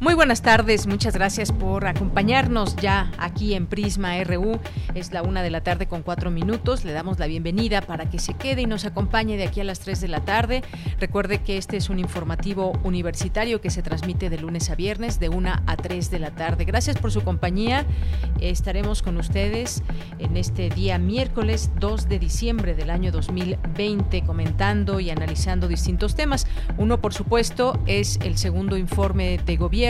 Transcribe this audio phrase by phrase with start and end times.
[0.00, 4.58] Muy buenas tardes, muchas gracias por acompañarnos ya aquí en Prisma RU.
[4.94, 6.86] Es la una de la tarde con cuatro minutos.
[6.86, 9.80] Le damos la bienvenida para que se quede y nos acompañe de aquí a las
[9.80, 10.62] tres de la tarde.
[10.98, 15.28] Recuerde que este es un informativo universitario que se transmite de lunes a viernes de
[15.28, 16.64] una a tres de la tarde.
[16.64, 17.84] Gracias por su compañía.
[18.40, 19.82] Estaremos con ustedes
[20.18, 26.46] en este día miércoles 2 de diciembre del año 2020 comentando y analizando distintos temas.
[26.78, 29.89] Uno, por supuesto, es el segundo informe de gobierno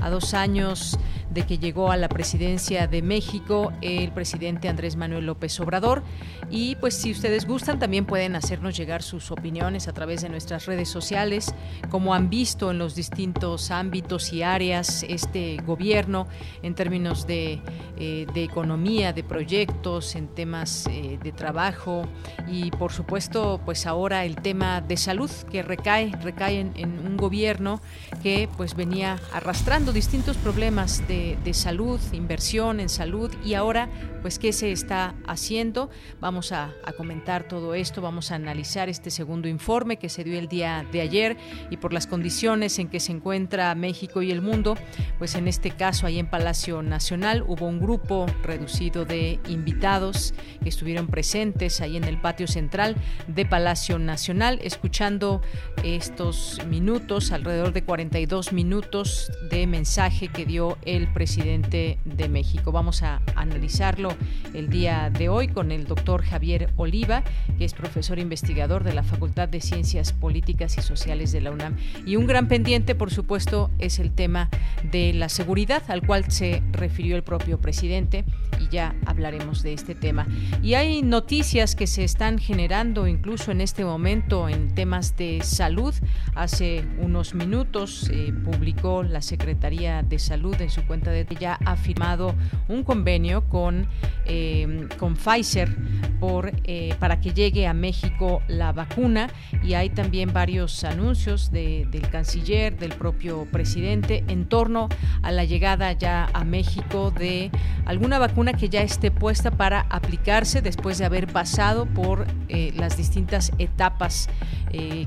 [0.00, 0.96] a dos años
[1.34, 6.02] de que llegó a la presidencia de México el presidente Andrés Manuel López Obrador.
[6.48, 10.66] Y pues si ustedes gustan, también pueden hacernos llegar sus opiniones a través de nuestras
[10.66, 11.52] redes sociales,
[11.90, 16.28] como han visto en los distintos ámbitos y áreas este gobierno
[16.62, 17.60] en términos de,
[17.98, 22.06] eh, economía, de proyectos, en temas eh, de trabajo
[22.46, 27.16] y por supuesto pues ahora el tema de salud que recae, recae en, en un
[27.16, 27.80] gobierno
[28.22, 33.88] que pues venía arrastrando distintos problemas de, de, salud, inversión en salud y ahora
[34.22, 35.90] pues qué se está haciendo.
[36.20, 40.38] Vamos a, a, comentar todo esto, vamos a analizar este segundo informe que se dio
[40.38, 41.36] el día de ayer
[41.70, 44.76] y por las condiciones en que se encuentra México y el mundo,
[45.18, 50.68] pues en este caso ahí en Palacio Nacional hubo un grupo reducido de invitados que
[50.68, 55.42] estuvieron presentes ahí en el patio central de Palacio Nacional escuchando
[55.82, 62.72] estos minutos, alrededor de 42 minutos de mensaje que dio el presidente de México.
[62.72, 64.10] Vamos a analizarlo
[64.52, 67.22] el día de hoy con el doctor Javier Oliva,
[67.56, 71.76] que es profesor investigador de la Facultad de Ciencias Políticas y Sociales de la UNAM.
[72.04, 74.50] Y un gran pendiente, por supuesto, es el tema
[74.90, 78.24] de la seguridad, al cual se refirió el propio presidente,
[78.60, 80.26] y ya hablaremos de este tema.
[80.62, 85.94] Y hay noticias que se están generando incluso en este momento en temas de salud.
[86.34, 91.76] Hace unos minutos se publicó la Secretaría de Salud en su cuenta de ya ha
[91.76, 92.34] firmado
[92.68, 93.86] un convenio con,
[94.26, 95.74] eh, con Pfizer
[96.20, 99.28] por, eh, para que llegue a México la vacuna
[99.62, 104.88] y hay también varios anuncios del canciller, del propio presidente en torno
[105.22, 107.50] a la llegada ya a México de
[107.84, 112.96] alguna vacuna que ya esté puesta para aplicarse después de haber pasado por eh, las
[112.96, 114.28] distintas etapas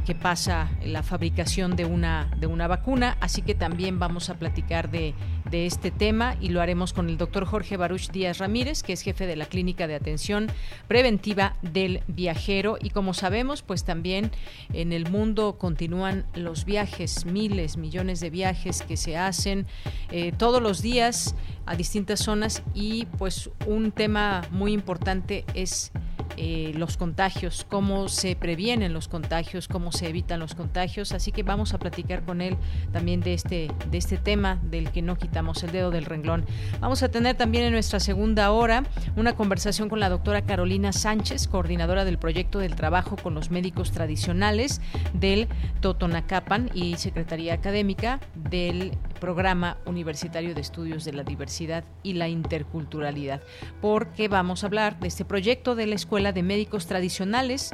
[0.06, 3.18] que pasa la fabricación de una, de una vacuna.
[3.20, 5.14] Así que también vamos a platicar de,
[5.50, 9.02] de este tema y lo haremos con el doctor Jorge Baruch Díaz Ramírez, que es
[9.02, 10.48] jefe de la Clínica de Atención
[10.88, 12.78] Preventiva del Viajero.
[12.82, 14.32] Y como sabemos, pues también
[14.74, 19.66] en el mundo continúan los viajes, miles, millones de viajes que se hacen
[20.12, 21.36] eh, todos los días
[21.68, 25.92] a distintas zonas y pues un tema muy importante es
[26.40, 31.12] eh, los contagios, cómo se previenen los contagios, cómo se evitan los contagios.
[31.12, 32.58] Así que vamos a platicar con él
[32.92, 36.46] también de este, de este tema del que no quitamos el dedo del renglón.
[36.80, 38.84] Vamos a tener también en nuestra segunda hora
[39.16, 43.92] una conversación con la doctora Carolina Sánchez, coordinadora del proyecto del trabajo con los médicos
[43.92, 44.80] tradicionales
[45.14, 45.48] del
[45.82, 53.42] Totonacapan y Secretaría Académica del Programa Universitario de Estudios de la Diversidad y la Interculturalidad,
[53.82, 57.72] porque vamos a hablar de este proyecto de la Escuela de Médicos Tradicionales,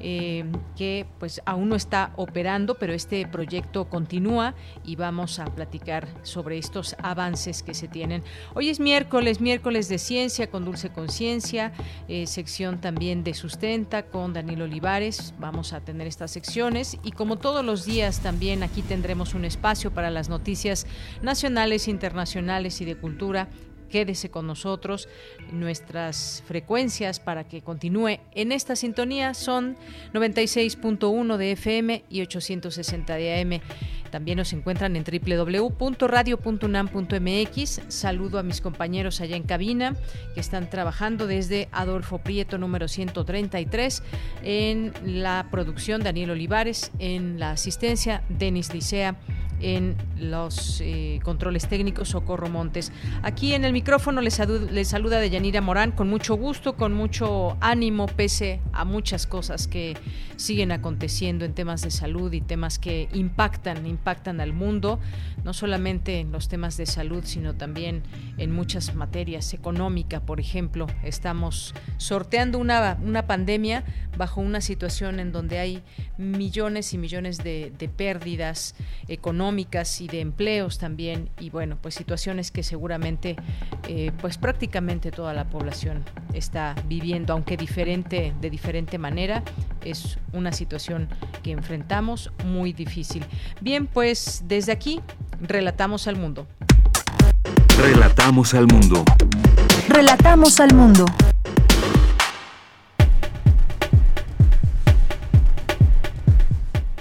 [0.00, 0.44] eh,
[0.76, 6.58] que pues aún no está operando, pero este proyecto continúa y vamos a platicar sobre
[6.58, 8.22] estos avances que se tienen.
[8.54, 11.72] Hoy es miércoles, miércoles de ciencia con Dulce Conciencia,
[12.08, 17.36] eh, sección también de Sustenta con Daniel Olivares, vamos a tener estas secciones y como
[17.36, 20.83] todos los días también aquí tendremos un espacio para las noticias
[21.22, 23.48] nacionales, internacionales y de cultura.
[23.88, 25.08] Quédese con nosotros.
[25.52, 29.76] Nuestras frecuencias para que continúe en esta sintonía son
[30.12, 33.60] 96.1 de FM y 860 de AM.
[34.14, 37.80] También nos encuentran en www.radio.unam.mx.
[37.88, 39.96] Saludo a mis compañeros allá en cabina
[40.34, 44.04] que están trabajando desde Adolfo Prieto número 133
[44.44, 49.16] en la producción Daniel Olivares, en la asistencia Denis Licea
[49.60, 52.92] en los eh, controles técnicos Socorro Montes.
[53.22, 54.40] Aquí en el micrófono les,
[54.70, 59.96] les saluda Deyanira Morán con mucho gusto, con mucho ánimo, pese a muchas cosas que
[60.36, 65.00] siguen aconteciendo en temas de salud y temas que impactan, impactan al mundo,
[65.44, 68.02] no solamente en los temas de salud, sino también
[68.36, 70.86] en muchas materias, económica, por ejemplo.
[71.02, 73.84] Estamos sorteando una, una pandemia
[74.16, 75.82] bajo una situación en donde hay
[76.16, 78.74] millones y millones de, pérdidas
[79.08, 83.36] económicas y de empleos también y bueno pues situaciones que seguramente
[83.88, 86.02] eh, pues prácticamente toda la población
[86.32, 89.42] está viviendo aunque diferente de diferente manera
[89.84, 91.08] es una situación
[91.42, 93.24] que enfrentamos muy difícil
[93.60, 95.00] bien pues desde aquí
[95.40, 96.46] relatamos al mundo.
[97.78, 99.04] Relatamos al mundo.
[99.88, 101.06] Relatamos al mundo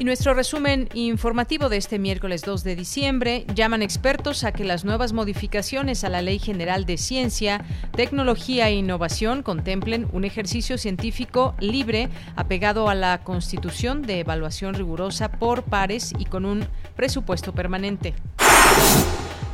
[0.04, 4.84] Y nuestro resumen informativo de este miércoles 2 de diciembre llaman expertos a que las
[4.84, 7.64] nuevas modificaciones a la Ley General de Ciencia,
[7.96, 15.32] Tecnología e Innovación contemplen un ejercicio científico libre apegado a la Constitución de evaluación rigurosa
[15.32, 16.68] por pares y con un
[16.98, 18.14] presupuesto permanente.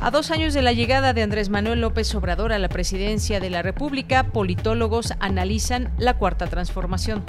[0.00, 3.50] A dos años de la llegada de Andrés Manuel López Obrador a la presidencia de
[3.50, 7.22] la República, politólogos analizan la cuarta transformación.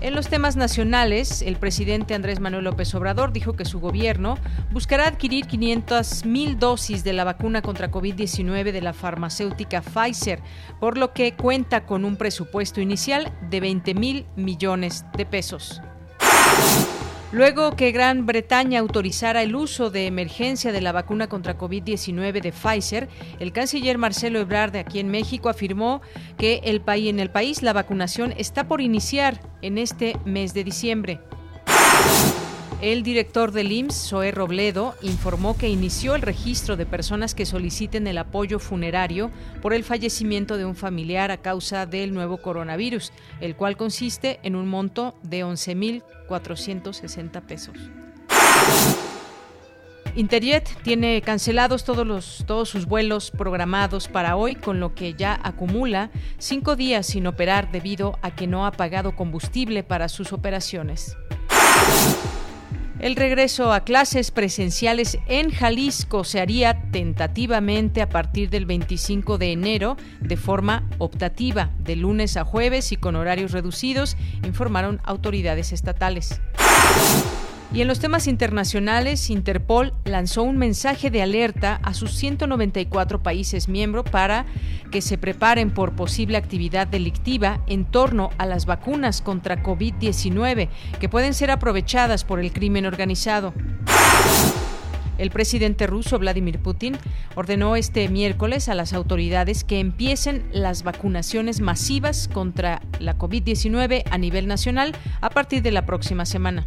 [0.00, 4.38] En los temas nacionales, el presidente Andrés Manuel López Obrador dijo que su gobierno
[4.72, 10.40] buscará adquirir 500 mil dosis de la vacuna contra COVID-19 de la farmacéutica Pfizer,
[10.80, 15.82] por lo que cuenta con un presupuesto inicial de 20 mil millones de pesos.
[17.32, 22.50] Luego que Gran Bretaña autorizara el uso de emergencia de la vacuna contra COVID-19 de
[22.50, 26.02] Pfizer, el canciller Marcelo Ebrard aquí en México afirmó
[26.38, 30.64] que el país, en el país la vacunación está por iniciar en este mes de
[30.64, 31.20] diciembre.
[32.82, 38.06] El director del IMSS, Zoé Robledo, informó que inició el registro de personas que soliciten
[38.06, 39.30] el apoyo funerario
[39.60, 43.12] por el fallecimiento de un familiar a causa del nuevo coronavirus,
[43.42, 47.76] el cual consiste en un monto de 11.460 pesos.
[50.16, 55.38] Interjet tiene cancelados todos, los, todos sus vuelos programados para hoy, con lo que ya
[55.42, 61.14] acumula cinco días sin operar debido a que no ha pagado combustible para sus operaciones.
[63.00, 69.52] El regreso a clases presenciales en Jalisco se haría tentativamente a partir del 25 de
[69.52, 76.42] enero de forma optativa, de lunes a jueves y con horarios reducidos, informaron autoridades estatales.
[77.72, 83.68] Y en los temas internacionales, Interpol lanzó un mensaje de alerta a sus 194 países
[83.68, 84.44] miembros para
[84.90, 90.68] que se preparen por posible actividad delictiva en torno a las vacunas contra COVID-19
[90.98, 93.54] que pueden ser aprovechadas por el crimen organizado.
[95.18, 96.96] El presidente ruso Vladimir Putin
[97.36, 104.18] ordenó este miércoles a las autoridades que empiecen las vacunaciones masivas contra la COVID-19 a
[104.18, 106.66] nivel nacional a partir de la próxima semana.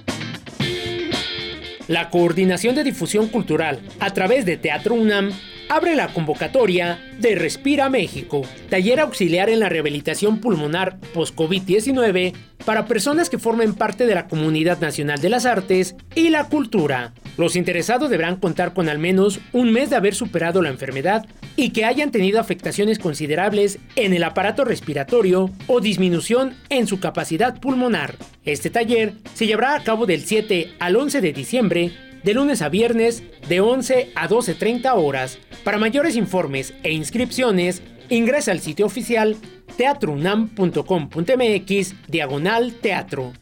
[1.91, 5.33] La Coordinación de Difusión Cultural a través de Teatro UNAM
[5.67, 12.33] abre la convocatoria de Respira México, taller auxiliar en la rehabilitación pulmonar post-COVID-19
[12.63, 17.11] para personas que formen parte de la Comunidad Nacional de las Artes y la Cultura.
[17.37, 21.69] Los interesados deberán contar con al menos un mes de haber superado la enfermedad y
[21.69, 28.15] que hayan tenido afectaciones considerables en el aparato respiratorio o disminución en su capacidad pulmonar.
[28.45, 31.91] Este taller se llevará a cabo del 7 al 11 de diciembre
[32.23, 35.37] de lunes a viernes de 11 a 12.30 horas.
[35.63, 39.37] Para mayores informes e inscripciones, ingresa al sitio oficial
[39.77, 43.33] teatrunam.com.mx diagonal teatro.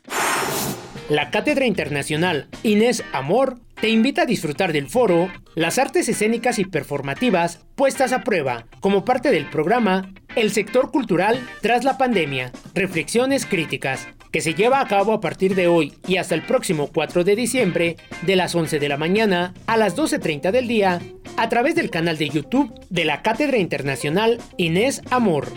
[1.10, 6.66] La Cátedra Internacional Inés Amor te invita a disfrutar del foro Las artes escénicas y
[6.66, 13.46] performativas puestas a prueba como parte del programa El sector cultural tras la pandemia, reflexiones
[13.46, 17.24] críticas, que se lleva a cabo a partir de hoy y hasta el próximo 4
[17.24, 21.02] de diciembre de las 11 de la mañana a las 12.30 del día
[21.38, 25.48] a través del canal de YouTube de la Cátedra Internacional Inés Amor.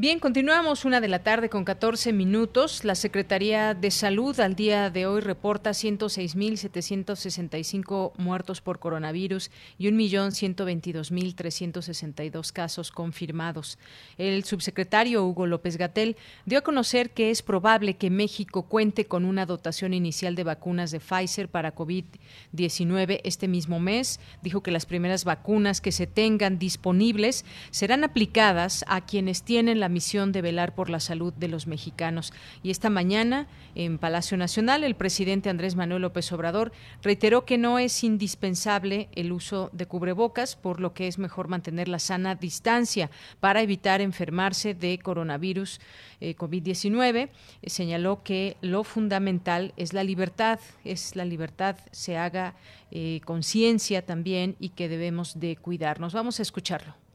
[0.00, 2.84] Bien, continuamos una de la tarde con 14 minutos.
[2.84, 12.52] La Secretaría de Salud al día de hoy reporta 106.765 muertos por coronavirus y 1.122.362
[12.52, 13.76] casos confirmados.
[14.18, 19.24] El subsecretario Hugo López Gatel dio a conocer que es probable que México cuente con
[19.24, 24.20] una dotación inicial de vacunas de Pfizer para COVID-19 este mismo mes.
[24.42, 29.87] Dijo que las primeras vacunas que se tengan disponibles serán aplicadas a quienes tienen la
[29.88, 32.32] misión de velar por la salud de los mexicanos.
[32.62, 37.78] Y esta mañana, en Palacio Nacional, el presidente Andrés Manuel López Obrador reiteró que no
[37.78, 43.10] es indispensable el uso de cubrebocas, por lo que es mejor mantener la sana distancia
[43.40, 45.80] para evitar enfermarse de coronavirus
[46.20, 47.30] eh, COVID-19.
[47.66, 52.54] señaló que lo fundamental es la libertad, es la libertad, se haga
[52.90, 56.12] eh, conciencia también y que debemos de cuidarnos.
[56.14, 57.07] Vamos a escucharlo.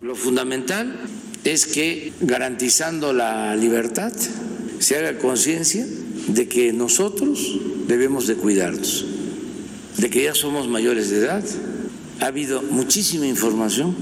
[0.00, 0.98] Lo fundamental
[1.44, 4.10] es que garantizando la libertad
[4.78, 5.86] se haga conciencia
[6.28, 9.04] de que nosotros debemos de cuidarnos,
[9.98, 11.44] de que ya somos mayores de edad.
[12.20, 13.94] Ha habido muchísima información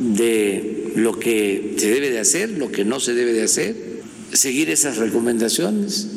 [0.00, 4.68] de lo que se debe de hacer, lo que no se debe de hacer, seguir
[4.68, 6.08] esas recomendaciones.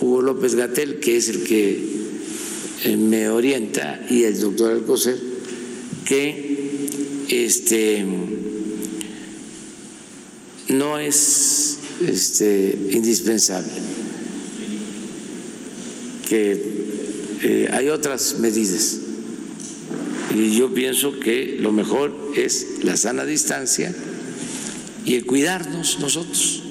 [0.00, 1.84] Hugo López Gatel, que es el que
[2.84, 5.20] eh, me orienta, y el doctor Alcocer,
[6.06, 6.52] que
[7.32, 8.04] este,
[10.68, 13.72] no es este, indispensable,
[16.28, 16.62] que
[17.42, 18.98] eh, hay otras medidas.
[20.34, 23.94] Y yo pienso que lo mejor es la sana distancia
[25.04, 26.62] y el cuidarnos nosotros.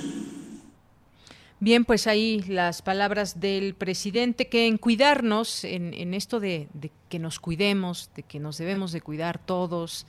[1.59, 6.91] Bien, pues ahí las palabras del presidente que en cuidarnos, en, en esto de, de,
[7.07, 10.07] que nos cuidemos, de que nos debemos de cuidar todos,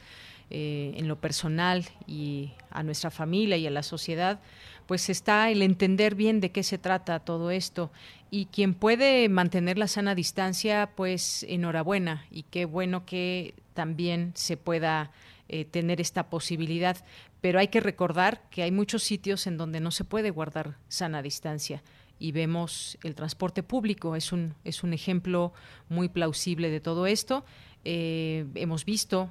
[0.54, 4.38] eh, en lo personal y a nuestra familia y a la sociedad,
[4.86, 7.90] pues está el entender bien de qué se trata todo esto.
[8.30, 14.58] Y quien puede mantener la sana distancia, pues enhorabuena y qué bueno que también se
[14.58, 15.10] pueda
[15.48, 17.02] eh, tener esta posibilidad.
[17.40, 21.22] Pero hay que recordar que hay muchos sitios en donde no se puede guardar sana
[21.22, 21.82] distancia
[22.18, 25.54] y vemos el transporte público es un es un ejemplo
[25.88, 27.46] muy plausible de todo esto.
[27.84, 29.30] Eh, hemos visto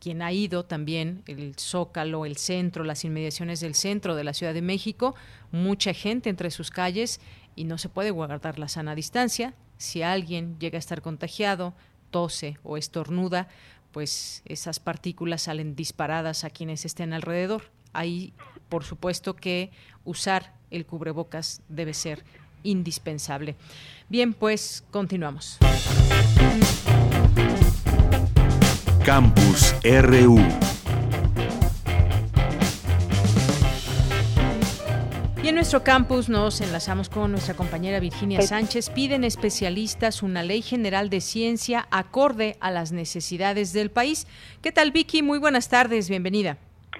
[0.00, 4.54] quien ha ido también, el Zócalo, el centro, las inmediaciones del centro de la Ciudad
[4.54, 5.14] de México,
[5.50, 7.20] mucha gente entre sus calles
[7.56, 9.54] y no se puede guardar la sana distancia.
[9.76, 11.74] Si alguien llega a estar contagiado,
[12.10, 13.48] tose o estornuda,
[13.92, 17.70] pues esas partículas salen disparadas a quienes estén alrededor.
[17.92, 18.32] Ahí,
[18.68, 19.70] por supuesto que
[20.04, 22.24] usar el cubrebocas debe ser
[22.62, 23.56] indispensable.
[24.08, 25.58] Bien, pues continuamos.
[29.08, 30.36] Campus RU.
[35.42, 38.90] Y en nuestro campus nos enlazamos con nuestra compañera Virginia Sánchez.
[38.90, 44.26] Piden especialistas una ley general de ciencia acorde a las necesidades del país.
[44.62, 45.22] ¿Qué tal, Vicky?
[45.22, 46.58] Muy buenas tardes, bienvenida.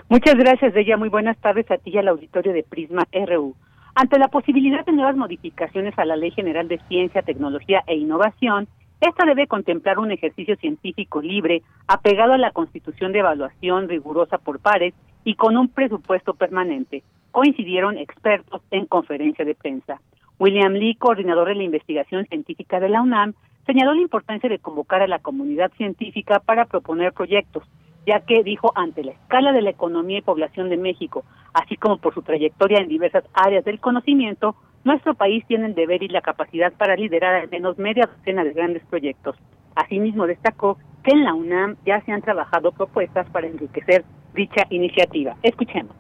[0.09, 0.97] Muchas gracias, ella.
[0.97, 3.55] Muy buenas tardes a ti y al auditorio de Prisma RU.
[3.95, 8.67] Ante la posibilidad de nuevas modificaciones a la Ley General de Ciencia, Tecnología e Innovación,
[9.01, 14.59] esta debe contemplar un ejercicio científico libre, apegado a la constitución de evaluación rigurosa por
[14.59, 14.93] pares
[15.25, 20.01] y con un presupuesto permanente, coincidieron expertos en conferencia de prensa.
[20.41, 23.35] William Lee, coordinador de la investigación científica de la UNAM,
[23.67, 27.65] señaló la importancia de convocar a la comunidad científica para proponer proyectos,
[28.07, 31.99] ya que dijo ante la escala de la economía y población de México, así como
[31.99, 36.21] por su trayectoria en diversas áreas del conocimiento, nuestro país tiene el deber y la
[36.21, 39.37] capacidad para liderar al menos media docena de grandes proyectos.
[39.75, 44.05] Asimismo, destacó que en la UNAM ya se han trabajado propuestas para enriquecer
[44.35, 45.37] dicha iniciativa.
[45.43, 45.95] Escuchemos.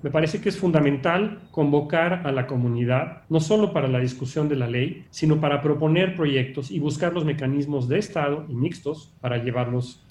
[0.00, 4.54] Me parece que es fundamental convocar a la comunidad, no solo para la discusión de
[4.54, 9.38] la ley, sino para proponer proyectos y buscar los mecanismos de Estado y mixtos para
[9.38, 10.07] llevarlos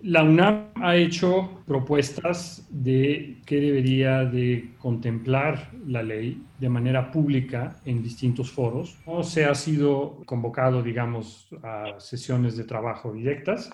[0.00, 7.76] la UNAM ha hecho propuestas de qué debería de contemplar la ley de manera pública
[7.84, 8.98] en distintos foros.
[9.06, 13.70] No se ha sido convocado, digamos, a sesiones de trabajo directas.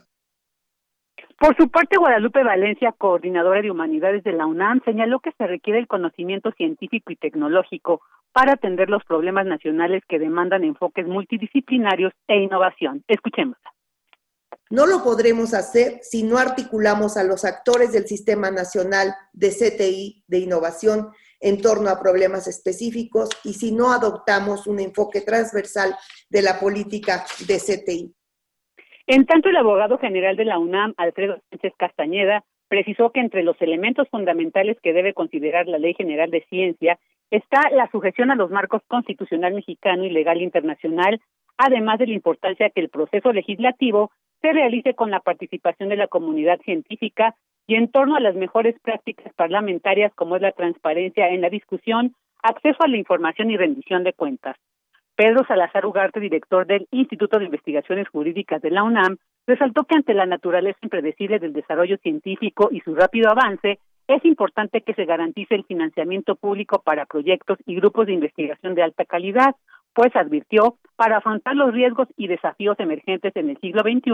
[1.38, 5.80] Por su parte, Guadalupe Valencia, coordinadora de humanidades de la UNAM, señaló que se requiere
[5.80, 8.00] el conocimiento científico y tecnológico
[8.32, 13.02] para atender los problemas nacionales que demandan enfoques multidisciplinarios e innovación.
[13.08, 13.56] Escuchemos
[14.72, 20.24] No lo podremos hacer si no articulamos a los actores del Sistema Nacional de CTI
[20.26, 21.10] de Innovación
[21.42, 25.94] en torno a problemas específicos y si no adoptamos un enfoque transversal
[26.30, 28.14] de la política de CTI.
[29.08, 33.60] En tanto, el abogado general de la UNAM, Alfredo Sánchez Castañeda, precisó que entre los
[33.60, 36.98] elementos fundamentales que debe considerar la Ley General de Ciencia
[37.30, 41.20] está la sujeción a los marcos constitucional mexicano y legal internacional,
[41.58, 44.10] además de la importancia que el proceso legislativo
[44.42, 48.74] se realice con la participación de la comunidad científica y en torno a las mejores
[48.82, 54.02] prácticas parlamentarias como es la transparencia en la discusión, acceso a la información y rendición
[54.02, 54.56] de cuentas.
[55.14, 60.14] Pedro Salazar Ugarte, director del Instituto de Investigaciones Jurídicas de la UNAM, resaltó que ante
[60.14, 65.54] la naturaleza impredecible del desarrollo científico y su rápido avance, es importante que se garantice
[65.54, 69.54] el financiamiento público para proyectos y grupos de investigación de alta calidad,
[69.94, 74.12] pues advirtió, para afrontar los riesgos y desafíos emergentes en el siglo XXI,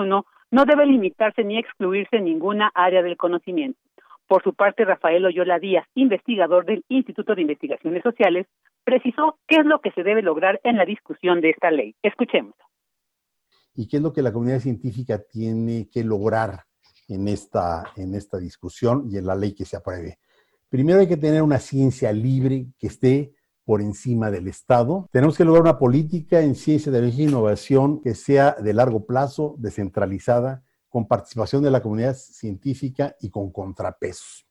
[0.51, 3.79] no debe limitarse ni excluirse ninguna área del conocimiento.
[4.27, 8.47] Por su parte, Rafael Oyola Díaz, investigador del Instituto de Investigaciones Sociales,
[8.85, 11.95] precisó qué es lo que se debe lograr en la discusión de esta ley.
[12.03, 12.55] Escuchemos.
[13.75, 16.65] ¿Y qué es lo que la comunidad científica tiene que lograr
[17.09, 20.19] en esta, en esta discusión y en la ley que se apruebe?
[20.69, 23.33] Primero hay que tener una ciencia libre que esté
[23.69, 25.11] por encima del Estado.
[25.13, 29.57] Tenemos que lograr una política en ciencia, de e innovación que sea de largo plazo,
[29.59, 34.47] descentralizada, con participación de la comunidad científica y con contrapesos.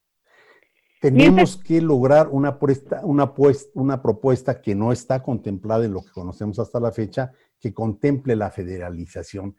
[1.01, 2.59] Tenemos que lograr una,
[3.01, 3.33] una,
[3.73, 8.35] una propuesta que no está contemplada en lo que conocemos hasta la fecha, que contemple
[8.35, 9.55] la federalización.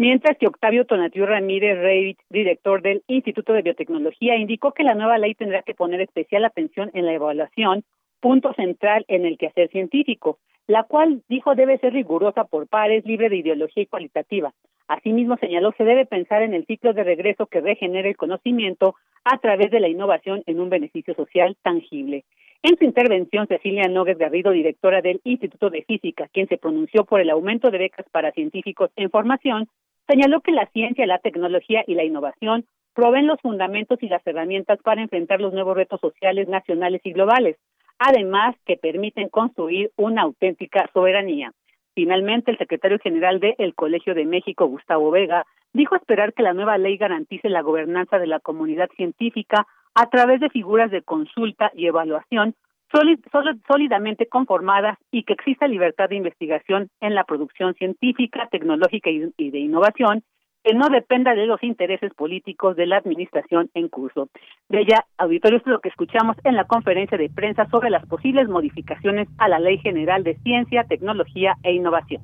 [0.00, 5.18] Mientras que Octavio Tonatiu Ramírez Rey, director del Instituto de Biotecnología, indicó que la nueva
[5.18, 7.84] ley tendrá que poner especial atención en la evaluación,
[8.18, 13.28] punto central en el quehacer científico, la cual dijo debe ser rigurosa por pares, libre
[13.28, 14.54] de ideología y cualitativa.
[14.88, 19.36] Asimismo, señaló se debe pensar en el ciclo de regreso que regenera el conocimiento a
[19.36, 22.24] través de la innovación en un beneficio social tangible.
[22.62, 27.20] En su intervención, Cecilia Nogues Garrido, directora del Instituto de Física, quien se pronunció por
[27.20, 29.68] el aumento de becas para científicos en formación,
[30.10, 34.80] Señaló que la ciencia, la tecnología y la innovación proveen los fundamentos y las herramientas
[34.82, 37.56] para enfrentar los nuevos retos sociales nacionales y globales,
[38.00, 41.52] además que permiten construir una auténtica soberanía.
[41.94, 46.76] Finalmente, el secretario general del Colegio de México, Gustavo Vega, dijo esperar que la nueva
[46.76, 51.86] ley garantice la gobernanza de la comunidad científica a través de figuras de consulta y
[51.86, 52.56] evaluación
[52.92, 59.58] sólidamente conformadas y que exista libertad de investigación en la producción científica, tecnológica y de
[59.58, 60.22] innovación
[60.62, 64.28] que no dependa de los intereses políticos de la administración en curso.
[64.68, 68.48] De ella, auditorio, es lo que escuchamos en la conferencia de prensa sobre las posibles
[68.48, 72.22] modificaciones a la Ley General de Ciencia, Tecnología e Innovación.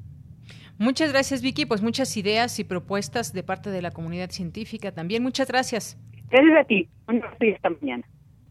[0.79, 1.65] Muchas gracias, Vicky.
[1.65, 5.23] Pues muchas ideas y propuestas de parte de la comunidad científica también.
[5.23, 5.99] Muchas gracias.
[6.29, 6.89] Gracias a ti.
[7.09, 8.05] Un esta mañana.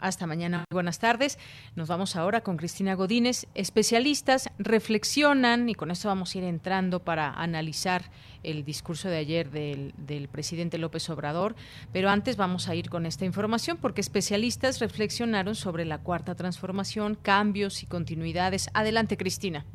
[0.06, 0.66] Hasta mañana.
[0.70, 1.40] Buenas tardes.
[1.76, 3.48] Nos vamos ahora con Cristina Godínez.
[3.56, 8.02] Especialistas reflexionan, y con esto vamos a ir entrando para analizar
[8.44, 11.56] el discurso de ayer del, del, presidente López Obrador,
[11.92, 17.18] pero antes vamos a ir con esta información porque especialistas reflexionaron sobre la cuarta transformación,
[17.20, 18.70] cambios y continuidades.
[18.76, 19.66] Adelante, Cristina.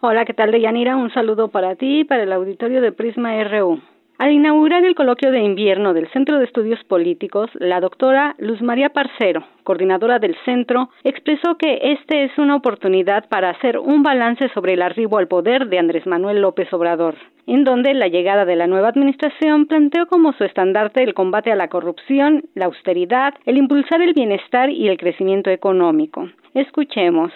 [0.00, 0.96] Hola, ¿qué tal, Deyanira?
[0.96, 3.82] Un saludo para ti y para el auditorio de Prisma RU.
[4.18, 8.88] Al inaugurar el coloquio de invierno del Centro de Estudios Políticos, la doctora Luz María
[8.88, 14.72] Parcero, coordinadora del centro, expresó que este es una oportunidad para hacer un balance sobre
[14.72, 17.14] el arribo al poder de Andrés Manuel López Obrador,
[17.46, 21.56] en donde la llegada de la nueva administración planteó como su estandarte el combate a
[21.56, 26.26] la corrupción, la austeridad, el impulsar el bienestar y el crecimiento económico.
[26.54, 27.32] Escuchemos.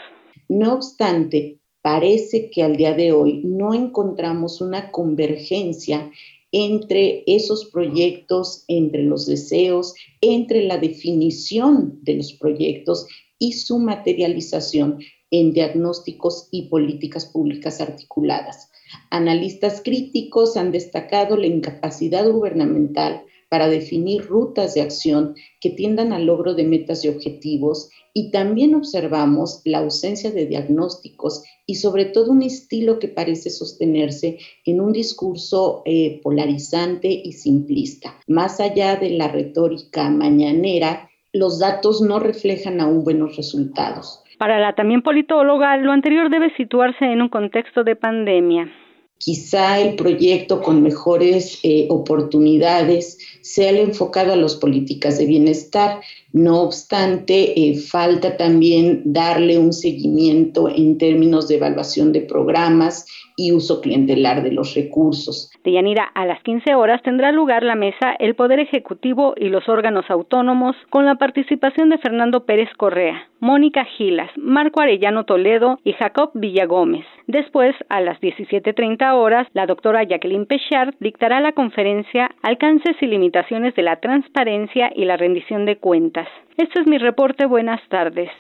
[0.49, 6.11] No obstante, parece que al día de hoy no encontramos una convergencia
[6.53, 13.07] entre esos proyectos, entre los deseos, entre la definición de los proyectos
[13.39, 14.99] y su materialización
[15.31, 18.71] en diagnósticos y políticas públicas articuladas.
[19.11, 26.25] Analistas críticos han destacado la incapacidad gubernamental para definir rutas de acción que tiendan al
[26.25, 32.33] logro de metas y objetivos y también observamos la ausencia de diagnósticos y sobre todo
[32.33, 38.15] un estilo que parece sostenerse en un discurso eh, polarizante y simplista.
[38.27, 44.23] Más allá de la retórica mañanera, los datos no reflejan aún buenos resultados.
[44.39, 48.73] Para la también politóloga, lo anterior debe situarse en un contexto de pandemia.
[49.21, 56.01] Quizá el proyecto con mejores eh, oportunidades sea el enfocado a las políticas de bienestar,
[56.33, 63.53] No obstante, eh, falta también darle un seguimiento en términos de evaluación de programas y
[63.53, 65.51] uso clientelar de los recursos.
[65.65, 70.05] Deyanira, a las 15 horas tendrá lugar la mesa El Poder Ejecutivo y los órganos
[70.11, 76.31] autónomos con la participación de Fernando Pérez Correa, Mónica Gilas, Marco Arellano Toledo y Jacob
[76.35, 77.07] Villagómez.
[77.27, 83.75] Después, a las 17.30 horas, la doctora Jacqueline Pechard dictará la conferencia Alcances y limitaciones
[83.75, 86.20] de la transparencia y la rendición de cuentas.
[86.57, 87.47] Este es mi reporte.
[87.47, 88.31] Buenas tardes.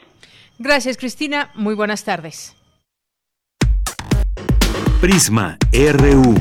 [0.58, 1.50] Gracias, Cristina.
[1.54, 2.56] Muy buenas tardes.
[5.00, 6.34] Prisma RU.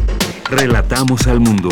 [0.50, 1.70] Relatamos al mundo.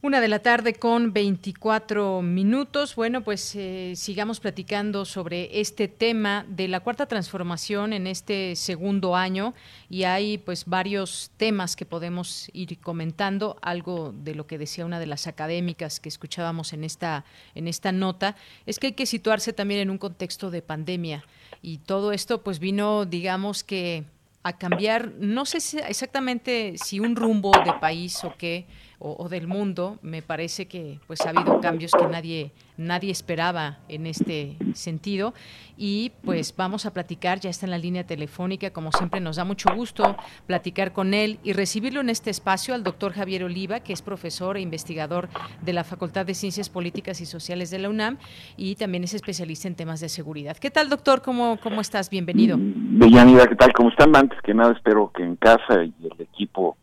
[0.06, 2.98] Una de la tarde con 24 minutos.
[2.98, 9.16] Bueno, pues eh, sigamos platicando sobre este tema de la cuarta transformación en este segundo
[9.16, 9.54] año
[9.90, 13.56] y hay pues varios temas que podemos ir comentando.
[13.62, 17.24] Algo de lo que decía una de las académicas que escuchábamos en esta
[17.56, 18.36] en esta nota
[18.66, 21.24] es que hay que situarse también en un contexto de pandemia
[21.62, 24.04] y todo esto pues vino, digamos que
[24.44, 28.66] a cambiar, no sé exactamente si un rumbo de país o qué
[29.06, 34.08] o, del mundo, me parece que pues ha habido cambios que nadie nadie esperaba en
[34.08, 35.34] este sentido
[35.78, 39.44] y pues vamos a platicar, ya está en la línea telefónica, como siempre nos da
[39.44, 40.16] mucho gusto
[40.48, 44.56] platicar con él y recibirlo en este espacio al doctor Javier Oliva, que es profesor
[44.56, 45.28] e investigador
[45.62, 48.18] de la Facultad de Ciencias Políticas y Sociales de la UNAM
[48.56, 50.58] y también es especialista en temas de seguridad.
[50.58, 51.22] ¿Qué tal, doctor?
[51.22, 52.10] ¿Cómo, cómo estás?
[52.10, 52.58] Bienvenido.
[52.58, 53.74] Villanida, ¿qué tal?
[53.74, 54.16] ¿Cómo están?
[54.16, 56.78] Antes que nada, espero que en casa y el equipo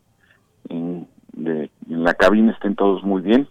[1.33, 3.49] de, en la cabina estén todos muy bien,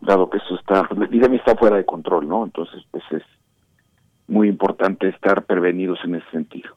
[0.00, 2.44] dado que eso está, la está fuera de control, ¿no?
[2.44, 3.22] Entonces, pues es
[4.28, 6.72] muy importante estar prevenidos en ese sentido.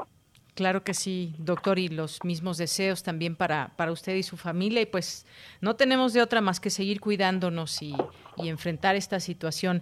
[0.55, 4.81] Claro que sí, doctor, y los mismos deseos también para, para usted y su familia.
[4.81, 5.25] Y pues
[5.61, 7.95] no tenemos de otra más que seguir cuidándonos y,
[8.37, 9.81] y enfrentar esta situación.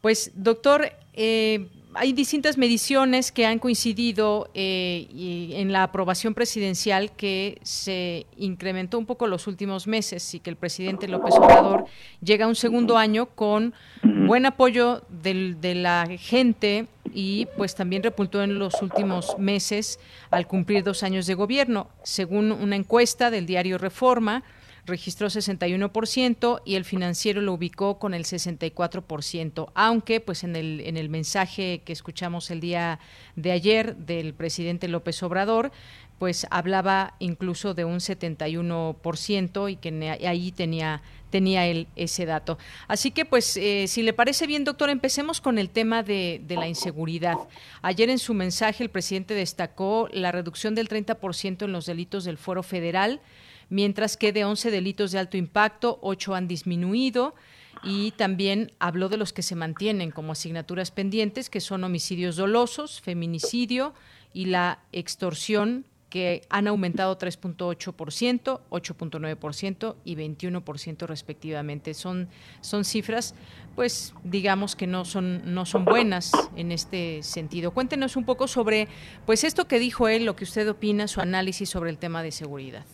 [0.00, 5.08] Pues, doctor, eh, hay distintas mediciones que han coincidido eh,
[5.52, 10.56] en la aprobación presidencial que se incrementó un poco los últimos meses y que el
[10.56, 11.84] presidente López Obrador
[12.22, 18.42] llega a un segundo año con buen apoyo de la gente y pues también repuntó
[18.42, 19.98] en los últimos meses
[20.30, 21.88] al cumplir dos años de gobierno.
[22.02, 24.42] Según una encuesta del diario Reforma,
[24.86, 30.96] registró 61% y el financiero lo ubicó con el 64%, aunque pues en el, en
[30.96, 32.98] el mensaje que escuchamos el día
[33.36, 35.72] de ayer del presidente López Obrador,
[36.18, 42.58] pues hablaba incluso de un 71% y que ahí tenía tenía él ese dato.
[42.88, 46.68] Así que, pues, eh, si le parece bien, doctor, empecemos con el tema de, la
[46.68, 47.36] inseguridad.
[47.80, 52.36] Ayer en su mensaje el presidente destacó la reducción del 30% en los delitos del
[52.36, 53.20] Foro Federal,
[53.68, 57.34] mientras que de 11 delitos de alto impacto, 8 han disminuido
[57.82, 63.00] y también habló de los que se mantienen como asignaturas pendientes, que son homicidios dolosos,
[63.00, 63.94] feminicidio
[64.34, 71.94] y la extorsión, que han aumentado 3.8%, 8.9% y 21% respectivamente.
[71.94, 72.28] Son,
[72.60, 73.34] son cifras,
[73.76, 77.70] pues digamos que no son, no son buenas en este sentido.
[77.70, 78.88] Cuéntenos un poco sobre
[79.24, 82.32] pues esto que dijo él, lo que usted opina, su análisis sobre el tema de
[82.32, 82.84] seguridad.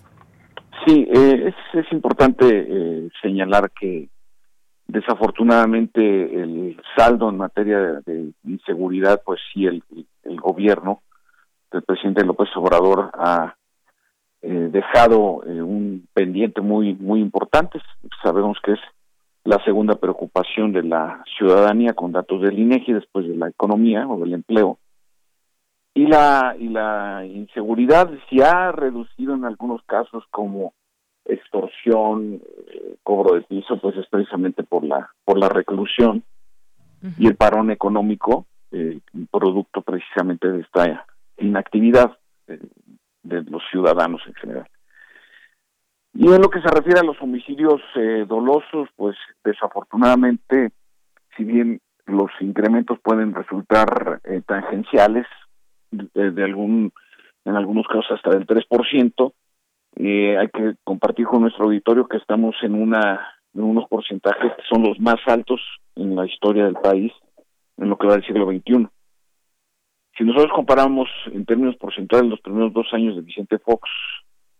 [0.86, 4.08] Sí, eh, es, es, importante eh, señalar que
[4.86, 9.82] desafortunadamente el saldo en materia de, inseguridad, pues sí, el,
[10.22, 11.02] el, gobierno
[11.72, 13.56] del presidente López Obrador ha
[14.42, 17.80] eh, dejado eh, un pendiente muy muy importante.
[18.22, 18.80] Sabemos que es
[19.44, 24.18] la segunda preocupación de la ciudadanía con datos del INEGI después de la economía o
[24.20, 24.78] del empleo
[25.94, 30.74] y la y la inseguridad se ha reducido en algunos casos como
[31.24, 36.22] extorsión eh, cobro de piso pues es precisamente por la por la reclusión
[37.18, 38.46] y el parón económico
[39.30, 41.06] producto precisamente de esta
[41.38, 42.16] inactividad
[42.48, 42.58] eh,
[43.22, 44.68] de los ciudadanos en general
[46.12, 50.70] y en lo que se refiere a los homicidios eh, dolosos pues desafortunadamente
[51.36, 55.26] si bien los incrementos pueden resultar tangenciales
[55.90, 56.92] de, algún
[57.46, 59.32] en algunos casos hasta del 3%.
[59.98, 64.62] Eh, hay que compartir con nuestro auditorio que estamos en una en unos porcentajes que
[64.68, 65.60] son los más altos
[65.94, 67.10] en la historia del país
[67.78, 68.88] en lo que va del siglo XXI.
[70.16, 73.88] Si nosotros comparamos en términos porcentuales los primeros dos años de Vicente Fox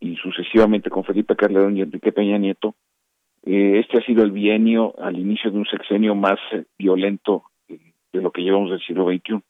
[0.01, 2.75] y sucesivamente con Felipe Calderón y Enrique Peña Nieto,
[3.49, 8.21] Eh, este ha sido el bienio al inicio de un sexenio más eh, violento de
[8.21, 9.41] lo que llevamos del siglo XXI.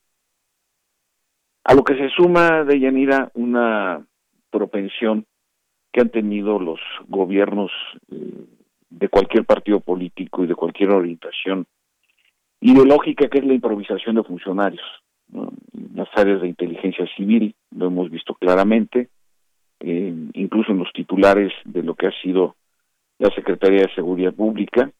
[1.64, 4.05] A lo que se suma, de Yanira, una
[4.51, 5.25] propensión
[5.90, 7.73] que han tenido los gobiernos
[8.90, 11.66] de cualquier partido político y de cualquier orientación
[12.61, 14.85] ideológica, que es la improvisación de funcionarios.
[15.33, 19.09] Las áreas de inteligencia civil, lo hemos visto claramente,
[19.81, 22.57] incluso en los titulares de lo que ha sido
[23.19, 24.91] la Secretaría de Seguridad Pública,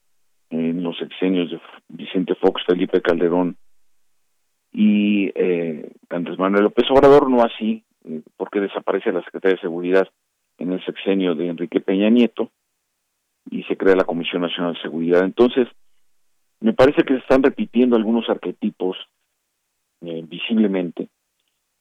[0.51, 3.57] en los sexenios de Vicente Fox, Felipe Calderón
[4.73, 10.09] y eh, Andrés Manuel López Obrador, no así, eh, porque desaparece la Secretaría de Seguridad
[10.59, 12.51] en el sexenio de Enrique Peña Nieto
[13.51, 15.25] y se crea la Comisión Nacional de Seguridad.
[15.25, 15.69] Entonces,
[16.61, 18.97] me parece que se están repitiendo algunos arquetipos
[20.07, 21.09] eh, visiblemente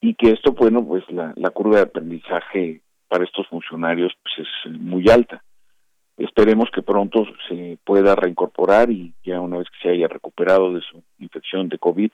[0.02, 5.08] y que esto, bueno, pues la, curva de aprendizaje para estos funcionarios pues es muy
[5.10, 5.44] alta.
[6.18, 10.82] Esperemos que pronto se pueda reincorporar y ya una vez que se haya recuperado de
[10.82, 12.12] su infección de COVID,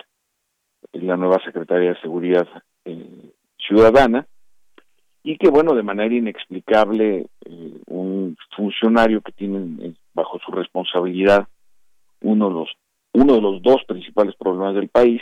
[0.94, 2.48] la nueva Secretaría de Seguridad
[2.86, 4.28] eh, Ciudadana,
[5.24, 11.48] y que bueno, de manera inexplicable, eh, un funcionario que tiene bajo su responsabilidad
[12.22, 12.70] uno de los
[13.14, 15.22] uno de los dos principales problemas del país,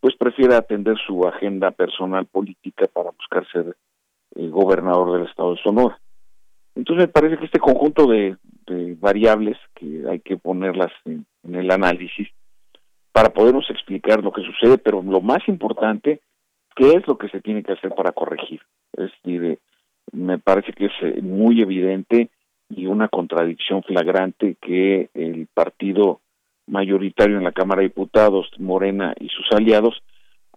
[0.00, 3.76] pues prefiere atender su agenda personal política para buscar ser
[4.36, 5.98] eh, gobernador del estado de Sonora.
[6.74, 8.36] Entonces me parece que este conjunto de,
[9.00, 12.28] variables que hay que ponerlas en, el análisis
[13.12, 16.20] para podernos explicar lo que sucede, pero lo más importante,
[16.76, 18.60] qué es lo que se tiene que hacer para corregir.
[18.92, 19.58] Es decir, eh,
[20.12, 22.30] me parece que es eh, muy evidente
[22.68, 26.20] y una contradicción flagrante que el partido
[26.68, 30.02] mayoritario en la Cámara de Diputados, Morena y sus aliados,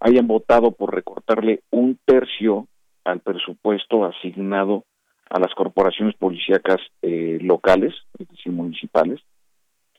[0.00, 2.66] hayan votado por recortarle un tercio
[3.04, 4.84] al presupuesto asignado
[5.30, 9.20] a las corporaciones policíacas eh, locales, es decir, municipales,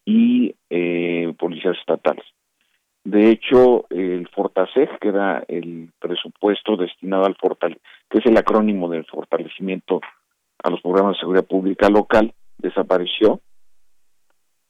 [0.06, 2.26] y eh, policías estatales.
[3.04, 8.89] De hecho, el Fortaseg, que era el presupuesto destinado al fortale que es el acrónimo
[8.89, 9.99] del fortalecimiento
[10.63, 13.41] a los programas de seguridad pública local, desapareció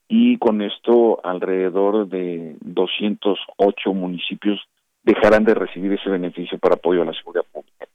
[0.08, 4.60] y con esto alrededor de 208 municipios
[5.02, 7.86] dejarán de recibir ese beneficio para apoyo a la seguridad pública.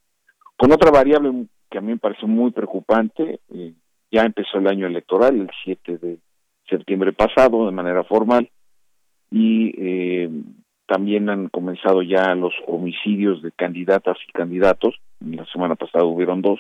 [0.58, 3.74] Con otra variable que a mí me parece muy preocupante, eh,
[4.12, 6.18] ya empezó el año electoral el 7 de
[6.68, 8.50] septiembre pasado de manera formal
[9.32, 10.30] y eh,
[10.88, 14.96] también han comenzado ya los homicidios de candidatas y candidatos.
[15.20, 16.60] La semana pasada hubieron dos.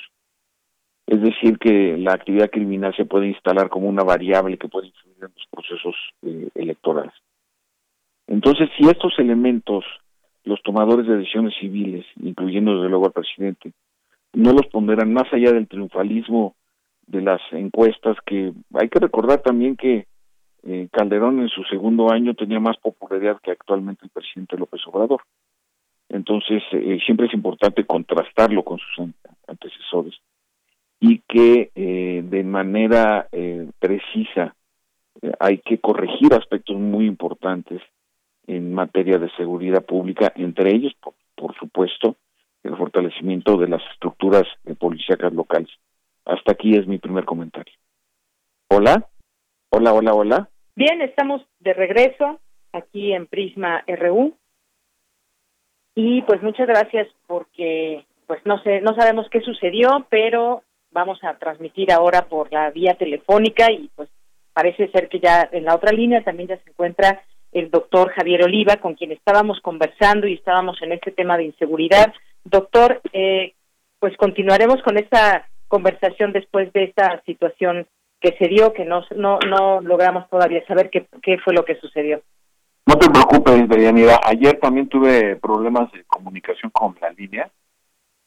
[1.09, 5.15] Es decir, que la actividad criminal se puede instalar como una variable que puede influir
[5.15, 7.15] en los procesos eh, electorales.
[8.27, 9.83] Entonces, si estos elementos,
[10.43, 13.71] los tomadores de decisiones civiles, incluyendo desde luego al presidente,
[14.33, 16.53] no los ponderan más allá del triunfalismo
[17.07, 20.05] de las encuestas, que hay que recordar también que
[20.61, 25.23] eh, Calderón en su segundo año tenía más popularidad que actualmente el presidente López Obrador.
[26.07, 29.07] Entonces, eh, siempre es importante contrastarlo con sus
[29.47, 30.13] antecesores
[30.99, 33.27] y que eh, de manera
[33.79, 34.55] precisa
[35.39, 37.81] hay que corregir aspectos muy importantes
[38.47, 42.15] en materia de seguridad pública, entre ellos, por, por supuesto,
[42.63, 44.43] el fortalecimiento de las estructuras
[44.77, 45.69] policíacas locales.
[46.25, 47.73] Hasta aquí es mi primer comentario.
[48.69, 49.07] Hola.
[49.71, 50.49] Hola, hola, hola.
[50.75, 52.39] Bien, estamos de regreso
[52.71, 54.35] aquí en Prisma RU.
[55.95, 61.35] Y pues muchas gracias porque pues no sé, no sabemos qué sucedió, pero vamos a
[61.37, 64.09] transmitir ahora por la vía telefónica y pues
[64.53, 68.43] parece ser que ya en la otra línea también ya se encuentra el doctor Javier
[68.43, 72.13] Oliva, con quien estábamos conversando y estábamos en este tema de inseguridad.
[72.43, 73.53] Doctor, eh,
[73.99, 77.87] pues continuaremos con esta conversación después de esta situación
[78.21, 81.79] que se dio, que no, no, no logramos todavía saber qué, qué fue lo que
[81.79, 82.21] sucedió.
[82.85, 84.19] No te preocupes, Deyanira.
[84.23, 87.49] Ayer también tuve problemas de comunicación con la línea.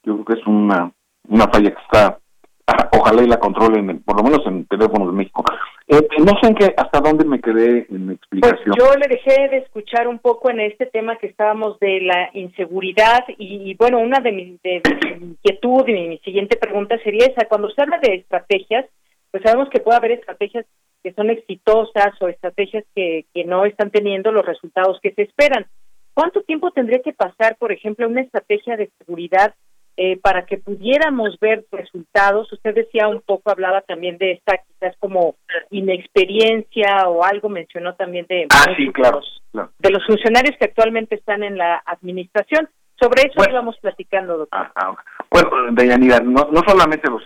[0.05, 0.93] Yo creo que es una,
[1.29, 2.19] una falla que está,
[2.93, 5.45] ojalá y la controlen, por lo menos en teléfonos de México.
[5.89, 8.75] Eh, no sé en qué, hasta dónde me quedé en mi explicación.
[8.77, 12.31] Pues yo le dejé de escuchar un poco en este tema que estábamos de la
[12.35, 14.81] inseguridad y, bueno, una de mis de,
[15.21, 18.87] mi inquietud y mi siguiente pregunta sería esa, cuando se habla de estrategias,
[19.31, 20.65] pues sabemos que puede haber estrategias
[21.03, 25.67] que son exitosas o estrategias que, que no están teniendo los resultados que se esperan.
[26.15, 29.55] ¿Cuánto tiempo tendría que pasar, por ejemplo, una estrategia de seguridad
[29.97, 32.53] eh, para que pudiéramos ver resultados?
[32.53, 35.37] Usted decía un poco, hablaba también de esta quizás como
[35.71, 39.21] inexperiencia o algo, mencionó también de, ah, claro,
[39.53, 42.69] de los funcionarios que actualmente están en la administración.
[43.01, 44.61] Sobre eso íbamos platicando, doctor.
[44.61, 44.97] Ah, ah,
[45.31, 47.23] bueno, Deyanira, no, no solamente los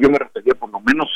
[0.00, 1.08] yo me refería por lo menos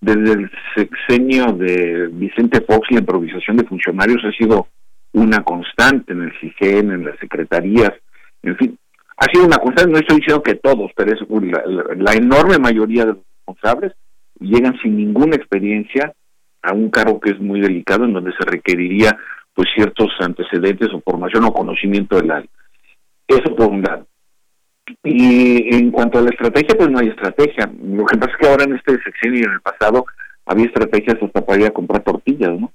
[0.00, 4.66] desde el sexenio de Vicente Fox la improvisación de funcionarios ha sido
[5.12, 7.92] una constante en el CIGEN, en las secretarías,
[8.42, 8.78] en fin,
[9.20, 11.20] ha sido una constante, no estoy diciendo que todos, pero es
[11.98, 13.92] la, enorme mayoría de los responsables
[14.40, 16.14] llegan sin ninguna experiencia
[16.62, 19.18] a un cargo que es muy delicado, en donde se requeriría
[19.52, 22.48] pues ciertos antecedentes o formación o conocimiento del área.
[23.28, 24.06] Eso por un lado.
[25.04, 27.70] Y en cuanto a la estrategia, pues no hay estrategia.
[27.82, 30.06] Lo que pasa es que ahora en este sexenio y en el pasado
[30.46, 32.72] había estrategias hasta para ir a comprar tortillas, ¿no?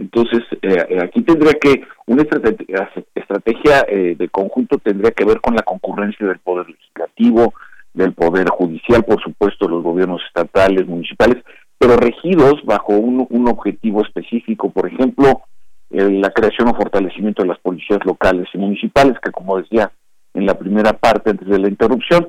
[0.00, 5.42] Entonces, eh, eh, aquí tendría que, una estrategia, estrategia eh, de conjunto tendría que ver
[5.42, 7.52] con la concurrencia del poder legislativo,
[7.92, 11.44] del poder judicial, por supuesto, los gobiernos estatales, municipales,
[11.78, 15.42] pero regidos bajo un, un objetivo específico, por ejemplo,
[15.90, 19.90] la creación o fortalecimiento de las policías locales y municipales, que como decía
[20.34, 22.28] en la primera parte antes de la interrupción,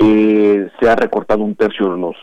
[0.00, 2.16] se ha recortado un tercio de los,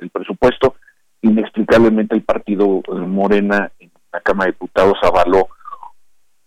[0.00, 0.74] el presupuesto,
[1.22, 3.70] inexplicablemente el partido Morena
[4.12, 5.48] la Cámara de Diputados avaló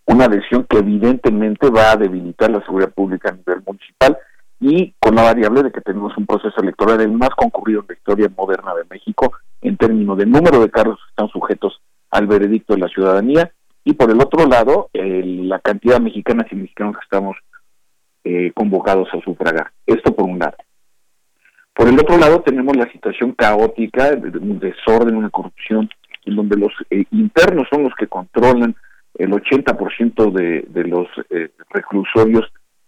[0.05, 4.17] una decisión que evidentemente va a debilitar la seguridad pública a nivel municipal
[4.59, 7.93] y con la variable de que tenemos un proceso electoral el más concurrido en la
[7.93, 12.73] historia moderna de México en términos de número de cargos que están sujetos al veredicto
[12.73, 13.51] de la ciudadanía
[13.83, 17.37] y por el otro lado la cantidad de mexicanas y mexicanos que estamos
[18.23, 19.71] eh, convocados a sufragar.
[19.85, 20.57] Esto por un lado.
[21.73, 25.89] Por el otro lado tenemos la situación caótica, un desorden, una corrupción
[26.25, 28.75] en donde los eh, internos son los que controlan
[29.15, 32.45] el 80% de, de los eh, reclusorios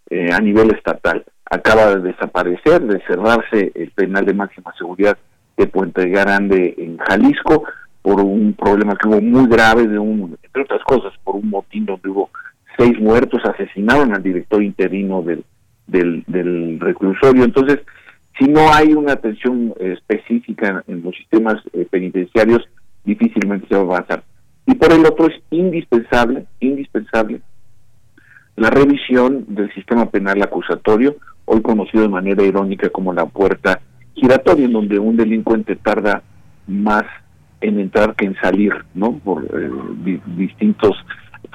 [0.10, 1.26] eh, a nivel estatal.
[1.50, 5.18] Acaba de desaparecer, de cerrarse el penal de máxima seguridad
[5.58, 7.64] de Puente Grande en Jalisco
[8.02, 11.86] por un problema que hubo muy grave, de un, entre otras cosas, por un motín
[11.86, 12.30] donde hubo
[12.78, 15.44] seis muertos, asesinaron al director interino del,
[15.88, 17.44] del, del reclusorio.
[17.44, 17.80] Entonces,
[18.38, 22.68] si no hay una atención específica en los sistemas penitenciarios,
[23.04, 24.24] difícilmente se va a avanzar.
[24.66, 27.42] Y por el otro es indispensable, indispensable,
[28.56, 33.82] la revisión del sistema penal acusatorio, hoy conocido de manera irónica como la puerta
[34.14, 36.22] giratoria, en donde un delincuente tarda
[36.68, 37.04] más
[37.62, 39.14] en entrar que en salir, ¿no?
[39.18, 40.96] Por eh, distintos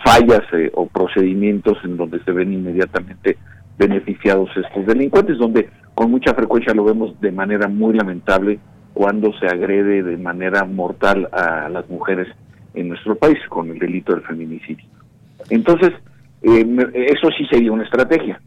[0.04, 3.36] fallas eh, o procedimientos en donde se ven inmediatamente
[3.78, 8.58] beneficiados estos delincuentes, donde con mucha frecuencia lo vemos de manera muy lamentable
[8.98, 12.26] cuando se agrede de manera mortal a las mujeres
[12.74, 14.84] en nuestro país con el delito del feminicidio.
[15.50, 15.90] Entonces,
[16.42, 18.40] eh, eso sí sería una estrategia.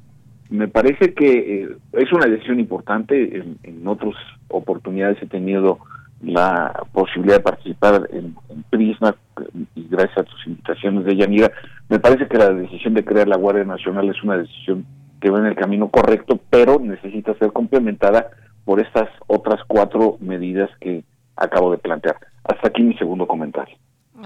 [0.49, 3.37] Me parece que eh, es una decisión importante.
[3.37, 4.13] En, en, otras
[4.49, 5.79] oportunidades he tenido
[6.21, 8.35] la posibilidad de participar en,
[8.69, 9.15] Prisma
[9.73, 11.49] y gracias a tus invitaciones de Yanira,
[11.87, 14.85] me parece que la decisión de crear la Guardia Nacional es una decisión
[15.21, 18.31] que va en el camino correcto, pero necesita ser complementada
[18.65, 21.03] por estas otras cuatro medidas que
[21.35, 22.17] acabo de plantear.
[22.43, 23.75] Hasta aquí mi segundo comentario.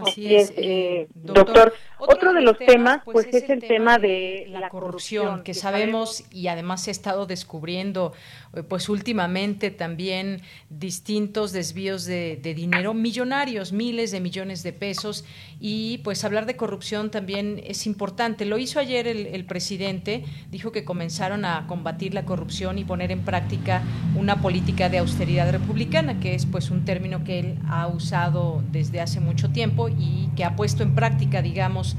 [0.04, 1.74] Así es, eh, doctor.
[1.98, 6.48] Otro, de los temas, pues, pues, es el tema de la corrupción, que sabemos y
[6.48, 8.14] además se ha estado descubriendo,
[8.54, 15.26] eh, pues últimamente también distintos desvíos de, dinero millonarios, miles de millones de pesos,
[15.60, 18.46] y pues hablar de corrupción también es importante.
[18.46, 23.12] Lo hizo ayer el, el presidente, dijo que comenzaron a combatir la corrupción y poner
[23.12, 23.82] en práctica
[24.16, 29.00] una política de austeridad republicana, que es pues un término que él ha usado desde
[29.00, 31.96] hace mucho tiempo y que ha puesto en práctica, digamos,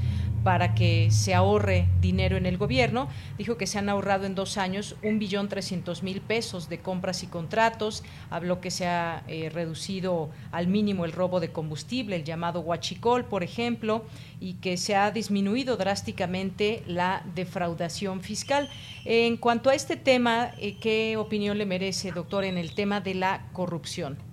[0.47, 3.09] para que se ahorre dinero en el gobierno.
[3.37, 7.21] Dijo que se han ahorrado en dos años un billón trescientos mil pesos de compras
[7.23, 8.01] y contratos.
[8.29, 13.25] Habló que se ha eh, reducido al mínimo el robo de combustible, el llamado huachicol,
[13.25, 14.05] por ejemplo,
[14.39, 18.69] y que se ha disminuido drásticamente la defraudación fiscal.
[19.03, 23.15] En cuanto a este tema, eh, ¿qué opinión le merece, doctor, en el tema de
[23.15, 24.26] la corrupción?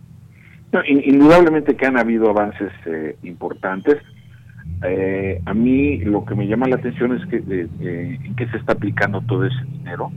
[0.87, 3.99] Indudablemente que han habido avances eh, importantes
[4.83, 8.73] eh, a mí lo que me llama la atención es que en qué se está
[8.73, 10.13] aplicando todo ese dinero,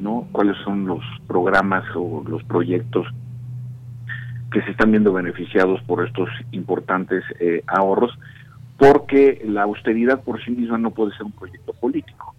[0.00, 0.26] ¿no?
[0.32, 3.06] ¿Cuáles son los programas o los proyectos
[4.50, 8.18] que se están viendo beneficiados por estos importantes eh, ahorros?
[8.76, 12.34] Porque la austeridad por sí misma no puede ser un proyecto político.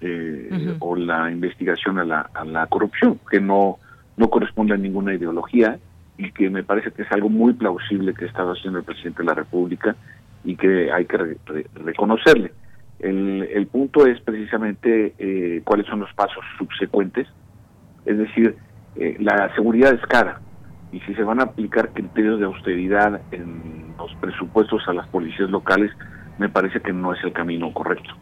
[0.00, 3.78] Eh, o la investigación a la, a la corrupción, que no,
[4.18, 5.78] no corresponde a ninguna ideología
[6.16, 9.22] y que me parece que es algo muy plausible que ha estado haciendo el presidente
[9.22, 9.96] de la República
[10.44, 11.36] y que hay que
[11.74, 12.52] reconocerle.
[13.00, 17.26] El, el, punto es precisamente eh, cuáles son los pasos subsecuentes,
[18.06, 18.56] es decir,
[18.96, 20.40] eh, la seguridad es cara
[20.92, 25.50] y si se van a aplicar criterios de austeridad en los presupuestos a las policías
[25.50, 25.90] locales,
[26.38, 28.14] me parece que no es el camino correcto.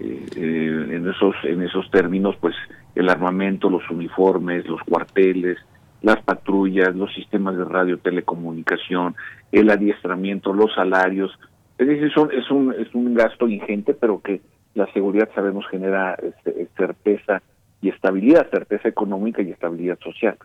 [0.00, 2.56] Eh, en esos en esos términos, pues
[2.96, 5.58] el armamento, los uniformes, los cuarteles,
[6.02, 9.14] las patrullas, los sistemas de radio, telecomunicación,
[9.52, 11.38] el adiestramiento, los salarios.
[11.78, 14.40] Es decir, es un, es un gasto ingente, pero que
[14.74, 17.42] la seguridad sabemos genera este, certeza
[17.80, 20.36] y estabilidad, certeza económica y estabilidad social.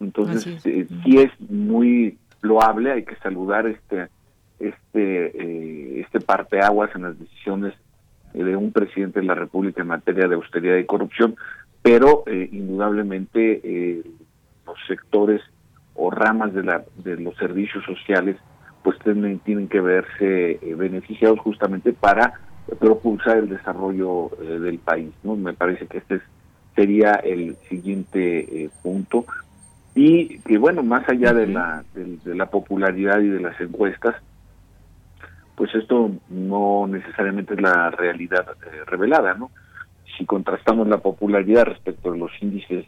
[0.00, 4.08] Entonces, eh, sí es muy loable, hay que saludar este
[4.58, 7.74] este eh, este parteaguas en las decisiones
[8.32, 11.36] de un presidente de la República en materia de austeridad y corrupción,
[11.82, 14.02] pero eh, indudablemente eh,
[14.66, 15.40] los sectores
[15.94, 18.36] o ramas de, la, de los servicios sociales
[18.82, 22.34] pues tienen, tienen que verse eh, beneficiados justamente para
[22.80, 25.12] propulsar el desarrollo del país.
[25.22, 25.36] ¿no?
[25.36, 26.20] Me parece que este
[26.74, 29.26] sería el siguiente punto.
[29.94, 34.16] Y que bueno, más allá de la, de la popularidad y de las encuestas,
[35.54, 39.50] pues esto no necesariamente es la realidad eh, revelada, ¿no?
[40.16, 42.86] Si contrastamos la popularidad respecto a los índices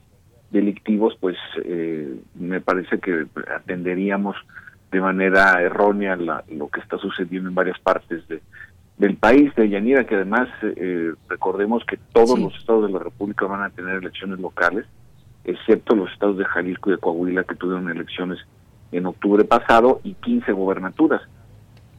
[0.55, 4.37] delictivos, pues eh, me parece que atenderíamos
[4.91, 8.41] de manera errónea lo que está sucediendo en varias partes de,
[8.97, 13.47] del país, de Yanira, que además eh, recordemos que todos los estados de la República
[13.47, 14.87] van a tener elecciones locales,
[15.45, 18.39] excepto los estados de Jalisco y de Coahuila que tuvieron elecciones
[18.93, 21.23] en octubre pasado y 15 gobernaturas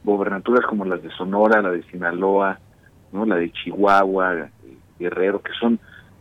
[0.06, 2.58] gobernaturas como las de Sonora, la de Sinaloa,
[3.12, 3.26] ¿no?
[3.26, 4.48] la de Chihuahua,
[4.98, 5.80] Guerrero, que son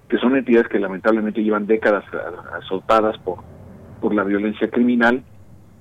[0.09, 2.03] que son entidades que lamentablemente llevan décadas
[2.61, 3.43] azotadas por
[4.05, 5.23] por la violencia criminal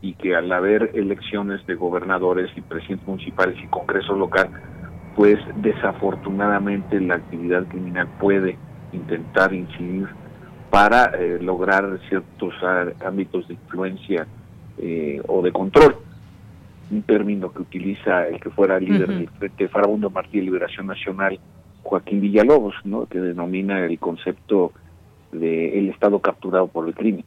[0.01, 4.49] y que al haber elecciones de gobernadores y presidentes municipales y congreso local,
[5.15, 8.57] pues desafortunadamente la actividad criminal puede
[8.93, 10.09] intentar incidir
[10.71, 12.55] para eh, lograr ciertos
[13.05, 14.27] ámbitos de influencia
[14.79, 15.97] eh, o de control.
[16.91, 21.39] Un término que utiliza el que fuera líder del Frente Farabundo Martí de Liberación Nacional,
[21.85, 23.07] Joaquín Villalobos, ¿no?
[23.07, 24.73] que denomina el concepto
[25.31, 27.25] de el Estado capturado por el crimen.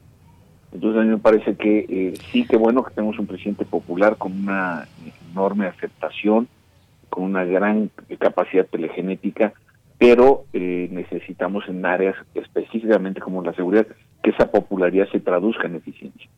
[0.74, 4.18] Entonces a mí me parece que eh, sí que bueno que tenemos un presidente popular
[4.18, 4.88] con una
[5.32, 6.48] enorme aceptación,
[7.10, 7.90] con una gran
[8.20, 9.54] capacidad telegenética,
[9.98, 13.88] pero eh, necesitamos en áreas específicamente como la seguridad
[14.22, 16.30] que esa popularidad se traduzca en eficiencia.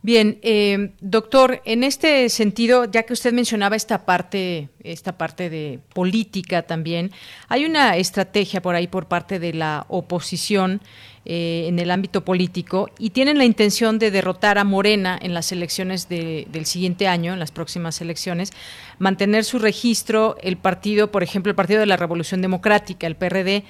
[0.00, 5.80] Bien, eh, doctor, en este sentido, ya que usted mencionaba esta parte, esta parte de
[5.92, 7.10] política también,
[7.48, 10.80] hay una estrategia por ahí por parte de la oposición
[11.24, 15.50] eh, en el ámbito político y tienen la intención de derrotar a Morena en las
[15.50, 18.52] elecciones del siguiente año, en las próximas elecciones,
[19.00, 23.64] mantener su registro el partido, por ejemplo, el Partido de la Revolución Democrática, el PRD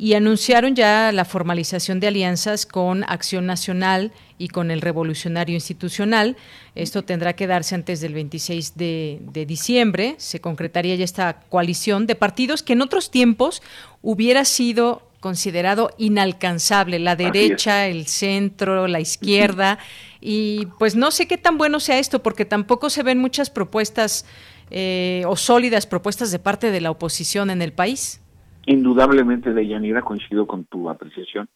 [0.00, 6.38] y anunciaron ya la formalización de alianzas con Acción Nacional y con el Revolucionario Institucional.
[6.74, 10.14] Esto tendrá que darse antes del 26 de, diciembre.
[10.16, 13.60] Se concretaría ya esta coalición de partidos que en otros tiempos
[14.00, 19.78] hubiera sido considerado inalcanzable, la derecha, el centro, la izquierda,
[20.18, 24.24] y pues no sé qué tan bueno sea esto, porque tampoco se ven muchas propuestas
[24.70, 28.19] eh, o sólidas propuestas de parte de la oposición en el país.
[28.66, 31.48] Indudablemente, Deyanira, coincido con tu apreciación.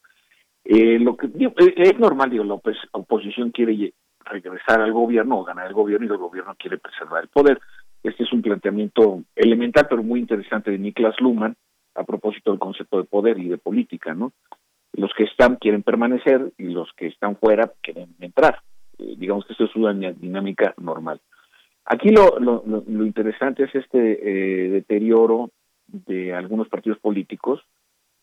[0.64, 2.54] Eh, lo que eh, es normal, digo, la
[2.92, 3.92] oposición quiere
[4.24, 7.60] regresar al gobierno o ganar el gobierno y el gobierno quiere preservar el poder.
[8.02, 11.54] Este es un planteamiento elemental, pero muy interesante de Niklas Luhmann
[11.94, 14.32] a propósito del concepto de poder y de política, ¿no?
[14.94, 18.60] Los que están quieren permanecer y los que están fuera quieren entrar.
[18.98, 21.20] Eh, digamos que esto es una dinámica normal.
[21.84, 25.50] Aquí lo, lo, lo interesante es este deterioro
[26.06, 27.60] de algunos partidos políticos.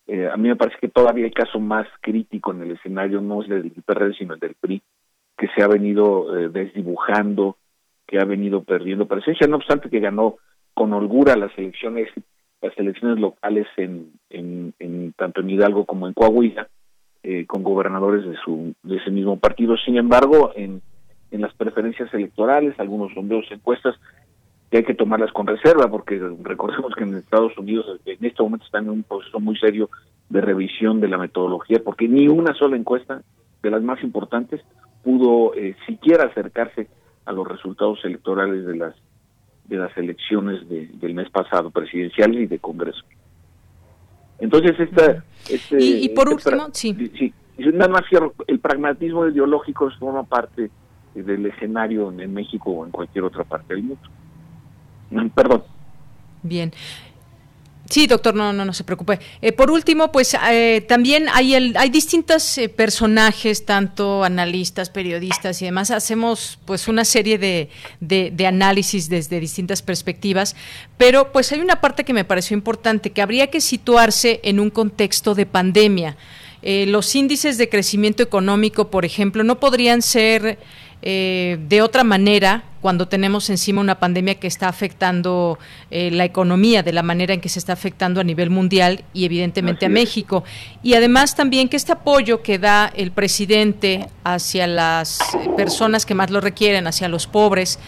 [0.07, 3.41] Eh, a mí me parece que todavía el caso más crítico en el escenario no
[3.41, 4.81] es el del PRD, sino el del PRI,
[5.37, 7.57] que se ha venido eh, desdibujando,
[8.07, 10.37] que ha venido perdiendo presencia, no obstante que ganó
[10.73, 12.09] con holgura las elecciones
[12.61, 16.69] las elecciones locales en, en, tanto en Hidalgo como en Coahuila,
[17.23, 19.75] eh, con gobernadores de su de ese mismo partido.
[19.77, 20.81] Sin embargo, en,
[21.31, 23.95] en las preferencias electorales, algunos sondeos, encuestas,
[24.71, 28.65] que hay que tomarlas con reserva, porque recordemos que en Estados Unidos en este momento
[28.65, 29.89] están en un proceso muy serio
[30.29, 33.21] de revisión de la metodología, porque ni una sola encuesta
[33.61, 34.61] de las más importantes
[35.03, 36.87] pudo eh, siquiera acercarse
[37.25, 38.95] a los resultados electorales de las
[39.65, 43.03] de las elecciones del mes pasado, presidenciales y de Congreso.
[44.39, 45.23] Entonces, esta...
[45.49, 47.11] Este, y, por este último, sí.
[47.17, 47.33] sí.
[47.71, 50.69] Nada más cierro, el pragmatismo ideológico forma parte
[51.13, 54.09] del escenario en México o en cualquier otra parte del mundo.
[55.35, 55.63] Perdón.
[56.43, 56.73] Bien.
[57.89, 59.19] Sí, doctor, no, no, no se preocupe.
[59.41, 65.61] Eh, por último, pues eh, también hay, el, hay distintos eh, personajes, tanto analistas, periodistas
[65.61, 65.91] y demás.
[65.91, 70.55] Hacemos pues una serie de, de, de, análisis desde distintas perspectivas,
[70.97, 74.69] pero pues hay una parte que me pareció importante, que habría que situarse en un
[74.69, 76.15] contexto de pandemia.
[76.61, 80.59] eh, los índices de crecimiento económico, por ejemplo, no podrían ser
[81.01, 85.59] eh, de otra manera cuando tenemos encima una pandemia que está afectando
[85.91, 89.25] eh, la economía de la manera en que se está afectando a nivel mundial y
[89.25, 90.43] evidentemente a México.
[90.81, 95.19] Y además también que este apoyo que da el presidente hacia las
[95.55, 97.79] personas que más lo requieren, hacia los pobres,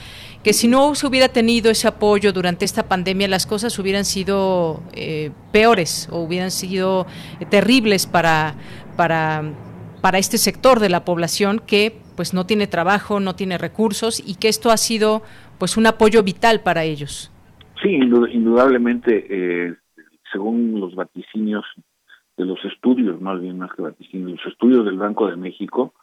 [0.43, 4.83] que si no se hubiera tenido ese apoyo durante esta pandemia, las cosas hubieran sido
[4.91, 7.07] eh, peores o hubieran sido
[7.49, 8.55] terribles para,
[8.97, 9.43] para,
[10.03, 14.35] para este sector de la población que pues no tiene trabajo, no tiene recursos y
[14.35, 15.21] que esto ha sido
[15.57, 17.31] pues un apoyo vital para ellos.
[17.81, 19.75] Sí, indudablemente, eh,
[20.29, 21.63] según los vaticinios
[22.35, 25.93] de los estudios, más bien más que vaticinios, los estudios del Banco de México,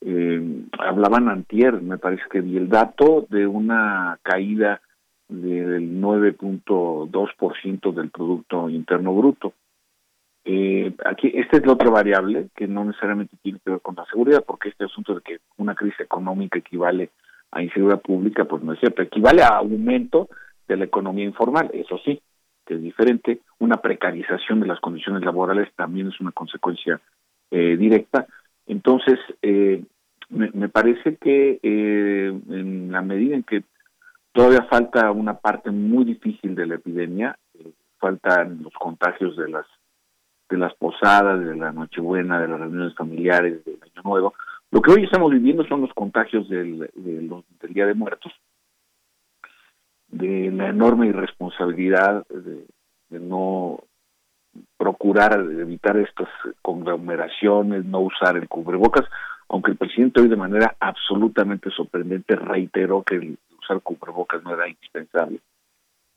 [0.00, 4.80] eh, hablaban antier, me parece que vi el dato de una caída
[5.28, 9.52] del 9.2% del Producto Interno Bruto.
[10.44, 14.04] Eh, aquí, esta es la otra variable que no necesariamente tiene que ver con la
[14.06, 17.10] seguridad, porque este asunto de que una crisis económica equivale
[17.50, 20.28] a inseguridad pública, pues no es cierto, equivale a aumento
[20.68, 22.20] de la economía informal, eso sí,
[22.66, 23.40] que es diferente.
[23.58, 27.00] Una precarización de las condiciones laborales también es una consecuencia
[27.50, 28.26] eh, directa.
[28.66, 29.82] Entonces, eh,
[30.30, 33.62] me, me, parece que eh, en la medida en que
[34.32, 39.66] todavía falta una parte muy difícil de la epidemia, eh, faltan los contagios de las
[40.48, 44.34] de las posadas, de la Nochebuena, de las reuniones familiares, del Año Nuevo.
[44.70, 48.32] Lo que hoy estamos viviendo son los contagios del, del Día de Muertos,
[50.08, 52.66] de la enorme irresponsabilidad de,
[53.10, 53.78] no
[54.76, 56.28] procurar evitar estas
[56.62, 59.08] conglomeraciones, no usar el cubrebocas,
[59.48, 64.68] aunque el presidente hoy de manera absolutamente sorprendente reiteró que el usar cubrebocas no era
[64.68, 65.38] indispensable.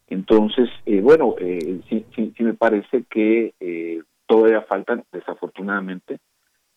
[0.08, 6.20] Entonces, eh, bueno, eh, sí, sí, sí, me parece que eh, todavía faltan, desafortunadamente.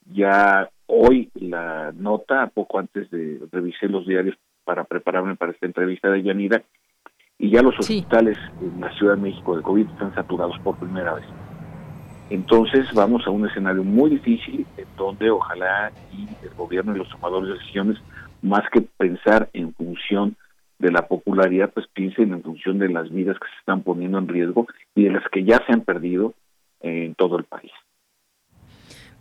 [0.07, 6.11] Ya hoy la nota, poco antes de revisar los diarios para prepararme para esta entrevista
[6.11, 6.62] de Yanira,
[7.38, 11.14] y ya los hospitales en la Ciudad de México de COVID están saturados por primera
[11.14, 11.24] vez.
[12.28, 17.09] Entonces vamos a un escenario muy difícil en donde ojalá y el gobierno y los
[17.09, 17.98] tomadores de decisiones,
[18.42, 20.36] más que pensar en función
[20.78, 24.28] de la popularidad, pues piensen en función de las vidas que se están poniendo en
[24.28, 26.34] riesgo y de las que ya se han perdido
[26.81, 27.72] en todo el país.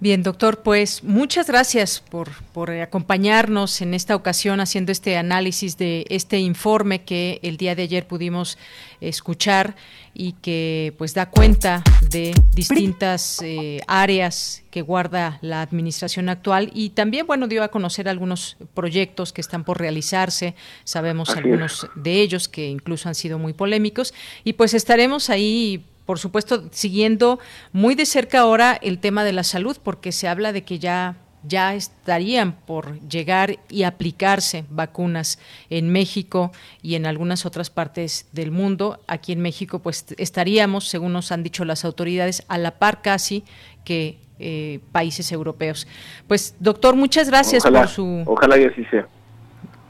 [0.02, 6.06] Bien, doctor, pues muchas gracias por, por, acompañarnos en esta ocasión haciendo este análisis de
[6.08, 8.58] este informe que el día de ayer pudimos
[9.02, 9.76] escuchar
[10.14, 16.92] y que pues da cuenta de distintas eh, áreas que guarda la administración actual y
[16.92, 20.56] también bueno dio a conocer algunos proyectos que están por realizarse.
[20.86, 24.14] Sabemos algunos de ellos que incluso han sido muy polémicos.
[24.46, 27.38] Y pues estaremos ahí por supuesto, siguiendo
[27.72, 31.18] muy de cerca ahora el tema de la salud, porque se habla de que ya
[31.44, 35.38] ya estarían por llegar y aplicarse vacunas
[35.70, 36.52] en México
[36.82, 39.00] y en algunas otras partes del mundo.
[39.06, 43.44] Aquí en México, pues estaríamos, según nos han dicho las autoridades, a la par casi
[43.86, 45.88] que eh, países europeos.
[46.28, 48.24] Pues, doctor, muchas gracias por su.
[48.26, 49.08] Ojalá y así sea.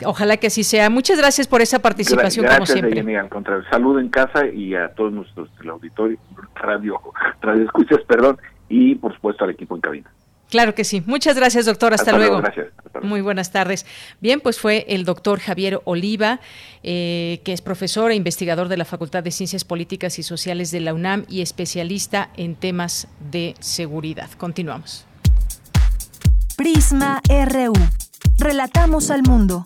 [0.05, 0.89] Ojalá que así sea.
[0.89, 3.17] Muchas gracias por esa participación, como siempre.
[3.17, 3.63] al contrario.
[3.69, 6.17] Salud en casa y a todos nuestros el auditorio,
[6.55, 6.99] radio,
[7.41, 8.37] radio escuchas, perdón,
[8.67, 10.11] y por supuesto al equipo en cabina.
[10.49, 11.03] Claro que sí.
[11.05, 11.93] Muchas gracias, doctor.
[11.93, 12.39] Hasta, luego.
[12.41, 12.69] Gracias.
[13.03, 13.85] Muy buenas tardes.
[14.19, 16.39] Bien, pues fue el doctor Javier Oliva,
[16.81, 20.79] eh, que es profesor e investigador de la Facultad de Ciencias Políticas y Sociales de
[20.79, 24.29] la UNAM y especialista en temas de seguridad.
[24.37, 25.05] Continuamos.
[26.57, 27.73] Prisma RU.
[28.39, 29.65] Relatamos al mundo.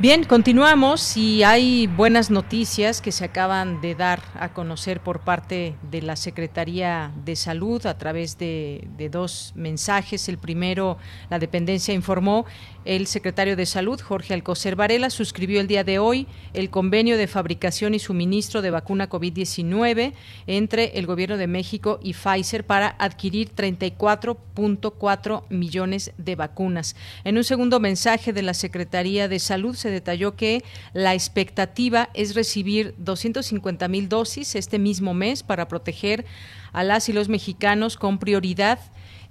[0.00, 5.74] Bien, continuamos y hay buenas noticias que se acaban de dar a conocer por parte
[5.90, 10.30] de la Secretaría de Salud a través de, dos mensajes.
[10.30, 10.96] El primero,
[11.28, 12.46] la dependencia informó
[12.86, 17.26] el secretario de Salud, Jorge Alcocer Varela, suscribió el día de hoy el convenio de
[17.26, 20.14] fabricación y suministro de vacuna COVID-19
[20.46, 26.96] entre el Gobierno de México y Pfizer para adquirir 34.4 millones de vacunas.
[27.24, 32.34] En un segundo mensaje de la Secretaría de Salud se detalló que la expectativa es
[32.34, 36.24] recibir 250 mil dosis este mismo mes para proteger
[36.72, 38.78] a las y los mexicanos con prioridad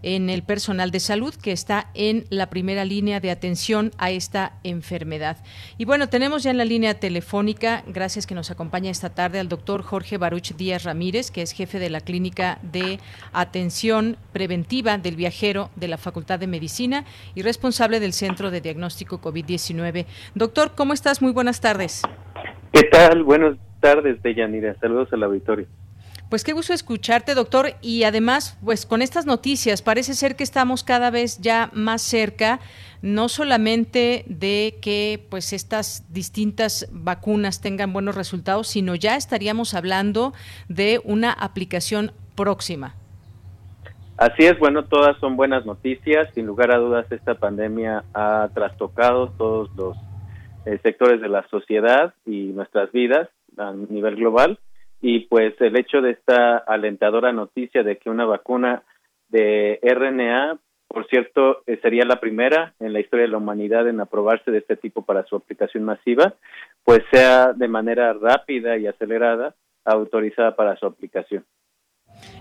[0.03, 4.53] en el personal de salud que está en la primera línea de atención a esta
[4.63, 5.37] enfermedad.
[5.77, 9.49] Y bueno, tenemos ya en la línea telefónica, gracias que nos acompaña esta tarde, al
[9.49, 12.99] doctor Jorge Baruch Díaz Ramírez, que es jefe de la Clínica de
[13.33, 19.21] Atención Preventiva del Viajero de la Facultad de Medicina y responsable del Centro de Diagnóstico
[19.21, 20.05] COVID-19.
[20.35, 21.21] Doctor, ¿cómo estás?
[21.21, 22.03] Muy buenas tardes.
[22.71, 23.23] ¿Qué tal?
[23.23, 24.75] Buenas tardes, Deyanira.
[24.79, 25.67] Saludos al auditorio.
[26.29, 27.71] Pues qué gusto escucharte, doctor.
[27.81, 32.59] Y además, pues con estas noticias, parece ser que estamos cada vez ya más cerca,
[33.01, 40.33] no solamente de que pues estas distintas vacunas tengan buenos resultados, sino ya estaríamos hablando
[40.67, 42.93] de una aplicación próxima.
[44.17, 46.31] Así es, bueno, todas son buenas noticias.
[46.35, 49.97] Sin lugar a dudas, esta pandemia ha trastocado todos los
[50.65, 54.59] eh, sectores de la sociedad y nuestras vidas a nivel global
[55.01, 58.83] y pues el hecho de esta alentadora noticia de que una vacuna
[59.29, 63.99] de RNA, por cierto, eh, sería la primera en la historia de la humanidad en
[64.01, 66.33] aprobarse de este tipo para su aplicación masiva,
[66.83, 71.45] pues sea de manera rápida y acelerada autorizada para su aplicación.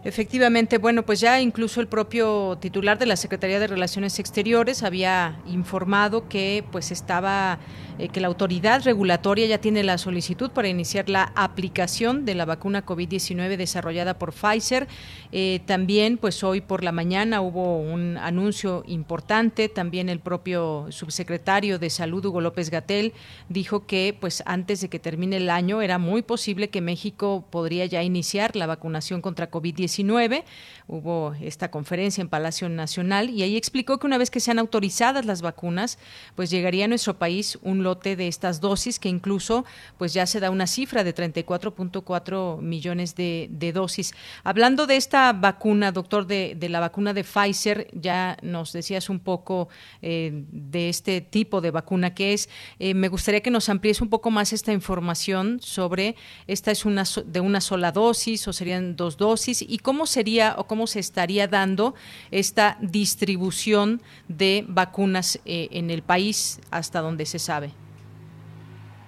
[0.05, 5.41] Efectivamente, bueno, pues ya incluso el propio titular de la Secretaría de Relaciones Exteriores había
[5.47, 7.59] informado que pues estaba
[7.99, 12.45] eh, que la autoridad regulatoria ya tiene la solicitud para iniciar la aplicación de la
[12.45, 14.87] vacuna COVID-19 desarrollada por Pfizer.
[15.33, 19.69] Eh, también, pues hoy por la mañana hubo un anuncio importante.
[19.69, 23.13] También el propio subsecretario de Salud, Hugo López Gatel,
[23.49, 27.87] dijo que pues antes de que termine el año era muy posible que México podría
[27.87, 30.45] ya iniciar la vacunación contra COVID-19.
[30.87, 35.27] Hubo esta conferencia en Palacio Nacional y ahí explicó que una vez que sean autorizadas
[35.27, 35.99] las vacunas,
[36.35, 39.65] pues llegaría a nuestro país un lote de estas dosis que incluso
[39.99, 44.15] pues ya se da una cifra de 34.4 millones de, dosis.
[44.45, 49.69] Hablando de esta vacuna, doctor, de, la vacuna de Pfizer, ya nos decías un poco
[50.03, 52.49] eh, de este tipo de vacuna que es.
[52.79, 56.15] Eh, me gustaría que nos amplíes un poco más esta información sobre
[56.47, 60.67] esta es una de una sola dosis o serían dos dosis y cómo sería o
[60.67, 61.95] cómo se estaría dando
[62.31, 67.78] esta distribución de vacunas eh, en el país hasta donde se sabe.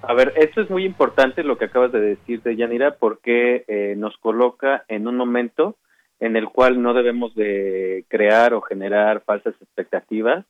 [0.02, 3.94] A ver, esto es muy importante lo que acabas de decir de Yanira porque eh,
[3.96, 5.76] nos coloca en un momento
[6.20, 10.44] en el cual no debemos de crear o generar falsas expectativas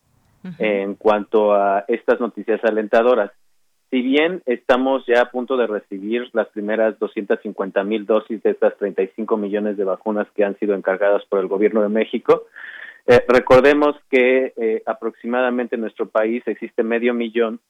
[0.59, 3.31] en cuanto a estas noticias alentadoras.
[3.91, 8.77] Si bien estamos ya a punto de recibir las primeras 250 mil dosis de estas
[8.79, 12.47] 35 millones de vacunas que han sido encargadas por el gobierno de México,
[13.07, 17.61] eh, recordemos que eh, aproximadamente en nuestro país existe medio millón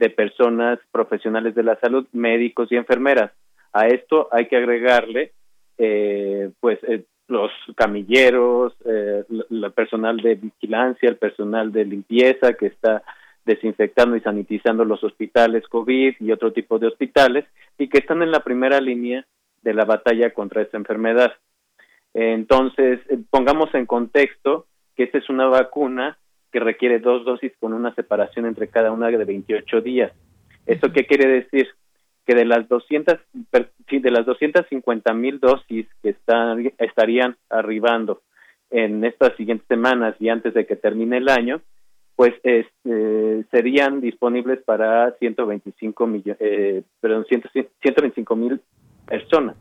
[0.00, 3.32] de personas profesionales de la salud, médicos y enfermeras.
[3.72, 5.32] A esto hay que agregarle,
[5.76, 12.66] eh, pues, eh, los camilleros, eh, el personal de vigilancia, el personal de limpieza que
[12.66, 13.02] está
[13.44, 17.44] desinfectando y sanitizando los hospitales COVID y otro tipo de hospitales
[17.78, 19.26] y que están en la primera línea
[19.62, 21.34] de la batalla contra esta enfermedad.
[22.14, 26.18] Entonces, pongamos en contexto que esta es una vacuna
[26.50, 30.12] que requiere dos dosis con una separación entre cada una de 28 días.
[30.66, 31.68] ¿Esto qué quiere decir?
[32.26, 33.18] Que de las 200,
[33.90, 38.22] de las 250 mil dosis que están, estarían arribando
[38.70, 41.60] en estas siguientes semanas y antes de que termine el año,
[42.14, 48.60] pues este, serían disponibles para 125 millones, eh, perdón, 125 mil
[49.06, 49.56] personas.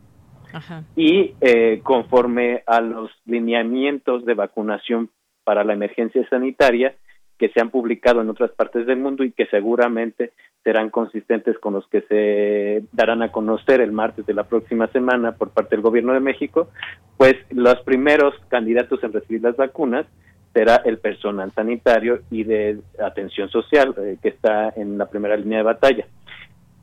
[0.95, 5.09] Y eh, conforme a los lineamientos de vacunación
[5.43, 6.95] para la emergencia sanitaria
[7.37, 10.33] que se han publicado en otras partes del mundo y que seguramente
[10.63, 15.31] serán consistentes con los que se darán a conocer el martes de la próxima semana
[15.31, 16.69] por parte del Gobierno de México,
[17.17, 20.05] pues los primeros candidatos en recibir las vacunas
[20.53, 25.59] será el personal sanitario y de atención social eh, que está en la primera línea
[25.59, 26.05] de batalla.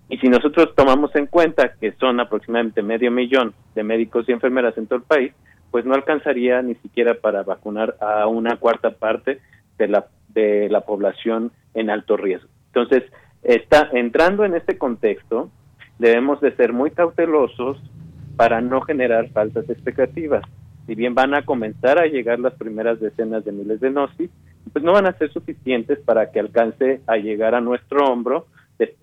[0.09, 4.78] Y si nosotros tomamos en cuenta que son aproximadamente medio millón de médicos y enfermeras
[4.78, 5.32] en todo el país,
[5.77, 9.43] pues no alcanzaría ni siquiera para vacunar a una cuarta parte
[9.77, 12.49] de la, de la población en alto riesgo.
[12.68, 13.03] Entonces,
[13.43, 15.51] está entrando en este contexto,
[15.99, 17.77] debemos de ser muy cautelosos
[18.39, 20.45] para no generar falsas expectativas.
[20.87, 24.31] Si bien van a comenzar a llegar las primeras decenas de miles de dosis,
[24.72, 28.47] pues no van a ser suficientes para que alcance a llegar a nuestro hombro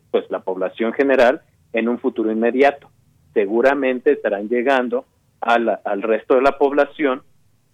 [0.10, 2.90] pues la población general en un futuro inmediato.
[3.36, 5.06] Seguramente estarán llegando
[5.44, 7.22] al resto de la población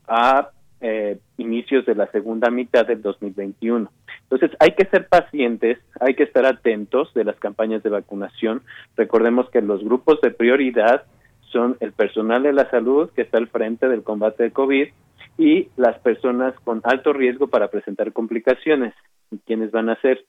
[0.07, 0.49] a
[0.81, 3.91] eh, inicios de la segunda mitad del 2021.
[4.23, 8.63] Entonces hay que ser pacientes, hay que estar atentos de las campañas de vacunación.
[8.95, 11.03] Recordemos que los grupos de prioridad
[11.51, 14.87] son el personal de la salud que está al frente del combate de COVID
[15.37, 18.93] y las personas con alto riesgo para presentar complicaciones.
[19.31, 20.23] ¿Y quiénes van a ser?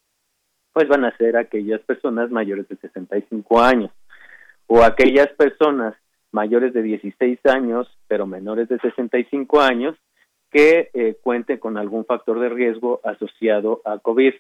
[0.72, 3.91] Pues van a ser aquellas personas mayores de 65 años
[4.66, 5.95] o aquellas personas
[6.33, 9.97] mayores de 16 años, pero menores de 65 años,
[10.51, 14.35] que eh, cuenten con algún factor de riesgo asociado a COVID.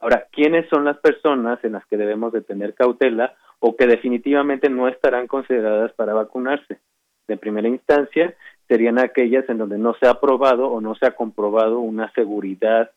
[0.00, 4.70] Ahora, ¿quiénes son las personas en las que debemos de tener cautela o que definitivamente
[4.70, 6.78] no estarán consideradas para vacunarse?
[7.26, 8.34] De primera instancia,
[8.68, 12.90] serían aquellas en donde no se ha probado o no se ha comprobado una seguridad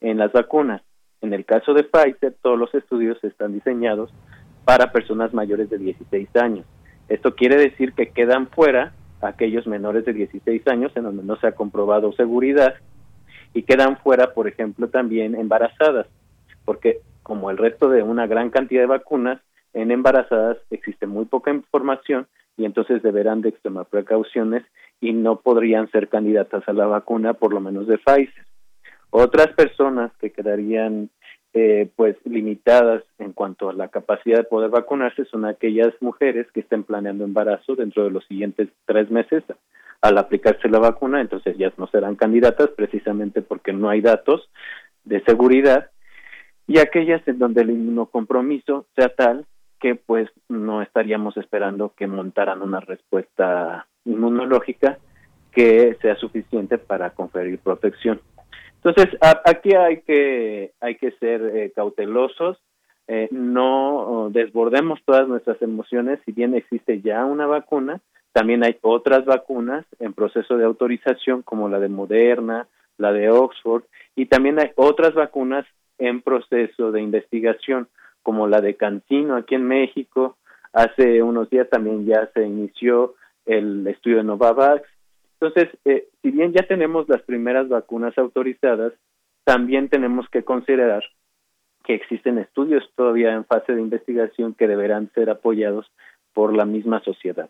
[0.00, 0.82] en las vacunas.
[1.20, 4.12] En el caso de Pfizer, todos los estudios están diseñados
[4.64, 6.66] para personas mayores de 16 años.
[7.08, 11.46] Esto quiere decir que quedan fuera aquellos menores de 16 años en donde no se
[11.46, 12.74] ha comprobado seguridad
[13.54, 16.06] y quedan fuera, por ejemplo, también embarazadas,
[16.64, 19.40] porque como el resto de una gran cantidad de vacunas,
[19.72, 22.26] en embarazadas existe muy poca información
[22.56, 24.64] y entonces deberán de extremar precauciones
[25.00, 28.46] y no podrían ser candidatas a la vacuna, por lo menos de Pfizer.
[29.10, 31.10] Otras personas que quedarían
[31.58, 36.60] eh, pues limitadas en cuanto a la capacidad de poder vacunarse son aquellas mujeres que
[36.60, 39.42] estén planeando embarazo dentro de los siguientes tres meses
[40.02, 44.50] al aplicarse la vacuna, entonces ellas no serán candidatas precisamente porque no hay datos
[45.04, 45.88] de seguridad
[46.66, 49.46] y aquellas en donde el inmunocompromiso sea tal
[49.80, 54.98] que pues no estaríamos esperando que montaran una respuesta inmunológica
[55.52, 58.20] que sea suficiente para conferir protección.
[58.82, 62.58] Entonces, aquí hay que, hay que ser eh, cautelosos,
[63.08, 68.00] eh, no desbordemos todas nuestras emociones, si bien existe ya una vacuna,
[68.32, 72.68] también hay otras vacunas en proceso de autorización como la de Moderna,
[72.98, 75.66] la de Oxford, y también hay otras vacunas
[75.98, 77.88] en proceso de investigación
[78.22, 80.36] como la de Cantino aquí en México.
[80.72, 83.14] Hace unos días también ya se inició
[83.46, 84.82] el estudio de Novavax.
[85.40, 88.92] Entonces, eh, si bien ya tenemos las primeras vacunas autorizadas,
[89.44, 91.04] también tenemos que considerar
[91.84, 95.86] que existen estudios todavía en fase de investigación que deberán ser apoyados
[96.32, 97.48] por la misma sociedad.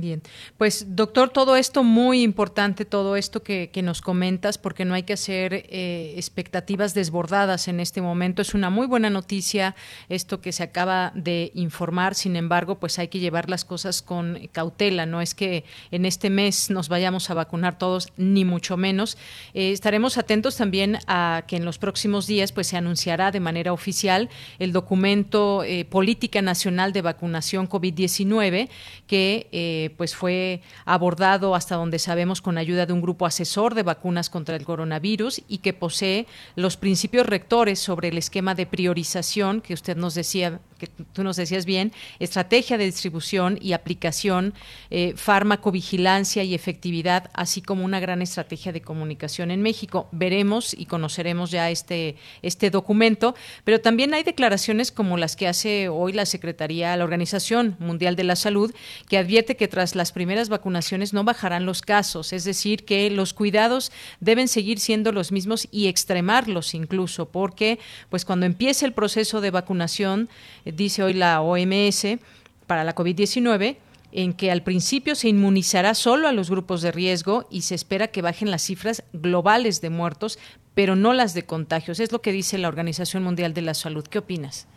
[0.00, 0.22] Bien,
[0.56, 5.12] pues doctor, todo esto muy importante, todo esto que, nos comentas, porque no hay que
[5.12, 8.42] hacer eh, expectativas desbordadas en este momento.
[8.42, 9.74] Es una muy buena noticia
[10.08, 14.48] esto que se acaba de informar, sin embargo, pues hay que llevar las cosas con
[14.52, 15.06] cautela.
[15.06, 19.16] No es que en este mes nos vayamos a vacunar todos, ni mucho menos.
[19.54, 23.72] Eh, estaremos atentos también a que en los próximos días pues se anunciará de manera
[23.72, 24.28] oficial
[24.58, 28.68] el documento eh, Política Nacional de Vacunación COVID-19
[29.06, 34.30] que pues fue abordado hasta donde sabemos con ayuda de un grupo asesor de vacunas
[34.30, 36.26] contra el coronavirus y que posee
[36.56, 41.36] los principios rectores sobre el esquema de priorización que usted nos decía, que tú nos
[41.36, 44.54] decías bien, estrategia de distribución y aplicación,
[44.90, 50.08] eh, farmacovigilancia y efectividad, así como una gran estrategia de comunicación en México.
[50.12, 55.88] Veremos y conoceremos ya este, este documento, pero también hay declaraciones como las que hace
[55.88, 58.72] hoy la Secretaría, la Organización Mundial de la Salud,
[59.08, 63.34] que advierte que tras las primeras vacunaciones no bajarán los casos, es decir, que los
[63.34, 67.78] cuidados deben seguir siendo los mismos y extremarlos incluso, porque
[68.10, 70.28] pues cuando empiece el proceso de vacunación,
[70.74, 72.18] dice hoy la OMS,
[72.66, 73.76] para la COVID-19,
[74.12, 78.08] en que al principio se inmunizará solo a los grupos de riesgo y se espera
[78.08, 80.38] que bajen las cifras globales de muertos,
[80.74, 82.00] pero no las de contagios.
[82.00, 84.04] Es lo que dice la Organización Mundial de la Salud.
[84.08, 84.68] ¿Qué opinas?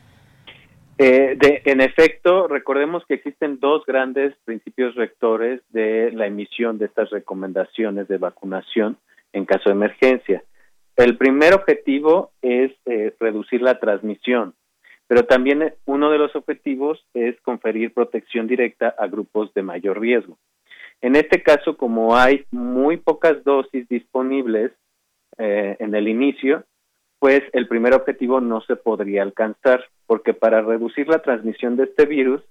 [0.97, 6.85] Eh, de, en efecto, recordemos que existen dos grandes principios rectores de la emisión de
[6.85, 8.97] estas recomendaciones de vacunación
[9.33, 10.43] en caso de emergencia.
[10.97, 14.53] El primer objetivo es eh, reducir la transmisión,
[15.11, 19.99] pero también eh, uno de los objetivos es conferir protección directa a grupos de mayor
[19.99, 20.37] riesgo.
[21.01, 24.71] En este caso, como hay muy pocas dosis disponibles
[25.37, 26.63] en el inicio,
[27.19, 32.05] pues el primer objetivo no se podría alcanzar, porque para reducir la transmisión de este
[32.05, 32.41] virus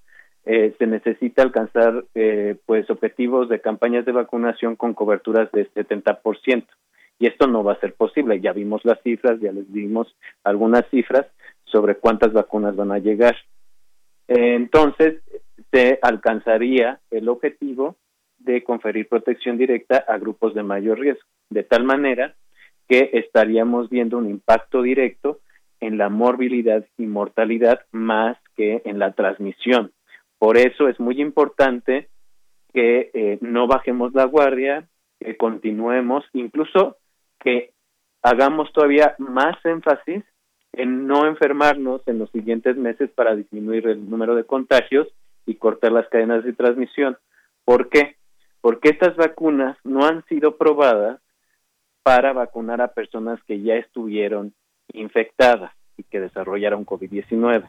[0.45, 6.67] eh, se necesita alcanzar eh, pues objetivos de campañas de vacunación con coberturas de 70%.
[7.19, 8.39] Y esto no va a ser posible.
[8.43, 11.27] Ya vimos las cifras, ya les dimos algunas cifras
[11.71, 13.37] sobre cuántas vacunas van a llegar.
[14.29, 15.23] entonces,
[15.73, 17.97] se alcanzaría el objetivo
[18.39, 22.35] de conferir protección directa a grupos de mayor riesgo, de tal manera
[22.89, 25.41] que estaríamos viendo un impacto directo
[25.79, 29.93] en la morbilidad y mortalidad más que en la transmisión.
[30.39, 32.09] Por eso es muy importante
[32.73, 36.97] que eh, no bajemos la guardia, que continuemos, incluso
[37.39, 37.73] que
[38.23, 40.25] hagamos todavía más énfasis
[40.73, 45.09] en no enfermarnos en los siguientes meses para disminuir el número de contagios
[45.47, 47.17] y cortar las cadenas de transmisión.
[47.65, 48.17] ¿Por qué?
[48.61, 51.21] porque estas vacunas no han sido probadas
[52.03, 54.55] para vacunar a personas que ya estuvieron
[54.93, 57.69] infectadas y que desarrollaron COVID-19.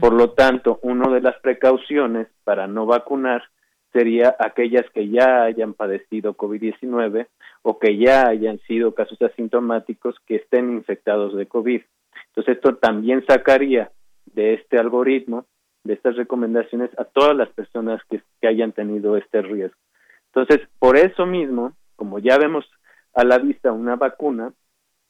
[0.00, 3.42] Por lo tanto, una de las precauciones para no vacunar
[3.92, 7.26] sería aquellas que ya hayan padecido COVID-19
[7.62, 11.82] o que ya hayan sido casos asintomáticos que estén infectados de COVID.
[12.36, 13.90] Entonces, esto también sacaría
[14.26, 15.46] de este algoritmo,
[15.84, 19.78] de estas recomendaciones, a todas las personas que, que hayan tenido este riesgo.
[20.34, 22.66] Entonces, por eso mismo, como ya vemos
[23.14, 24.52] a la vista una vacuna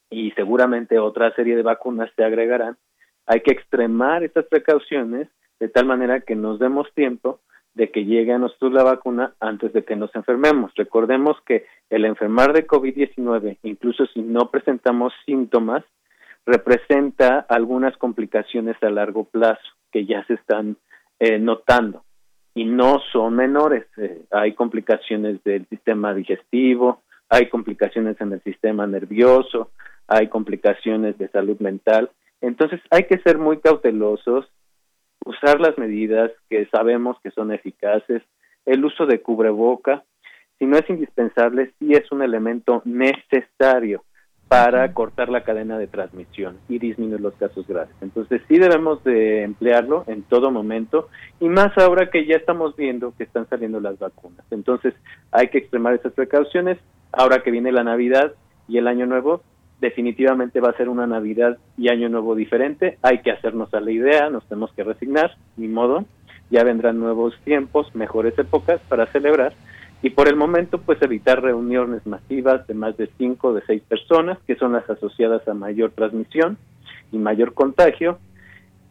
[0.08, 2.76] y seguramente otra serie de vacunas se agregarán,
[3.26, 7.40] hay que extremar estas precauciones de tal manera que nos demos tiempo
[7.74, 10.72] de que llegue a nosotros la vacuna antes de que nos enfermemos.
[10.76, 15.84] Recordemos que el enfermar de COVID-19, incluso si no presentamos síntomas,
[16.46, 20.76] representa algunas complicaciones a largo plazo que ya se están
[21.18, 22.04] eh, notando
[22.54, 23.86] y no son menores.
[23.98, 29.72] Eh, hay complicaciones del sistema digestivo, hay complicaciones en el sistema nervioso,
[30.06, 32.10] hay complicaciones de salud mental.
[32.40, 34.46] Entonces hay que ser muy cautelosos,
[35.24, 38.22] usar las medidas que sabemos que son eficaces,
[38.64, 40.04] el uso de cubreboca,
[40.58, 44.04] si no es indispensable, sí es un elemento necesario
[44.48, 47.94] para cortar la cadena de transmisión y disminuir los casos graves.
[48.00, 51.08] Entonces sí debemos de emplearlo en todo momento
[51.40, 54.46] y más ahora que ya estamos viendo que están saliendo las vacunas.
[54.50, 54.94] Entonces
[55.32, 56.78] hay que extremar esas precauciones.
[57.12, 58.34] Ahora que viene la Navidad
[58.68, 59.42] y el Año Nuevo,
[59.80, 62.98] definitivamente va a ser una Navidad y Año Nuevo diferente.
[63.02, 66.04] Hay que hacernos a la idea, nos tenemos que resignar, ni modo.
[66.50, 69.54] Ya vendrán nuevos tiempos, mejores épocas para celebrar
[70.02, 74.38] y por el momento pues evitar reuniones masivas de más de cinco de seis personas
[74.46, 76.58] que son las asociadas a mayor transmisión
[77.12, 78.18] y mayor contagio.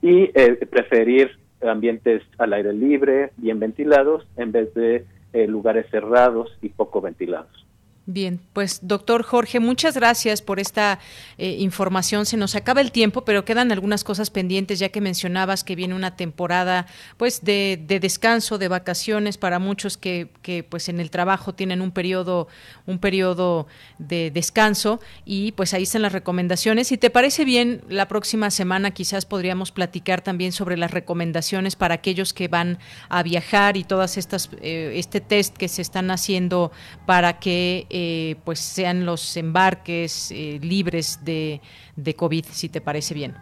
[0.01, 1.31] Y eh, preferir
[1.61, 7.64] ambientes al aire libre bien ventilados en vez de eh, lugares cerrados y poco ventilados
[8.07, 10.99] Bien, pues doctor Jorge, muchas gracias por esta
[11.39, 12.27] eh, información.
[12.27, 15.95] Se nos acaba el tiempo, pero quedan algunas cosas pendientes, ya que mencionabas que viene
[15.95, 16.85] una temporada
[17.17, 21.89] pues de, descanso, de vacaciones para muchos que, que, pues en el trabajo tienen un
[21.89, 22.47] periodo,
[22.85, 23.65] un periodo
[23.97, 26.89] de descanso y pues ahí están las recomendaciones.
[26.89, 31.95] Si te parece bien, la próxima semana quizás podríamos platicar también sobre las recomendaciones para
[31.95, 32.77] aquellos que van
[33.09, 36.71] a viajar y todas estas, eh, este test que se están haciendo
[37.07, 41.61] para que eh, pues sean los embarques eh, libres de,
[41.95, 43.35] de, COVID, si te parece bien.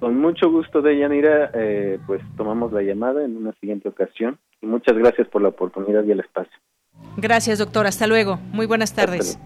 [0.00, 4.96] Con mucho gusto, Deyanira, eh, pues tomamos la llamada en una siguiente ocasión y muchas
[4.96, 6.56] gracias por la oportunidad y el espacio.
[7.18, 7.86] Gracias, doctor.
[7.86, 8.38] Hasta luego.
[8.54, 9.38] Muy buenas tardes.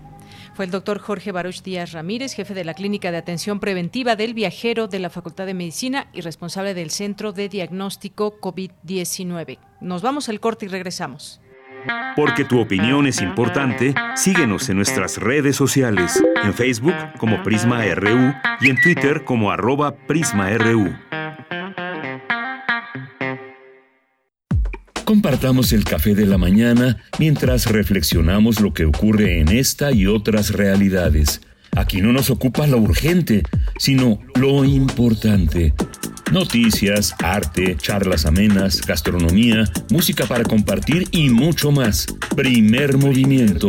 [0.55, 4.33] Fue el doctor Jorge Baruch Díaz Ramírez, jefe de la Clínica de Atención Preventiva del
[4.33, 9.59] Viajero de la Facultad de Medicina y responsable del Centro de Diagnóstico COVID-19.
[9.81, 11.41] Nos vamos al corte y regresamos.
[12.15, 18.33] Porque tu opinión es importante, síguenos en nuestras redes sociales, en Facebook como Prisma RU
[18.61, 20.95] y en Twitter como arroba PrismaRU.
[25.05, 30.51] Compartamos el café de la mañana mientras reflexionamos lo que ocurre en esta y otras
[30.51, 31.41] realidades.
[31.77, 33.43] Aquí no nos ocupa lo urgente,
[33.79, 35.75] sino lo importante
[36.33, 42.07] Noticias, arte, charlas amenas, gastronomía, música para compartir y mucho más.
[42.35, 43.69] Primer movimiento.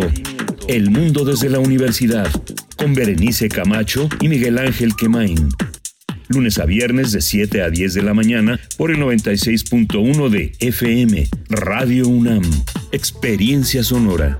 [0.67, 2.29] El mundo desde la universidad.
[2.75, 5.49] Con Berenice Camacho y Miguel Ángel Quemain.
[6.29, 11.29] Lunes a viernes de 7 a 10 de la mañana por el 96.1 de FM.
[11.49, 12.43] Radio UNAM.
[12.91, 14.39] Experiencia sonora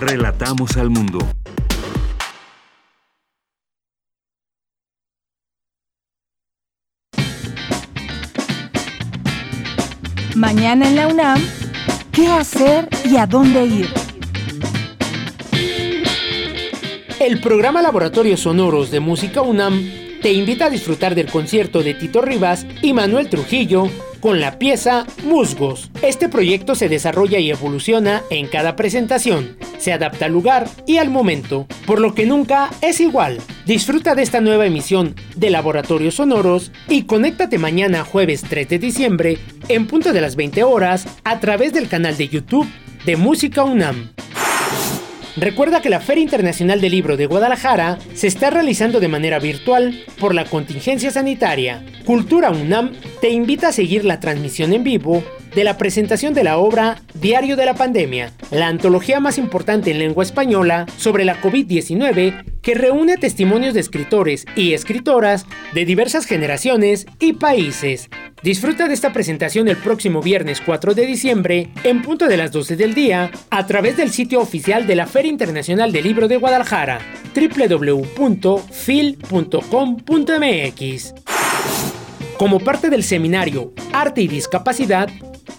[0.00, 1.18] Relatamos al mundo.
[10.34, 11.40] Mañana en la UNAM,
[12.10, 13.88] ¿qué hacer y a dónde ir?
[17.20, 19.80] El programa Laboratorios Sonoros de Música UNAM
[20.20, 23.88] te invita a disfrutar del concierto de Tito Rivas y Manuel Trujillo
[24.24, 25.90] con la pieza Musgos.
[26.00, 31.10] Este proyecto se desarrolla y evoluciona en cada presentación, se adapta al lugar y al
[31.10, 33.36] momento, por lo que nunca es igual.
[33.66, 39.38] Disfruta de esta nueva emisión de Laboratorios Sonoros y conéctate mañana jueves 3 de diciembre
[39.68, 42.66] en punto de las 20 horas a través del canal de YouTube
[43.04, 44.08] de Música UNAM.
[45.36, 50.04] Recuerda que la Feria Internacional del Libro de Guadalajara se está realizando de manera virtual
[50.20, 51.84] por la contingencia sanitaria.
[52.04, 55.24] Cultura UNAM te invita a seguir la transmisión en vivo
[55.54, 59.98] de la presentación de la obra Diario de la Pandemia, la antología más importante en
[59.98, 67.06] lengua española sobre la COVID-19 que reúne testimonios de escritores y escritoras de diversas generaciones
[67.20, 68.08] y países.
[68.42, 72.76] Disfruta de esta presentación el próximo viernes 4 de diciembre en punto de las 12
[72.76, 76.98] del día a través del sitio oficial de la Feria Internacional del Libro de Guadalajara
[77.34, 78.74] www.fil.com.mx.
[82.38, 85.08] Como parte del seminario Arte y Discapacidad,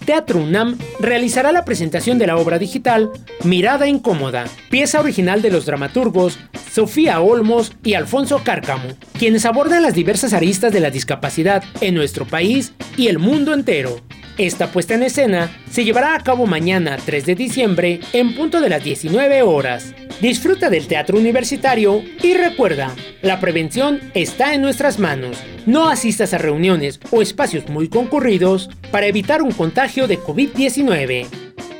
[0.06, 3.10] Teatro UNAM realizará la presentación de la obra digital
[3.42, 6.38] Mirada Incómoda, pieza original de los dramaturgos
[6.72, 12.24] Sofía Olmos y Alfonso Cárcamo, quienes abordan las diversas aristas de la discapacidad en nuestro
[12.24, 14.00] país y el mundo entero.
[14.38, 18.68] Esta puesta en escena se llevará a cabo mañana 3 de diciembre en punto de
[18.68, 19.94] las 19 horas.
[20.20, 25.38] Disfruta del teatro universitario y recuerda, la prevención está en nuestras manos.
[25.64, 31.26] No asistas a reuniones o espacios muy concurridos para evitar un contagio de COVID-19.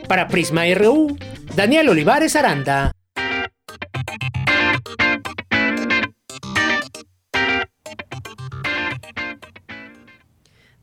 [0.09, 1.15] Para Prisma RU,
[1.55, 2.96] Daniel Olivares Aranda.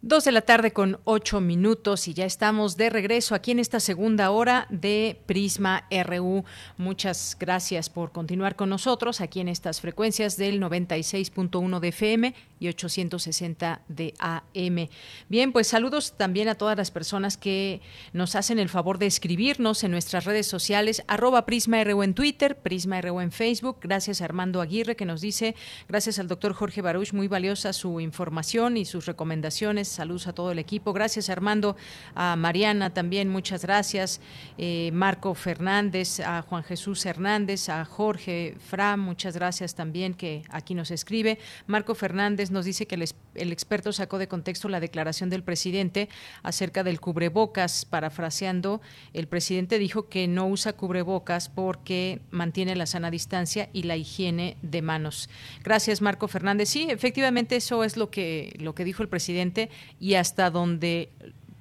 [0.06, 3.80] 2 de la tarde con 8 minutos y ya estamos de regreso aquí en esta
[3.80, 6.44] segunda hora de Prisma RU.
[6.76, 12.68] Muchas gracias por continuar con nosotros aquí en estas frecuencias del 96.1 de FM y
[12.68, 14.90] 860 de AM.
[15.30, 17.80] Bien, pues saludos también a todas las personas que
[18.12, 22.58] nos hacen el favor de escribirnos en nuestras redes sociales, arroba Prisma RU en Twitter,
[22.58, 23.78] Prisma RU en Facebook.
[23.82, 25.56] Gracias a Armando Aguirre que nos dice,
[25.88, 30.52] gracias al doctor Jorge Baruch, muy valiosa su información y sus recomendaciones Saludos a todo
[30.52, 30.92] el equipo.
[30.92, 31.76] Gracias, Armando.
[32.16, 34.20] A Mariana también, muchas gracias.
[34.58, 40.74] Eh, Marco Fernández, a Juan Jesús Hernández, a Jorge Fra, muchas gracias también que aquí
[40.74, 41.38] nos escribe.
[41.68, 46.10] Marco Fernández nos dice que el, experto sacó de contexto la declaración del presidente
[46.42, 47.86] acerca del cubrebocas.
[47.86, 48.82] Parafraseando,
[49.14, 54.58] el presidente dijo que no usa cubrebocas porque mantiene la sana distancia y la higiene
[54.62, 55.30] de manos.
[55.64, 56.70] Gracias, Marco Fernández.
[56.70, 59.70] Sí, efectivamente eso es lo que, lo que dijo el presidente
[60.00, 61.10] y hasta donde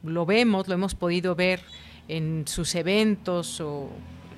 [0.02, 1.60] lo vemos, lo hemos podido ver
[2.08, 3.88] en sus eventos o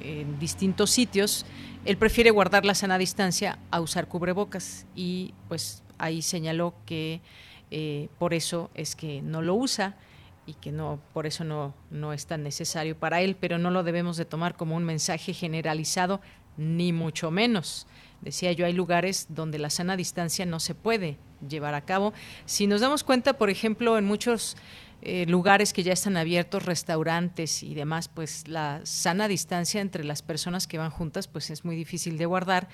[0.03, 1.47] en distintos sitios,
[1.85, 7.20] él prefiere guardar la sana distancia a usar cubrebocas y pues ahí señaló que
[7.70, 9.97] eh, por eso es que no lo usa
[10.47, 13.82] y que no por eso no, no es tan necesario para él, pero no lo
[13.82, 16.20] debemos de tomar como un mensaje generalizado
[16.57, 17.87] ni mucho menos.
[18.20, 21.18] Decía yo, hay lugares donde la sana distancia no se puede
[21.49, 22.12] llevar a cabo.
[22.47, 24.57] Si nos damos cuenta, por ejemplo, en muchos
[25.03, 30.22] eh, lugares que ya están abiertos, restaurantes y demás, pues la sana distancia entre las
[30.22, 32.68] personas que van juntas, pues es muy difícil de guardar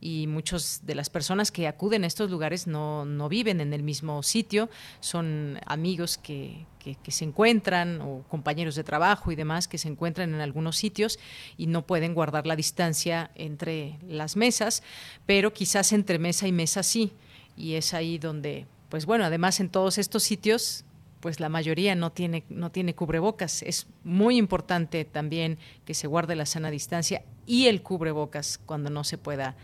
[0.00, 3.82] y muchas de las personas que acuden a estos lugares no, no viven en el
[3.82, 4.68] mismo sitio,
[5.00, 10.34] son amigos que, que, se encuentran o compañeros de trabajo y demás que se encuentran
[10.34, 11.18] en algunos sitios
[11.56, 14.82] y no pueden guardar la distancia entre las mesas,
[15.26, 17.12] pero quizás entre mesa y mesa sí.
[17.56, 20.84] Y es ahí donde, pues bueno, además en todos estos sitios
[21.24, 23.62] pues la mayoría no tiene, no tiene cubrebocas.
[23.62, 29.04] Es muy importante también que se guarde la sana distancia y el cubrebocas cuando no
[29.04, 29.56] se pueda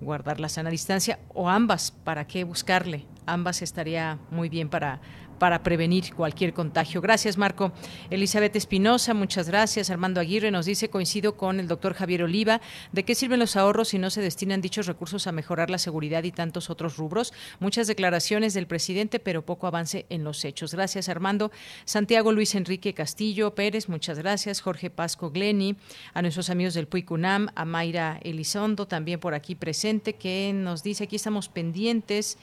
[0.00, 3.06] guardar la sana distancia o ambas, ¿para qué buscarle?
[3.26, 5.00] Ambas estaría muy bien para
[5.38, 7.00] para prevenir cualquier contagio.
[7.00, 7.72] Gracias, Marco.
[8.10, 9.90] Elizabeth Espinosa, muchas gracias.
[9.90, 12.60] Armando Aguirre nos dice, coincido con el doctor Javier Oliva,
[12.92, 16.24] ¿de qué sirven los ahorros si no se destinan dichos recursos a mejorar la seguridad
[16.24, 17.32] y tantos otros rubros?
[17.60, 20.74] Muchas declaraciones del presidente, pero poco avance en los hechos.
[20.74, 21.50] Gracias, Armando.
[21.84, 24.60] Santiago Luis Enrique Castillo Pérez, muchas gracias.
[24.60, 25.76] Jorge Pasco Gleni,
[26.12, 31.04] a nuestros amigos del Puicunam, a Mayra Elizondo, también por aquí presente, que nos dice,
[31.04, 32.38] aquí estamos pendientes.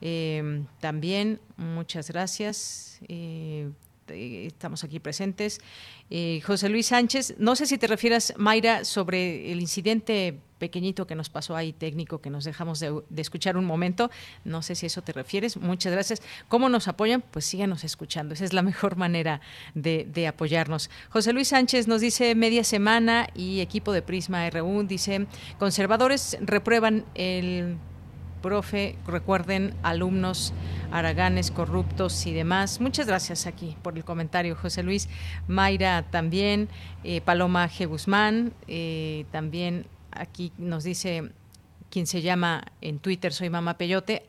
[0.00, 2.98] Em, también, muchas gracias.
[3.08, 3.70] Eh,
[4.08, 5.60] estamos aquí presentes.
[6.10, 11.14] Eh, José Luis Sánchez, no sé si te refieras, Mayra, sobre el incidente pequeñito que
[11.14, 14.10] nos pasó ahí técnico que nos dejamos de, escuchar un momento.
[14.44, 15.56] No sé si eso te refieres.
[15.56, 16.22] Muchas gracias.
[16.48, 17.22] ¿Cómo nos apoyan?
[17.22, 18.34] Pues síganos escuchando.
[18.34, 19.40] Esa es la mejor manera
[19.74, 20.90] de, apoyarnos.
[21.10, 25.26] José Luis Sánchez nos dice media semana y equipo de Prisma RU dice
[25.58, 27.76] conservadores reprueban el
[28.44, 30.52] profe, recuerden, alumnos,
[30.92, 32.78] araganes, corruptos y demás.
[32.78, 35.08] Muchas gracias aquí por el comentario, José Luis.
[35.48, 36.68] Mayra también,
[37.04, 37.86] eh, Paloma G.
[37.88, 41.32] Guzmán, eh, también aquí nos dice
[41.90, 44.26] quien se llama en Twitter, soy Mamá Peyote,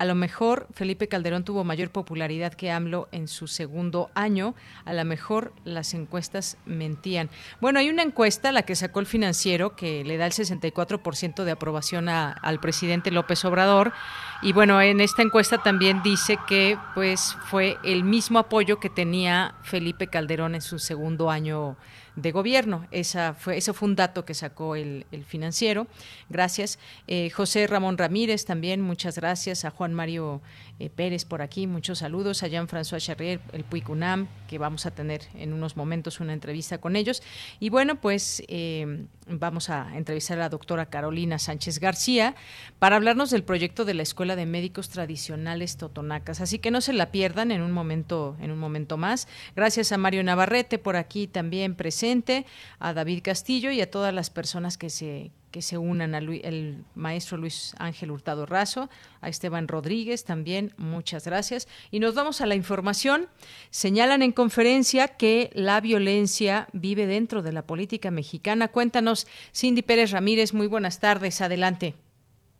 [0.00, 4.54] a lo mejor Felipe Calderón tuvo mayor popularidad que AMLO en su segundo año.
[4.86, 7.28] A lo mejor las encuestas mentían.
[7.60, 11.50] Bueno, hay una encuesta, la que sacó el financiero, que le da el 64% de
[11.50, 13.92] aprobación al presidente López Obrador.
[14.40, 19.54] Y bueno, en esta encuesta también dice que pues fue el mismo apoyo que tenía
[19.60, 21.76] Felipe Calderón en su segundo año
[22.20, 22.86] de gobierno.
[22.90, 25.86] Esa fue, ese fue un dato que sacó el, financiero.
[26.28, 26.78] Gracias.
[27.06, 29.64] Eh, José Ramón Ramírez también, muchas gracias.
[29.64, 30.40] A Juan Mario
[30.80, 32.42] eh, Pérez por aquí, muchos saludos.
[32.42, 36.96] A Jean-François Charrier, el Puicunam, que vamos a tener en unos momentos una entrevista con
[36.96, 37.22] ellos.
[37.60, 42.34] Y bueno, pues eh, vamos a entrevistar a la doctora Carolina Sánchez García
[42.78, 46.40] para hablarnos del proyecto de la Escuela de Médicos Tradicionales Totonacas.
[46.40, 49.28] Así que no se la pierdan en un momento, en un momento más.
[49.54, 52.46] Gracias a Mario Navarrete por aquí también presente,
[52.78, 57.36] a David Castillo y a todas las personas que se que se unan al maestro
[57.36, 58.88] Luis Ángel Hurtado Razo,
[59.20, 61.68] a Esteban Rodríguez también, muchas gracias.
[61.90, 63.26] Y nos vamos a la información.
[63.70, 68.68] Señalan en conferencia que la violencia vive dentro de la política mexicana.
[68.68, 71.94] Cuéntanos, Cindy Pérez Ramírez, muy buenas tardes, adelante.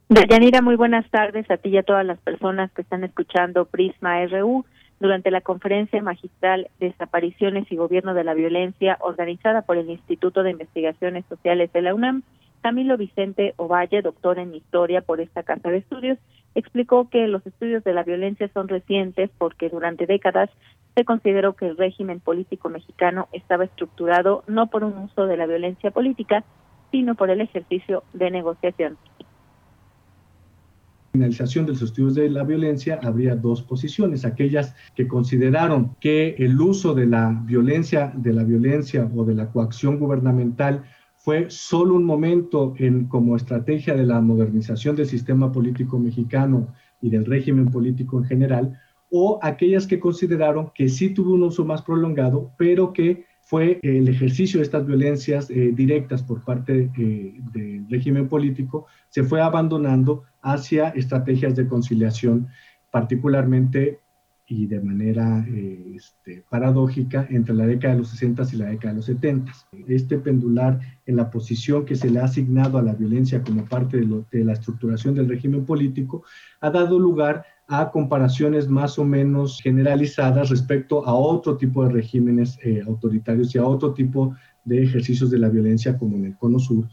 [0.09, 4.26] Deyanira, muy buenas tardes a ti y a todas las personas que están escuchando Prisma
[4.26, 4.64] RU
[4.99, 10.51] durante la conferencia magistral Desapariciones y Gobierno de la Violencia organizada por el Instituto de
[10.51, 12.22] Investigaciones Sociales de la UNAM.
[12.63, 16.19] Camilo Vicente Ovalle, doctor en historia por esta casa de estudios,
[16.55, 20.51] explicó que los estudios de la violencia son recientes porque durante décadas
[20.95, 25.47] se consideró que el régimen político mexicano estaba estructurado no por un uso de la
[25.47, 26.45] violencia política,
[26.91, 28.99] sino por el ejercicio de negociación.
[31.13, 36.61] Finalización de los estudios de la violencia habría dos posiciones, aquellas que consideraron que el
[36.61, 40.85] uso de la violencia, de la violencia o de la coacción gubernamental
[41.23, 46.68] fue solo un momento en, como estrategia de la modernización del sistema político mexicano
[47.03, 51.62] y del régimen político en general, o aquellas que consideraron que sí tuvo un uso
[51.62, 57.35] más prolongado, pero que fue el ejercicio de estas violencias eh, directas por parte eh,
[57.53, 62.49] del régimen político, se fue abandonando hacia estrategias de conciliación,
[62.91, 64.00] particularmente
[64.51, 68.93] y de manera eh, este, paradójica entre la década de los 60 y la década
[68.93, 69.53] de los 70.
[69.87, 73.99] Este pendular en la posición que se le ha asignado a la violencia como parte
[73.99, 76.25] de, la estructuración del régimen político
[76.61, 82.59] ha dado lugar a comparaciones más o menos generalizadas respecto a otro tipo de regímenes
[82.65, 84.35] eh, autoritarios y a otro tipo
[84.65, 86.89] de ejercicios de la violencia como en el Cono Sur.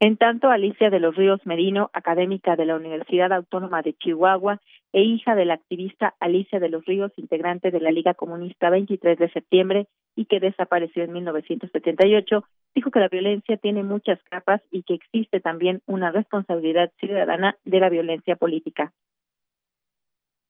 [0.00, 4.60] En tanto, Alicia de los Ríos Merino, académica de la Universidad Autónoma de Chihuahua
[4.92, 9.18] e hija de la activista Alicia de los Ríos, integrante de la Liga Comunista 23
[9.18, 12.44] de septiembre y que desapareció en 1978,
[12.74, 17.80] dijo que la violencia tiene muchas capas y que existe también una responsabilidad ciudadana de
[17.80, 18.92] la violencia política.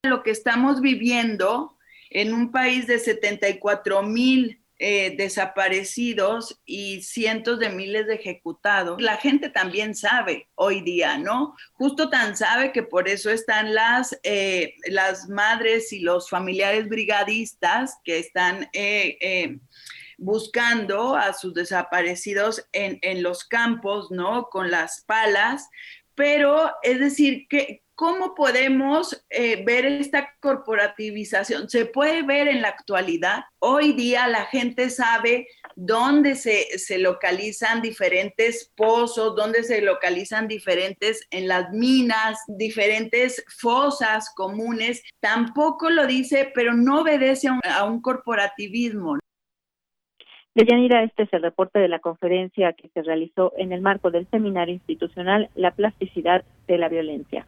[0.04, 1.76] Lo que estamos viviendo
[2.10, 9.00] en un país de 74 mil eh, desaparecidos y cientos de miles de ejecutados.
[9.00, 11.54] La gente también sabe hoy día, ¿no?
[11.74, 17.96] Justo tan sabe que por eso están las, eh, las madres y los familiares brigadistas
[18.02, 18.68] que están...
[18.72, 19.60] Eh,
[20.18, 24.50] buscando a sus desaparecidos en, en, los campos, ¿no?
[24.50, 25.68] Con las palas,
[26.14, 31.68] pero es decir, que ¿Cómo podemos eh, ver esta corporativización?
[31.68, 33.44] Se puede ver en la actualidad.
[33.58, 35.46] Hoy día la gente sabe
[35.76, 44.32] dónde se, se localizan diferentes pozos, dónde se localizan diferentes en las minas, diferentes fosas
[44.34, 45.02] comunes.
[45.20, 49.18] Tampoco lo dice, pero no obedece a un, a un corporativismo.
[50.54, 54.28] Deyanira, este es el reporte de la conferencia que se realizó en el marco del
[54.30, 57.44] seminario institucional La plasticidad de la violencia.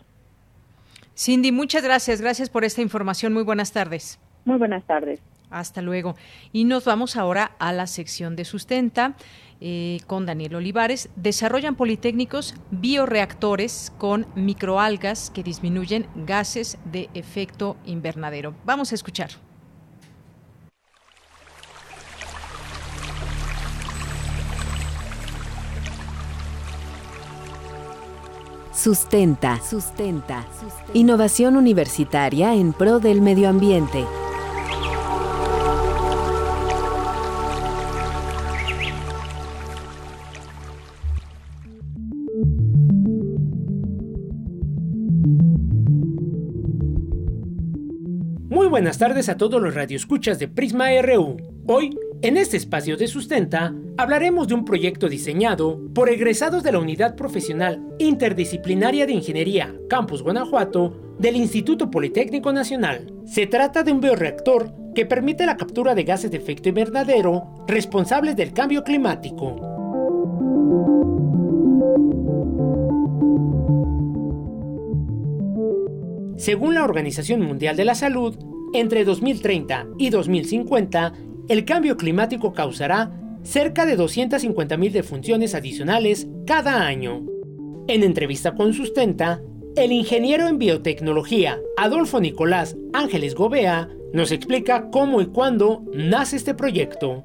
[1.17, 2.21] Cindy, muchas gracias.
[2.21, 3.33] Gracias por esta información.
[3.33, 4.19] Muy buenas tardes.
[4.45, 5.21] Muy buenas tardes.
[5.51, 6.17] Hasta luego.
[6.53, 9.15] Y nos vamos ahora a la sección de sustenta
[9.61, 11.11] eh, con Daniel Olivares.
[11.15, 18.55] Desarrollan politécnicos bioreactores con microalgas que disminuyen gases de efecto invernadero.
[18.65, 19.31] Vamos a escuchar.
[28.75, 29.61] Sustenta.
[29.63, 30.45] Sustenta.
[30.95, 34.05] Innovación universitaria en pro del medio ambiente.
[48.51, 51.37] Muy buenas tardes a todos los radioescuchas de Prisma RU.
[51.69, 56.79] Hoy, en este espacio de Sustenta, hablaremos de un proyecto diseñado por egresados de la
[56.79, 63.13] Unidad Profesional Interdisciplinaria de Ingeniería Campus Guanajuato del Instituto Politécnico Nacional.
[63.27, 68.37] Se trata de un bioreactor que permite la captura de gases de efecto invernadero responsables
[68.37, 69.57] del cambio climático.
[76.39, 78.35] Según la Organización Mundial de la Salud,
[78.73, 81.13] entre 2030 y 2050,
[81.49, 83.11] el cambio climático causará
[83.43, 87.23] cerca de 250.000 defunciones adicionales cada año.
[87.87, 89.43] En entrevista con Sustenta,
[89.77, 96.55] el ingeniero en biotecnología Adolfo Nicolás Ángeles Gobea nos explica cómo y cuándo nace este
[96.55, 97.25] proyecto.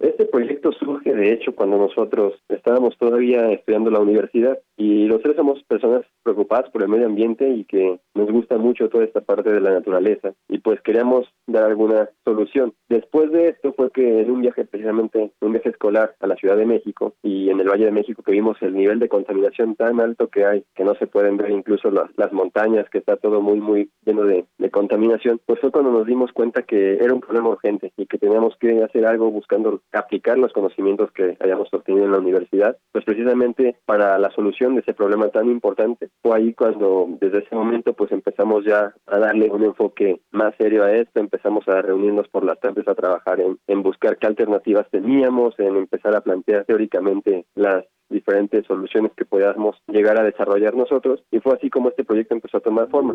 [0.00, 5.36] Este proyecto surge, de hecho, cuando nosotros estábamos todavía estudiando la universidad y los tres
[5.36, 9.52] somos personas preocupadas por el medio ambiente y que nos gusta mucho toda esta parte
[9.52, 12.74] de la naturaleza y pues queríamos dar alguna solución.
[12.88, 16.56] Después de esto fue que en un viaje, precisamente un viaje escolar a la Ciudad
[16.56, 20.00] de México y en el Valle de México que vimos el nivel de contaminación tan
[20.00, 23.40] alto que hay que no se pueden ver incluso las, las montañas, que está todo
[23.40, 27.20] muy, muy lleno de, de contaminación, pues fue cuando nos dimos cuenta que era un
[27.20, 32.06] problema urgente y que teníamos que hacer algo buscando aplicar los conocimientos que hayamos obtenido
[32.06, 36.10] en la universidad, pues precisamente para la solución de ese problema tan importante.
[36.22, 40.84] Fue ahí cuando desde ese momento pues empezamos ya a darle un enfoque más serio
[40.84, 44.88] a esto, empezamos a reunirnos por las tardes a trabajar en, en buscar qué alternativas
[44.90, 51.24] teníamos, en empezar a plantear teóricamente las diferentes soluciones que podíamos llegar a desarrollar nosotros
[51.30, 53.14] y fue así como este proyecto empezó a tomar forma.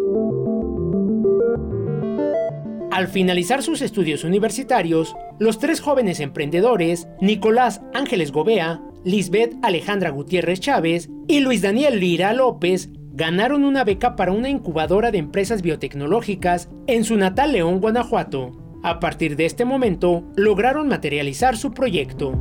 [2.91, 10.59] Al finalizar sus estudios universitarios, los tres jóvenes emprendedores, Nicolás Ángeles Gobea, Lisbeth Alejandra Gutiérrez
[10.59, 16.69] Chávez y Luis Daniel Lira López, ganaron una beca para una incubadora de empresas biotecnológicas
[16.87, 18.51] en su natal León, Guanajuato.
[18.83, 22.33] A partir de este momento, lograron materializar su proyecto.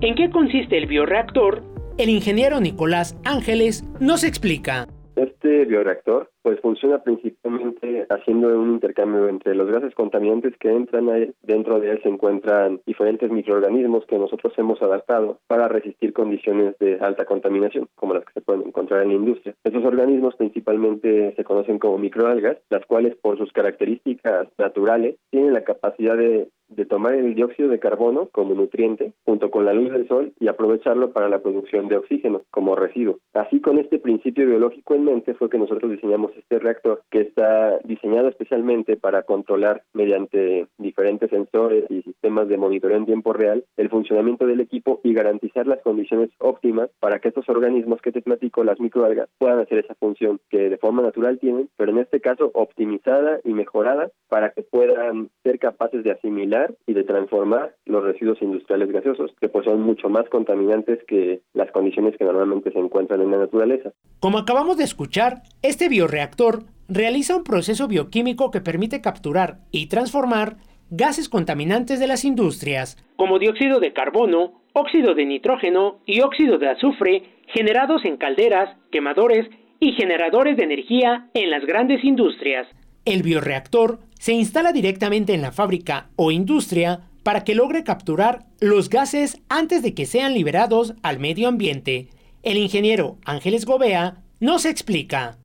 [0.00, 1.64] ¿En qué consiste el bioreactor?
[1.98, 4.86] El ingeniero Nicolás Ángeles nos explica.
[5.20, 11.30] Este bioreactor pues funciona principalmente haciendo un intercambio entre los gases contaminantes que entran ahí.
[11.42, 16.98] Dentro de él se encuentran diferentes microorganismos que nosotros hemos adaptado para resistir condiciones de
[17.00, 19.54] alta contaminación, como las que se pueden encontrar en la industria.
[19.62, 25.64] Estos organismos principalmente se conocen como microalgas, las cuales por sus características naturales tienen la
[25.64, 30.08] capacidad de de tomar el dióxido de carbono como nutriente junto con la luz del
[30.08, 33.18] sol y aprovecharlo para la producción de oxígeno como residuo.
[33.34, 37.78] Así con este principio biológico en mente fue que nosotros diseñamos este reactor que está
[37.84, 43.90] diseñado especialmente para controlar mediante diferentes sensores y sistemas de monitoreo en tiempo real el
[43.90, 48.64] funcionamiento del equipo y garantizar las condiciones óptimas para que estos organismos que te platico,
[48.64, 52.50] las microalgas, puedan hacer esa función que de forma natural tienen, pero en este caso
[52.54, 58.40] optimizada y mejorada para que puedan ser capaces de asimilar y de transformar los residuos
[58.42, 63.20] industriales gaseosos, que pues son mucho más contaminantes que las condiciones que normalmente se encuentran
[63.20, 63.92] en la naturaleza.
[64.20, 70.56] Como acabamos de escuchar, este bioreactor realiza un proceso bioquímico que permite capturar y transformar
[70.90, 76.68] gases contaminantes de las industrias, como dióxido de carbono, óxido de nitrógeno y óxido de
[76.68, 77.22] azufre,
[77.54, 82.66] generados en calderas, quemadores y generadores de energía en las grandes industrias.
[83.04, 88.90] El bioreactor se instala directamente en la fábrica o industria para que logre capturar los
[88.90, 92.10] gases antes de que sean liberados al medio ambiente.
[92.42, 95.38] El ingeniero Ángeles Gobea nos explica.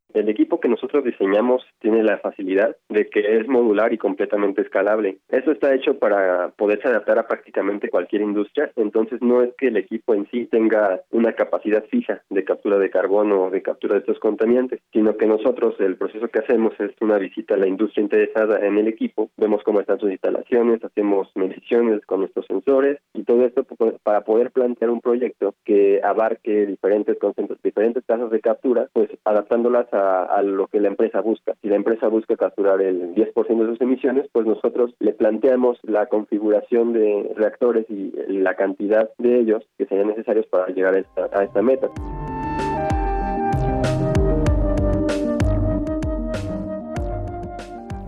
[0.95, 5.17] Nosotros diseñamos tiene la facilidad de que es modular y completamente escalable.
[5.27, 9.75] Eso está hecho para poderse adaptar a prácticamente cualquier industria, entonces no es que el
[9.75, 13.99] equipo en sí tenga una capacidad fija de captura de carbono o de captura de
[13.99, 18.03] estos contaminantes, sino que nosotros el proceso que hacemos es una visita a la industria
[18.03, 23.23] interesada en el equipo, vemos cómo están sus instalaciones, hacemos mediciones con nuestros sensores y
[23.23, 23.65] todo esto
[24.01, 27.17] para poder plantear un proyecto que abarque diferentes
[27.61, 31.55] diferentes tasas de captura, pues adaptándolas a, a lo que la empresa busca.
[31.61, 36.05] Si la empresa busca capturar el 10% de sus emisiones, pues nosotros le planteamos la
[36.05, 41.29] configuración de reactores y la cantidad de ellos que serían necesarios para llegar a esta,
[41.33, 41.89] a esta meta.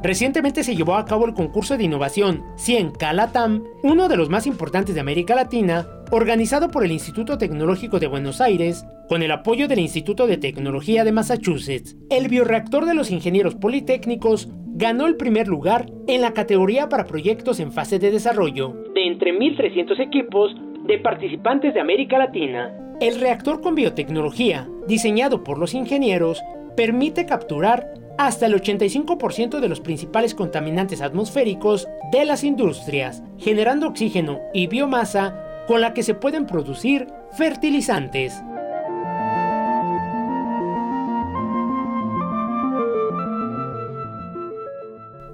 [0.07, 4.47] Recientemente se llevó a cabo el concurso de innovación 100 Calatam, uno de los más
[4.47, 9.67] importantes de América Latina, organizado por el Instituto Tecnológico de Buenos Aires, con el apoyo
[9.67, 11.97] del Instituto de Tecnología de Massachusetts.
[12.09, 17.59] El bioreactor de los ingenieros politécnicos ganó el primer lugar en la categoría para proyectos
[17.59, 20.55] en fase de desarrollo, de entre 1.300 equipos
[20.87, 22.95] de participantes de América Latina.
[23.01, 26.41] El reactor con biotecnología, diseñado por los ingenieros,
[26.77, 34.39] permite capturar hasta el 85% de los principales contaminantes atmosféricos de las industrias, generando oxígeno
[34.53, 37.07] y biomasa con la que se pueden producir
[37.37, 38.41] fertilizantes.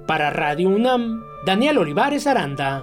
[0.06, 2.82] Para Radio UNAM, Daniel Olivares Aranda.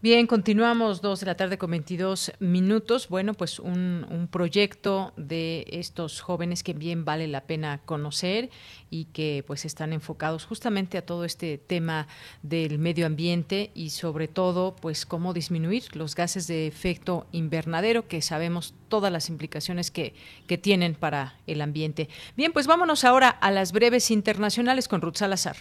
[0.00, 3.08] Bien, continuamos dos de la tarde con 22 minutos.
[3.08, 8.48] Bueno, pues un, proyecto de estos jóvenes que bien vale la pena conocer
[8.90, 12.06] y que pues están enfocados justamente a todo este tema
[12.44, 18.22] del medio ambiente y sobre todo pues cómo disminuir los gases de efecto invernadero que
[18.22, 20.14] sabemos todas las implicaciones que,
[20.46, 22.08] que tienen para el ambiente.
[22.36, 25.56] Bien, pues vámonos ahora a las breves internacionales con Ruth Salazar.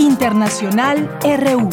[0.00, 1.68] Internacional RU.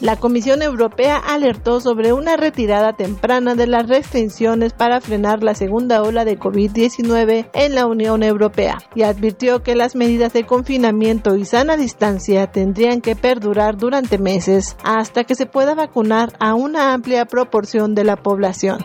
[0.00, 6.02] La Comisión Europea alertó sobre una retirada temprana de las restricciones para frenar la segunda
[6.02, 11.44] ola de COVID-19 en la Unión Europea y advirtió que las medidas de confinamiento y
[11.44, 17.26] sana distancia tendrían que perdurar durante meses hasta que se pueda vacunar a una amplia
[17.26, 18.78] proporción de la población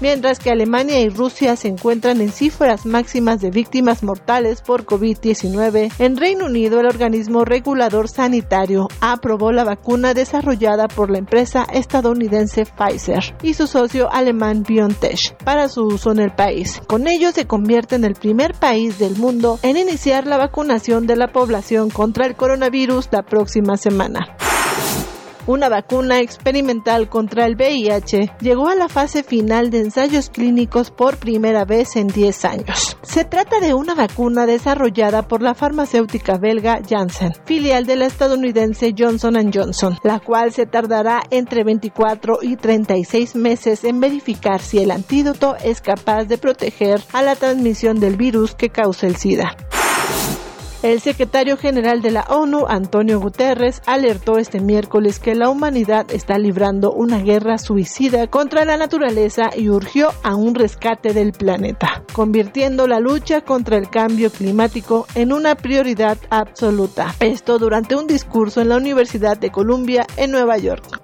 [0.00, 5.92] mientras que Alemania y Rusia se encuentran en cifras máximas de víctimas mortales por COVID-19.
[5.98, 12.64] En Reino Unido, el organismo regulador sanitario aprobó la vacuna desarrollada por la empresa estadounidense
[12.66, 16.80] Pfizer y su socio alemán BioNTech para su uso en el país.
[16.86, 21.16] Con ello se convierte en el primer país del mundo en iniciar la vacunación de
[21.16, 24.36] la población contra el coronavirus la próxima semana
[25.46, 31.18] una vacuna experimental contra el VIH, llegó a la fase final de ensayos clínicos por
[31.18, 32.96] primera vez en 10 años.
[33.02, 38.94] Se trata de una vacuna desarrollada por la farmacéutica belga Janssen, filial de la estadounidense
[38.96, 44.90] Johnson Johnson, la cual se tardará entre 24 y 36 meses en verificar si el
[44.90, 49.56] antídoto es capaz de proteger a la transmisión del virus que causa el SIDA.
[50.84, 56.36] El secretario general de la ONU, Antonio Guterres, alertó este miércoles que la humanidad está
[56.36, 62.86] librando una guerra suicida contra la naturaleza y urgió a un rescate del planeta, convirtiendo
[62.86, 67.14] la lucha contra el cambio climático en una prioridad absoluta.
[67.18, 71.00] Esto durante un discurso en la Universidad de Columbia en Nueva York.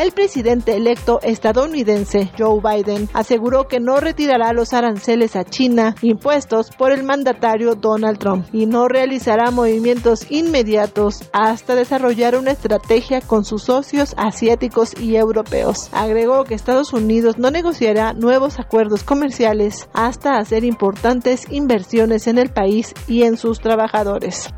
[0.00, 6.70] El presidente electo estadounidense Joe Biden aseguró que no retirará los aranceles a China impuestos
[6.70, 13.44] por el mandatario Donald Trump y no realizará movimientos inmediatos hasta desarrollar una estrategia con
[13.44, 15.90] sus socios asiáticos y europeos.
[15.92, 22.48] Agregó que Estados Unidos no negociará nuevos acuerdos comerciales hasta hacer importantes inversiones en el
[22.48, 24.48] país y en sus trabajadores.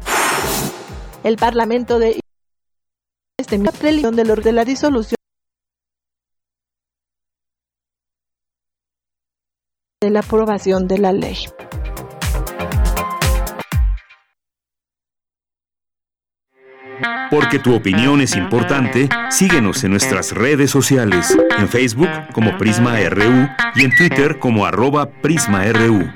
[1.24, 2.20] El Parlamento de
[3.36, 5.16] este de la disolución
[10.02, 11.36] de la aprobación de la ley.
[17.30, 23.48] Porque tu opinión es importante, síguenos en nuestras redes sociales, en Facebook como Prisma RU
[23.76, 26.10] y en Twitter como arroba PrismaRU.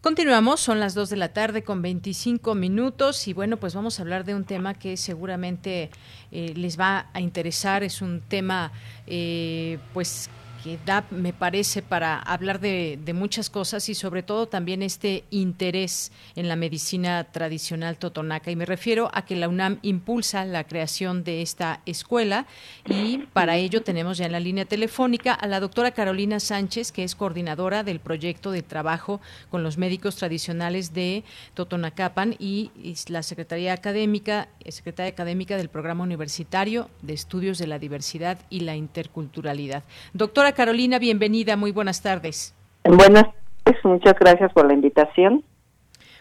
[0.00, 4.02] Continuamos, son las 2 de la tarde con 25 minutos y bueno, pues vamos a
[4.02, 5.90] hablar de un tema que seguramente
[6.32, 7.82] eh, les va a interesar.
[7.82, 8.72] Es un tema
[9.06, 10.30] eh, pues
[10.62, 16.12] que da, me parece, para hablar de, muchas cosas y sobre todo también este interés
[16.36, 18.50] en la medicina tradicional totonaca.
[18.50, 22.46] Y me refiero a que la UNAM impulsa la creación de esta escuela
[22.86, 27.02] y para ello tenemos ya en la línea telefónica a la doctora Carolina Sánchez, que
[27.02, 29.20] es coordinadora del proyecto de trabajo
[29.50, 31.24] con los médicos tradicionales de
[31.54, 32.70] Totonacapan y
[33.08, 38.76] la Secretaría Académica, Secretaria Académica del Programa Universitario de Estudios de la Diversidad y la
[38.76, 39.82] Interculturalidad.
[40.12, 42.54] Doctora Carolina, bienvenida, muy buenas tardes.
[42.84, 43.24] Buenas
[43.64, 45.44] tardes, muchas gracias por la invitación.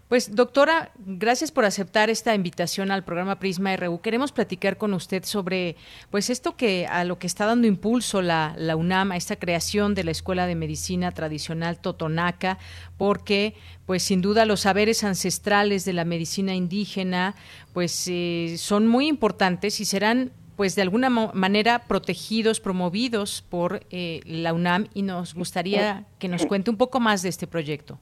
[0.08, 4.00] Pues doctora, gracias por aceptar esta invitación al programa Prisma RU.
[4.00, 5.76] Queremos platicar con usted sobre
[6.10, 9.96] pues esto que a lo que está dando impulso la, la UNAM, a esta creación
[9.96, 12.58] de la Escuela de Medicina Tradicional Totonaca,
[12.98, 13.56] porque
[13.86, 17.36] pues sin duda los saberes ancestrales de la medicina indígena
[17.74, 24.22] pues eh, son muy importantes y serán pues de alguna manera protegidos, promovidos por eh,
[24.26, 28.00] la UNAM y nos gustaría que nos cuente un poco más de este proyecto.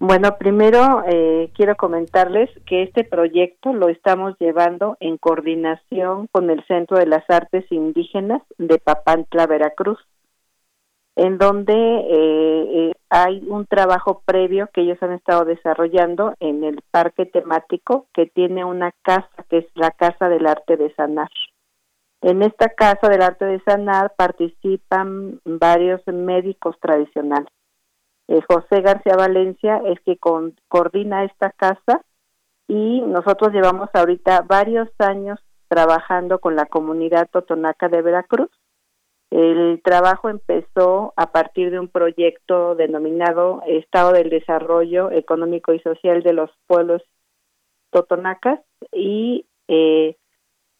[0.00, 6.64] Bueno, primero eh, quiero comentarles que este proyecto lo estamos llevando en coordinación con el
[6.66, 9.98] Centro de las Artes Indígenas de Papantla, Veracruz
[11.16, 16.80] en donde eh, eh, hay un trabajo previo que ellos han estado desarrollando en el
[16.90, 21.30] parque temático que tiene una casa que es la Casa del Arte de Sanar.
[22.22, 27.52] En esta Casa del Arte de Sanar participan varios médicos tradicionales.
[28.28, 32.02] Eh, José García Valencia es que coordina esta casa
[32.68, 38.50] y nosotros llevamos ahorita varios años trabajando con la comunidad totonaca de Veracruz
[39.30, 46.22] el trabajo empezó a partir de un proyecto denominado Estado del Desarrollo Económico y Social
[46.22, 47.02] de los Pueblos
[47.90, 48.60] Totonacas
[48.92, 50.16] y eh,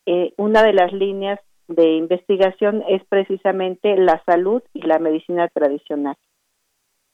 [0.07, 6.17] eh, una de las líneas de investigación es precisamente la salud y la medicina tradicional.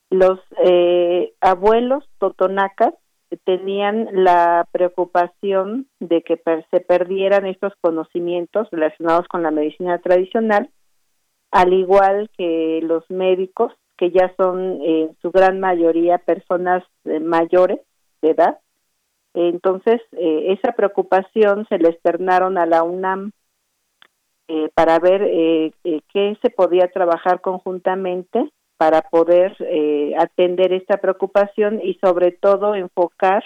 [0.09, 2.95] Los eh, abuelos totonacas
[3.43, 6.41] tenían la preocupación de que
[6.71, 10.71] se perdieran estos conocimientos relacionados con la medicina tradicional
[11.51, 17.79] al igual que los médicos, que ya son en su gran mayoría personas eh, mayores
[18.21, 18.59] de edad.
[19.33, 23.31] Entonces, eh, esa preocupación se le externaron a la UNAM
[24.47, 25.21] eh, para ver
[26.13, 29.57] qué se podía trabajar conjuntamente para poder
[30.17, 33.43] atender esta preocupación y sobre todo enfocar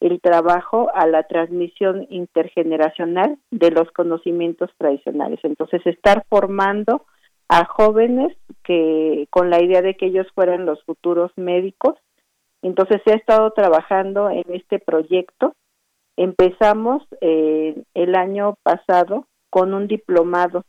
[0.00, 5.38] el trabajo a la transmisión intergeneracional de los conocimientos tradicionales.
[5.42, 7.04] Entonces, estar formando
[7.50, 11.96] a jóvenes que con la idea de que ellos fueran los futuros médicos.
[12.62, 15.54] Entonces se ha estado trabajando en este proyecto.
[16.16, 20.64] Empezamos eh, el año pasado con un diplomado,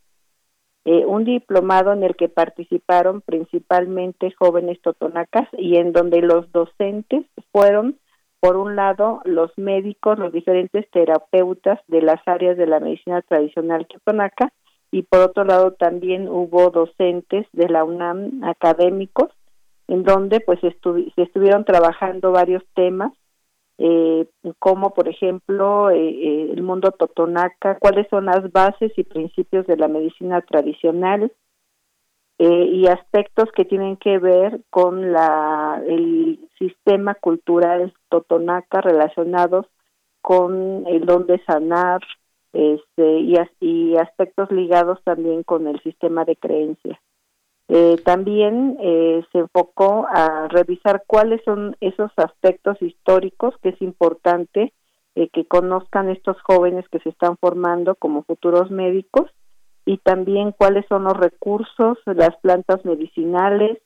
[0.85, 7.27] eh, un diplomado en el que participaron principalmente jóvenes totonacas y en donde los docentes
[7.51, 7.99] fueron,
[8.39, 13.85] por un lado, los médicos, los diferentes terapeutas de las áreas de la medicina tradicional
[13.85, 14.51] totonaca
[14.91, 19.29] y por otro lado también hubo docentes de la UNAM académicos
[19.87, 20.75] en donde pues se
[21.17, 23.13] estuvieron trabajando varios temas
[23.83, 24.27] eh,
[24.59, 29.75] como por ejemplo eh, eh, el mundo totonaca, cuáles son las bases y principios de
[29.75, 31.31] la medicina tradicional
[32.37, 39.67] y aspectos que tienen que ver con la el sistema cultural totonaca relacionados
[40.23, 42.01] con el don de sanar,
[42.53, 43.19] este,
[43.59, 46.99] y, aspectos ligados también con el sistema de creencias.
[47.67, 54.73] Eh, también eh, se enfocó a revisar cuáles son esos aspectos históricos que es importante
[55.15, 59.31] eh, que conozcan estos jóvenes que se están formando como futuros médicos
[59.85, 63.77] y también cuáles son los recursos, las plantas medicinales,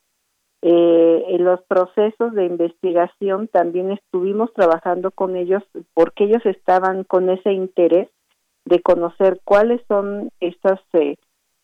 [0.67, 5.61] en los procesos de investigación también estuvimos trabajando con ellos
[5.93, 8.09] porque ellos estaban con ese interés
[8.65, 11.15] de conocer cuáles son estas eh,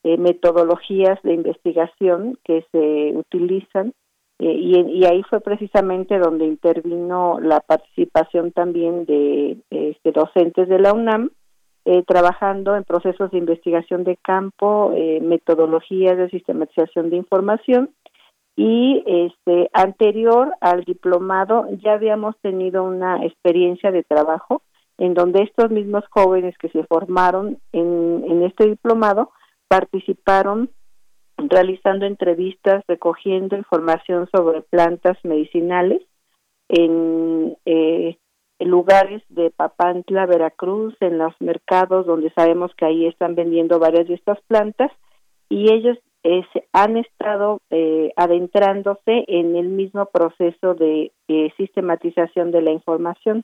[0.03, 3.93] eh, metodologías de investigación que se utilizan
[4.39, 10.93] eh, y, ahí fue precisamente donde intervino la participación también de, este, docentes de la
[10.93, 11.29] UNAM
[12.05, 17.89] trabajando en procesos de investigación de campo, metodologías de sistematización de información
[18.55, 24.61] y este anterior al diplomado ya habíamos tenido una experiencia de trabajo
[25.01, 29.31] en donde estos mismos jóvenes que se formaron en, este diplomado
[29.67, 30.69] participaron
[31.37, 36.03] realizando entrevistas, recogiendo información sobre plantas medicinales
[36.69, 38.17] en eh,
[38.59, 44.13] lugares de Papantla, Veracruz, en los mercados donde sabemos que ahí están vendiendo varias de
[44.13, 44.91] estas plantas
[45.49, 52.61] y ellos eh, han estado eh, adentrándose en el mismo proceso de eh, sistematización de
[52.61, 53.43] la información.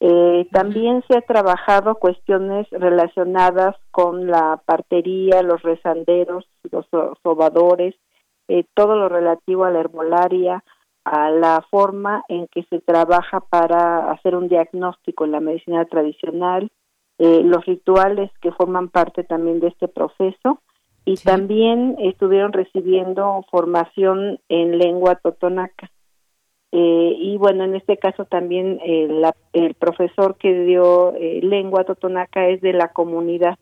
[0.00, 0.48] ¿Sí?
[0.52, 6.86] también se ha trabajado cuestiones relacionadas con la partería, los rezanderos, los
[7.22, 7.94] sobadores,
[8.74, 10.62] todo lo relativo a la herbolaria,
[11.06, 16.68] a la forma en que se trabaja para hacer un diagnóstico en la medicina tradicional,
[17.18, 20.60] eh, los rituales que forman parte también de este proceso
[21.04, 25.92] y también estuvieron recibiendo formación en lengua totonaca.
[26.72, 29.08] Eh, y bueno, en este caso también eh,
[29.52, 33.58] el profesor que dio lengua totonaca es de la comunidad.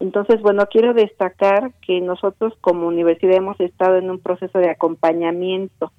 [0.00, 5.92] Entonces, bueno, quiero destacar que nosotros como universidad hemos estado en un proceso de acompañamiento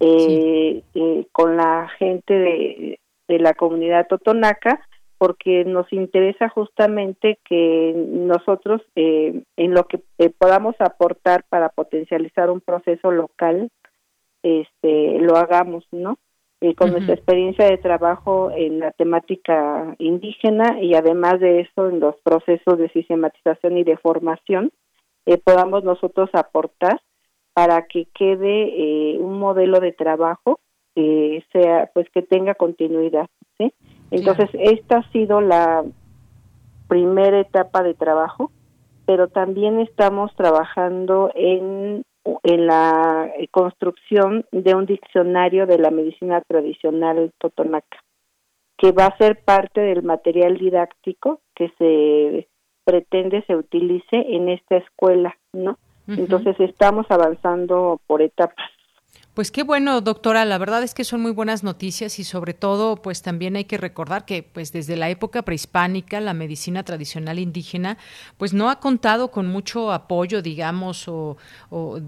[0.00, 2.98] eh, eh, con la gente de,
[3.28, 4.78] la comunidad totonaca
[5.16, 10.02] porque nos interesa justamente que nosotros eh, en lo que
[10.38, 13.70] podamos aportar para potencializar un proceso local
[14.42, 16.18] este lo hagamos no
[16.76, 22.14] con nuestra experiencia de trabajo en la temática indígena y además de eso en los
[22.22, 24.70] procesos de sistematización y de formación
[25.44, 27.00] podamos nosotros aportar
[27.52, 30.60] para que quede eh, un modelo de trabajo
[30.94, 33.26] que sea pues que tenga continuidad
[33.58, 33.72] ¿sí?
[34.12, 35.84] entonces esta ha sido la
[36.86, 38.52] primera etapa de trabajo
[39.04, 42.04] pero también estamos trabajando en
[42.42, 47.98] en la construcción de un diccionario de la medicina tradicional totonaca
[48.76, 52.48] que va a ser parte del material didáctico que se
[52.84, 55.78] pretende se utilice en esta escuela no
[56.08, 58.70] entonces estamos avanzando por etapas.
[59.34, 60.44] Pues qué bueno, doctora.
[60.44, 63.78] La verdad es que son muy buenas noticias y sobre todo, pues también hay que
[63.78, 67.96] recordar que, pues desde la época prehispánica, la medicina tradicional indígena,
[68.36, 71.38] pues no ha contado con mucho apoyo, digamos, o,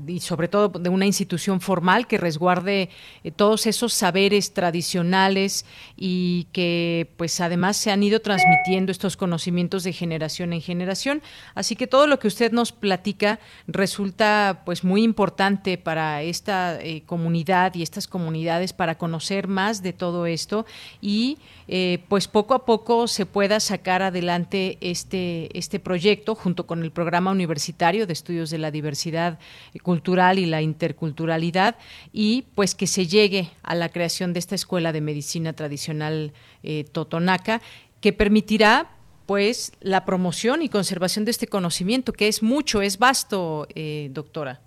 [0.07, 2.91] y sobre todo de una institución formal que resguarde
[3.23, 5.65] eh, todos esos saberes tradicionales
[5.97, 11.23] y que, pues además se han ido transmitiendo estos conocimientos de generación en generación.
[11.55, 17.03] Así que todo lo que usted nos platica resulta, pues muy importante para esta eh,
[17.15, 20.67] comunidad y estas comunidades para conocer más de todo esto
[21.01, 21.39] y
[21.69, 26.91] eh, pues poco a poco se pueda sacar adelante este, este proyecto junto con el
[26.91, 29.39] programa universitario de estudios de la diversidad
[29.85, 31.77] cultural y la interculturalidad
[32.13, 36.33] y pues que se llegue a la creación de esta escuela de medicina tradicional
[36.65, 37.63] eh, totonaca
[38.01, 38.91] que permitirá
[39.27, 44.61] pues la promoción y conservación de este conocimiento que es mucho, es vasto, eh, doctora.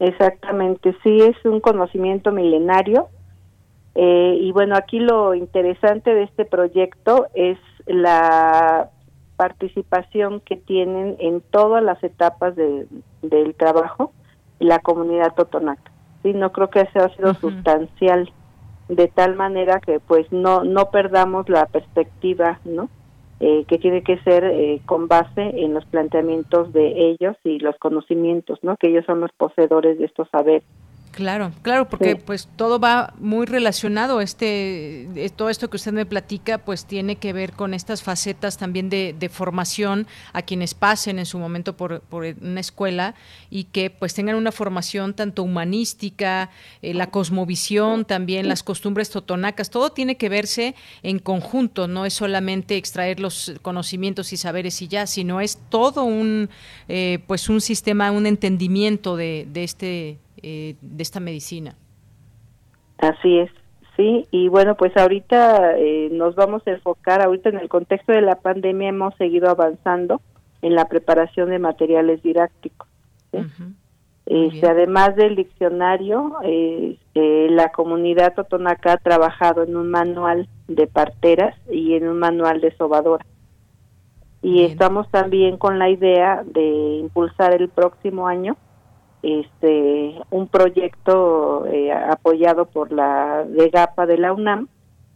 [0.00, 3.08] Exactamente, sí, es un conocimiento milenario.
[3.94, 8.90] Eh, y bueno, aquí lo interesante de este proyecto es la
[9.36, 14.12] participación que tienen en todas las etapas del trabajo
[14.58, 15.90] la comunidad totonaca.
[16.22, 18.32] Sí, no creo que eso ha sido sustancial
[18.88, 22.88] de tal manera que pues no no perdamos la perspectiva, ¿no?
[23.40, 27.76] Eh, que tiene que ser eh, con base en los planteamientos de ellos y los
[27.78, 28.76] conocimientos, ¿no?
[28.76, 30.64] Que ellos son los poseedores de estos saberes.
[31.18, 34.20] Claro, claro, porque pues todo va muy relacionado.
[34.20, 38.88] Este, todo esto que usted me platica, pues tiene que ver con estas facetas también
[38.88, 43.16] de, formación a quienes pasen en su momento por, una escuela
[43.50, 46.50] y que pues tengan una formación tanto humanística,
[46.82, 49.70] eh, la cosmovisión, también las costumbres totonacas.
[49.70, 51.88] Todo tiene que verse en conjunto.
[51.88, 56.48] No es solamente extraer los conocimientos y saberes y ya, sino es todo un,
[56.88, 61.76] eh, pues un sistema, un entendimiento de, de este eh, de esta medicina.
[62.98, 63.50] Así es,
[63.96, 68.22] sí, y bueno, pues ahorita eh, nos vamos a enfocar, ahorita en el contexto de
[68.22, 70.20] la pandemia hemos seguido avanzando
[70.62, 72.88] en la preparación de materiales didácticos.
[74.26, 81.56] Este, además del diccionario, eh, la comunidad totonaca ha trabajado en un manual de parteras
[81.70, 83.24] y en un manual de sobadora.
[84.42, 88.56] Y estamos también con la idea de impulsar el próximo año
[89.22, 94.68] este un proyecto eh, apoyado por la DEGAPA de la UNAM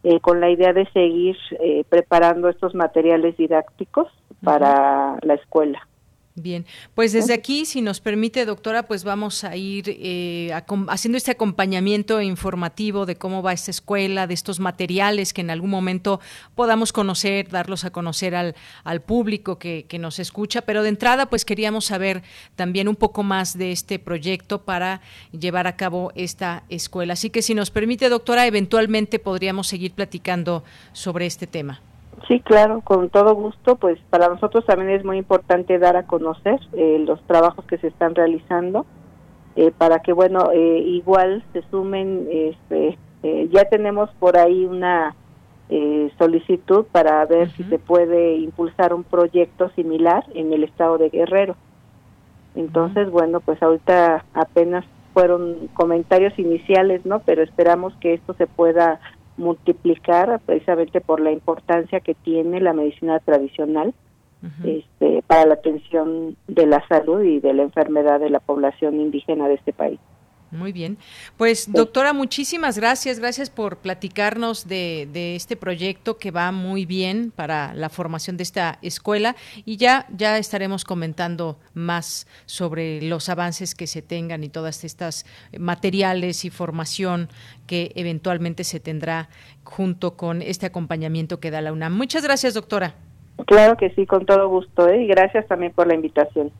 [0.03, 4.07] eh, con la idea de seguir eh, preparando estos materiales didácticos
[4.43, 5.87] para la escuela.
[6.35, 6.65] Bien,
[6.95, 10.51] pues desde aquí, si nos permite, doctora, pues vamos a ir eh,
[10.87, 15.69] haciendo este acompañamiento informativo de cómo va esta escuela, de estos materiales que en algún
[15.69, 16.19] momento
[16.55, 20.63] podamos conocer, darlos a conocer al, al público que, que, nos escucha.
[20.63, 22.23] Pero de entrada, pues queríamos saber
[22.55, 25.01] también un poco más de este proyecto para
[25.39, 27.13] llevar a cabo esta escuela.
[27.13, 31.92] Así que si nos permite, doctora, eventualmente podríamos seguir platicando sobre este tema.
[32.27, 33.75] Sí, claro, con todo gusto.
[33.75, 37.87] Pues para nosotros también es muy importante dar a conocer eh, los trabajos que se
[37.87, 38.85] están realizando
[39.55, 42.27] eh, para que, bueno, eh, igual se sumen.
[42.31, 42.97] Este,
[43.51, 45.15] ya tenemos por ahí una
[46.19, 51.55] solicitud para ver si se puede impulsar un proyecto similar en el estado de Guerrero.
[52.53, 57.19] Entonces, bueno, pues ahorita apenas fueron comentarios iniciales, ¿no?
[57.19, 58.99] Pero esperamos que esto se pueda
[59.37, 63.93] multiplicar precisamente por la importancia que tiene la medicina tradicional
[64.65, 69.47] este, para la atención de la salud y de la enfermedad de la población indígena
[69.47, 69.99] de este país.
[70.53, 70.97] Muy bien.
[71.35, 73.19] Pues doctora, muchísimas gracias.
[73.19, 78.43] Gracias por platicarnos de, de, este proyecto que va muy bien para la formación de
[78.43, 79.35] esta escuela
[79.65, 85.25] y ya, ya estaremos comentando más sobre los avances que se tengan y todas estas
[85.57, 87.29] materiales y formación
[87.65, 89.29] que eventualmente se tendrá
[89.63, 91.97] junto con este acompañamiento que da la UNAM.
[91.97, 92.93] Muchas gracias, doctora.
[93.47, 94.87] Claro que sí, con todo gusto.
[94.87, 95.03] ¿eh?
[95.03, 96.51] Y gracias también por la invitación.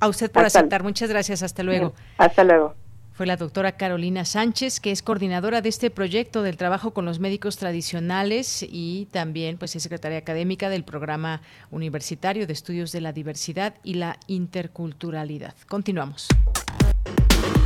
[0.00, 0.82] A usted por aceptar.
[0.82, 1.42] Muchas gracias.
[1.42, 1.92] Hasta luego.
[2.16, 2.79] Hasta luego
[3.20, 7.20] fue la doctora Carolina Sánchez, que es coordinadora de este proyecto del trabajo con los
[7.20, 13.12] médicos tradicionales y también pues es secretaria académica del programa universitario de estudios de la
[13.12, 15.54] diversidad y la interculturalidad.
[15.68, 16.28] Continuamos.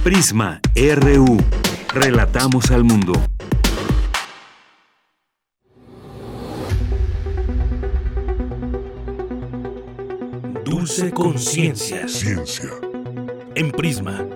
[0.02, 1.36] Prisma RU.
[1.94, 3.12] Relatamos al mundo.
[10.64, 12.08] Dulce conciencia.
[12.08, 12.70] Ciencia.
[13.54, 14.26] En Prisma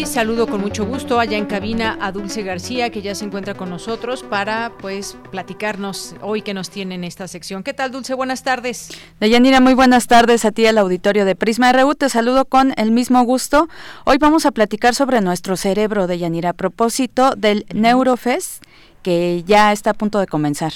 [0.00, 3.52] Y saludo con mucho gusto allá en cabina a Dulce García, que ya se encuentra
[3.52, 7.62] con nosotros para pues platicarnos hoy que nos tiene en esta sección.
[7.62, 8.14] ¿Qué tal, Dulce?
[8.14, 8.88] Buenas tardes.
[9.20, 11.94] Deyanira, muy buenas tardes a ti, al auditorio de Prisma RU.
[11.96, 13.68] Te saludo con el mismo gusto.
[14.06, 18.64] Hoy vamos a platicar sobre nuestro cerebro, Deyanira, a propósito del Neurofest,
[19.02, 20.72] que ya está a punto de comenzar.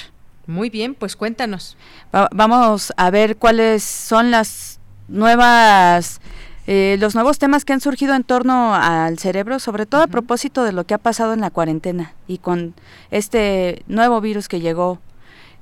[0.46, 1.78] Muy bien, pues cuéntanos.
[2.12, 6.20] vamos a ver cuáles son las nuevas
[6.66, 10.64] eh, los nuevos temas que han surgido en torno al cerebro, sobre todo a propósito
[10.64, 12.74] de lo que ha pasado en la cuarentena y con
[13.10, 14.98] este nuevo virus que llegó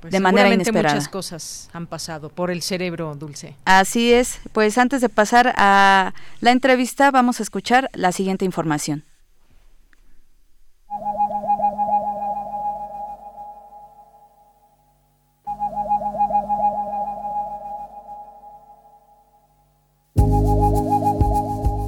[0.01, 0.95] pues de manera inesperada.
[0.95, 3.57] Muchas cosas han pasado por el cerebro, Dulce.
[3.65, 4.41] Así es.
[4.53, 9.05] Pues antes de pasar a la entrevista, vamos a escuchar la siguiente información.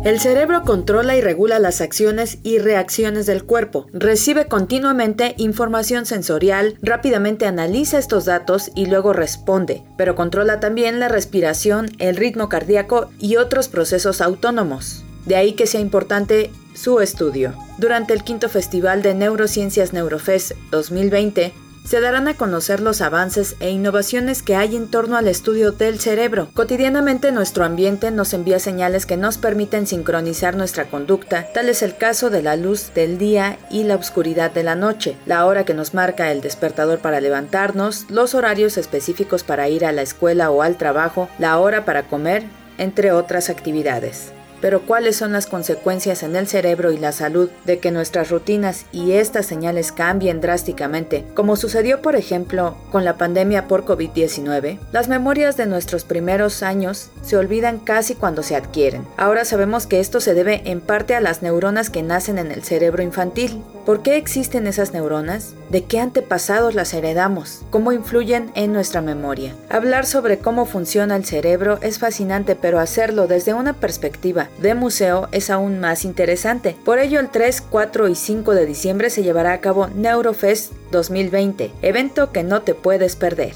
[0.05, 6.77] El cerebro controla y regula las acciones y reacciones del cuerpo, recibe continuamente información sensorial,
[6.83, 13.09] rápidamente analiza estos datos y luego responde, pero controla también la respiración, el ritmo cardíaco
[13.19, 15.05] y otros procesos autónomos.
[15.25, 17.55] De ahí que sea importante su estudio.
[17.79, 21.55] Durante el quinto Festival de Neurociencias Neurofest 2020,
[21.85, 26.01] se darán a conocer los avances e innovaciones que hay en torno al estudio del
[26.01, 26.49] cerebro.
[26.55, 31.97] Cotidianamente nuestro ambiente nos envía señales que nos permiten sincronizar nuestra conducta, tal es el
[31.97, 35.75] caso de la luz del día y la oscuridad de la noche, la hora que
[35.75, 40.63] nos marca el despertador para levantarnos, los horarios específicos para ir a la escuela o
[40.63, 42.45] al trabajo, la hora para comer,
[42.79, 44.33] entre otras actividades
[44.65, 48.87] pero cuáles son las consecuencias en el cerebro y la salud de que nuestras rutinas
[48.93, 54.79] y estas señales cambien drásticamente, como sucedió por ejemplo con la pandemia por COVID-19.
[54.91, 59.07] Las memorias de nuestros primeros años se olvidan casi cuando se adquieren.
[59.19, 62.63] Ahora sabemos que esto se debe en parte a las neuronas que nacen en el
[62.63, 63.63] cerebro infantil.
[63.85, 65.53] ¿Por qué existen esas neuronas?
[65.69, 67.61] ¿De qué antepasados las heredamos?
[67.69, 69.55] ¿Cómo influyen en nuestra memoria?
[69.69, 75.29] Hablar sobre cómo funciona el cerebro es fascinante, pero hacerlo desde una perspectiva de museo
[75.33, 76.77] es aún más interesante.
[76.85, 81.71] Por ello, el 3, 4 y 5 de diciembre se llevará a cabo Neurofest 2020,
[81.83, 83.55] evento que no te puedes perder.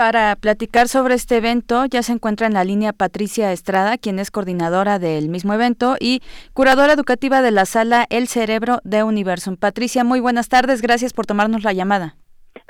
[0.00, 4.30] Para platicar sobre este evento ya se encuentra en la línea Patricia Estrada, quien es
[4.30, 6.22] coordinadora del mismo evento y
[6.54, 9.58] curadora educativa de la sala El Cerebro de Universum.
[9.58, 12.16] Patricia, muy buenas tardes, gracias por tomarnos la llamada.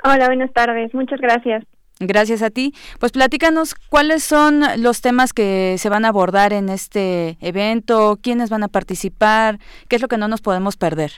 [0.03, 1.62] Hola, buenas tardes, muchas gracias.
[2.03, 2.73] Gracias a ti.
[2.99, 8.49] Pues platícanos cuáles son los temas que se van a abordar en este evento, quiénes
[8.49, 11.11] van a participar, qué es lo que no nos podemos perder.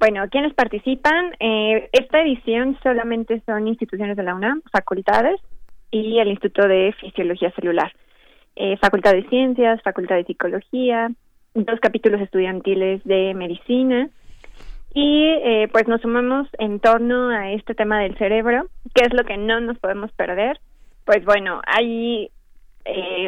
[0.00, 1.34] Bueno, ¿quiénes participan?
[1.38, 5.38] Eh, esta edición solamente son instituciones de la UNAM, facultades
[5.90, 7.92] y el Instituto de Fisiología Celular.
[8.56, 11.10] Eh, facultad de Ciencias, Facultad de Psicología,
[11.54, 14.08] dos capítulos estudiantiles de Medicina
[14.94, 19.24] y eh, pues nos sumamos en torno a este tema del cerebro, que es lo
[19.24, 20.60] que no nos podemos perder.
[21.04, 22.30] Pues bueno, hay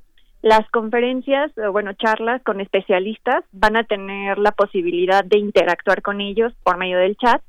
[0.41, 6.21] Las conferencias, o bueno, charlas con especialistas van a tener la posibilidad de interactuar con
[6.21, 7.41] ellos por medio del chat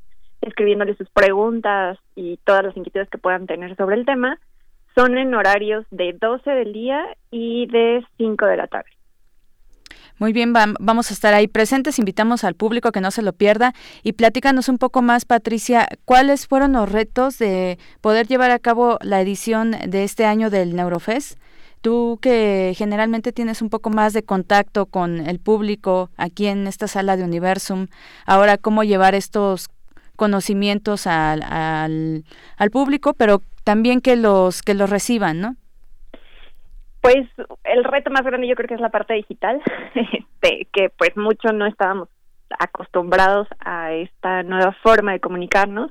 [0.42, 4.38] escribiéndole sus preguntas y todas las inquietudes que puedan tener sobre el tema,
[4.94, 8.90] son en horarios de 12 del día y de 5 de la tarde.
[10.20, 11.98] Muy bien, vamos a estar ahí presentes.
[11.98, 13.72] Invitamos al público que no se lo pierda
[14.02, 18.98] y platícanos un poco más, Patricia, cuáles fueron los retos de poder llevar a cabo
[19.00, 21.38] la edición de este año del Neurofest.
[21.80, 26.86] Tú que generalmente tienes un poco más de contacto con el público aquí en esta
[26.86, 27.86] sala de Universum,
[28.26, 29.70] ahora cómo llevar estos
[30.16, 31.42] conocimientos al,
[32.58, 35.56] al, público, pero también que los que los reciban, ¿no?
[37.00, 37.26] Pues
[37.64, 39.60] el reto más grande yo creo que es la parte digital,
[39.94, 42.08] este, que pues mucho no estábamos
[42.58, 45.90] acostumbrados a esta nueva forma de comunicarnos.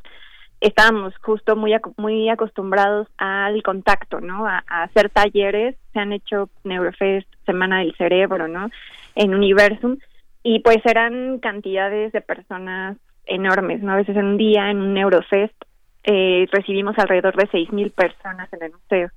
[0.61, 4.45] Estábamos justo muy muy acostumbrados al contacto, ¿no?
[4.45, 8.69] A, hacer talleres, se han hecho Neurofest, Semana del Cerebro, ¿no?
[9.15, 9.97] En Universum
[10.43, 13.93] y pues eran cantidades de personas enormes, ¿no?
[13.93, 15.55] A veces en un día, en un Neurofest,
[16.03, 19.09] eh, recibimos alrededor de 6.000 personas en el museo.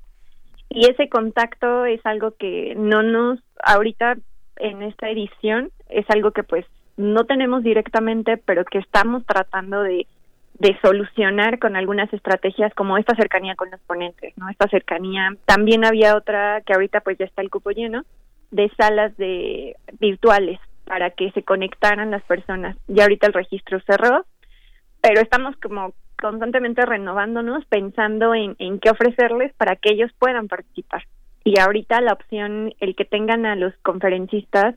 [0.75, 4.17] Y ese contacto es algo que no nos, ahorita
[4.57, 6.65] en esta edición, es algo que pues
[6.97, 10.07] no tenemos directamente, pero que estamos tratando de,
[10.55, 14.49] de solucionar con algunas estrategias como esta cercanía con los ponentes, ¿no?
[14.49, 15.37] Esta cercanía.
[15.45, 18.05] También había otra que ahorita pues ya está el cupo lleno
[18.51, 22.77] de salas de virtuales para que se conectaran las personas.
[22.87, 24.25] Ya ahorita el registro cerró,
[25.01, 25.93] pero estamos como
[26.23, 31.03] constantemente renovándonos, pensando en, en qué ofrecerles para que ellos puedan participar.
[31.45, 34.77] Y ahorita la opción, el que tengan a los conferencistas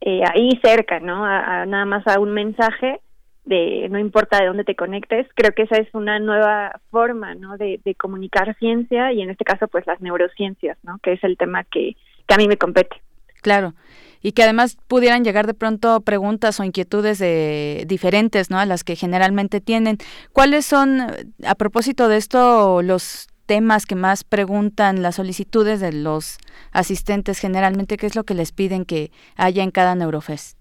[0.00, 1.24] eh, ahí cerca, ¿no?
[1.24, 3.00] A, nada más a un mensaje
[3.44, 7.56] de no importa de dónde te conectes, creo que esa es una nueva forma, ¿no?
[7.58, 10.98] De, de comunicar ciencia y en este caso pues las neurociencias, ¿no?
[11.02, 11.96] Que es el tema que,
[12.26, 12.96] que a mí me compete.
[13.42, 13.74] Claro
[14.22, 18.58] y que además pudieran llegar de pronto preguntas o inquietudes de diferentes, ¿no?
[18.58, 19.98] A las que generalmente tienen.
[20.32, 21.00] ¿Cuáles son,
[21.46, 26.38] a propósito de esto, los temas que más preguntan las solicitudes de los
[26.72, 27.96] asistentes generalmente?
[27.96, 30.58] ¿Qué es lo que les piden que haya en cada Neurofest?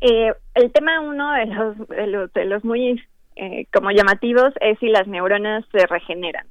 [0.00, 3.02] Eh, el tema uno de los, de los, de los muy
[3.36, 6.46] eh, como llamativos es si las neuronas se regeneran.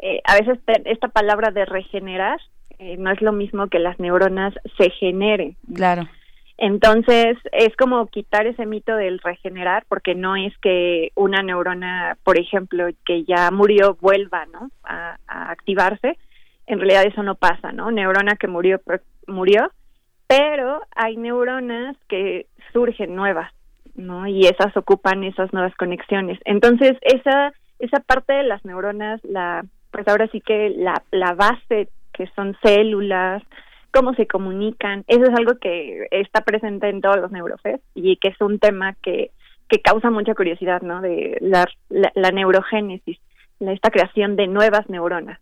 [0.00, 2.38] Eh, a veces esta palabra de regenerar
[2.78, 5.56] eh, no es lo mismo que las neuronas se generen.
[5.74, 6.08] Claro.
[6.56, 12.38] Entonces, es como quitar ese mito del regenerar, porque no es que una neurona, por
[12.38, 14.70] ejemplo, que ya murió, vuelva, ¿no?
[14.84, 16.16] A, activarse.
[16.66, 17.90] En realidad eso no pasa, ¿no?
[17.90, 18.80] Neurona que murió,
[19.26, 19.70] murió,
[20.28, 23.52] pero hay neuronas que surgen nuevas,
[23.96, 24.26] ¿no?
[24.28, 26.38] Y esas ocupan esas nuevas conexiones.
[26.44, 31.88] Entonces, esa, esa parte de las neuronas, la, pues ahora sí que la, la base
[32.16, 33.42] que son células,
[33.92, 35.04] cómo se comunican.
[35.06, 38.94] Eso es algo que está presente en todos los neurofest y que es un tema
[39.02, 39.30] que,
[39.68, 41.00] que causa mucha curiosidad, ¿no?
[41.00, 43.18] De la, la, neurogénesis,
[43.60, 45.38] esta creación de nuevas neuronas.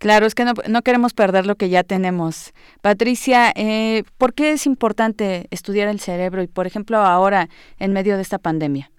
[0.00, 2.52] Claro, es que no, queremos perder lo que ya tenemos.
[2.82, 7.48] Patricia, eh, ¿por qué es importante estudiar el cerebro y, por ejemplo, ahora
[7.78, 8.90] en medio de esta pandemia?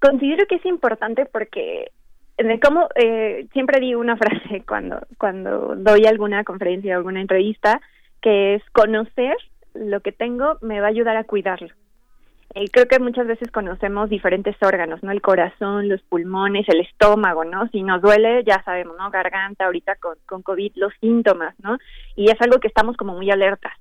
[0.00, 1.90] Considero que es importante porque
[2.62, 7.80] como eh, siempre digo una frase cuando cuando doy alguna conferencia o alguna entrevista
[8.20, 9.36] que es conocer
[9.74, 11.68] lo que tengo me va a ayudar a cuidarlo
[12.54, 15.12] eh, creo que muchas veces conocemos diferentes órganos, ¿no?
[15.12, 17.68] El corazón, los pulmones, el estómago, ¿no?
[17.68, 19.08] Si nos duele, ya sabemos, ¿no?
[19.10, 21.78] Garganta, ahorita con, con COVID, los síntomas, ¿no?
[22.16, 23.72] Y es algo que estamos como muy alertas.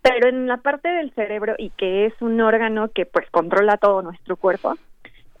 [0.00, 4.00] Pero en la parte del cerebro, y que es un órgano que pues controla todo
[4.02, 4.74] nuestro cuerpo,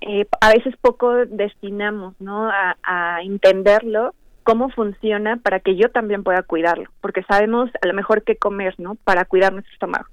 [0.06, 2.50] eh, a veces poco destinamos, ¿no?
[2.50, 8.22] A, entenderlo, cómo funciona para que yo también pueda cuidarlo, porque sabemos a lo mejor
[8.22, 8.96] qué comer, ¿no?
[8.96, 10.06] Para cuidar nuestro estómago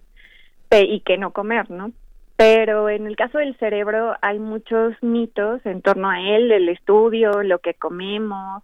[0.72, 1.92] y qué no comer, ¿no?
[2.38, 7.44] Pero en el caso del cerebro hay muchos mitos en torno a él, el estudio,
[7.44, 8.64] lo que comemos,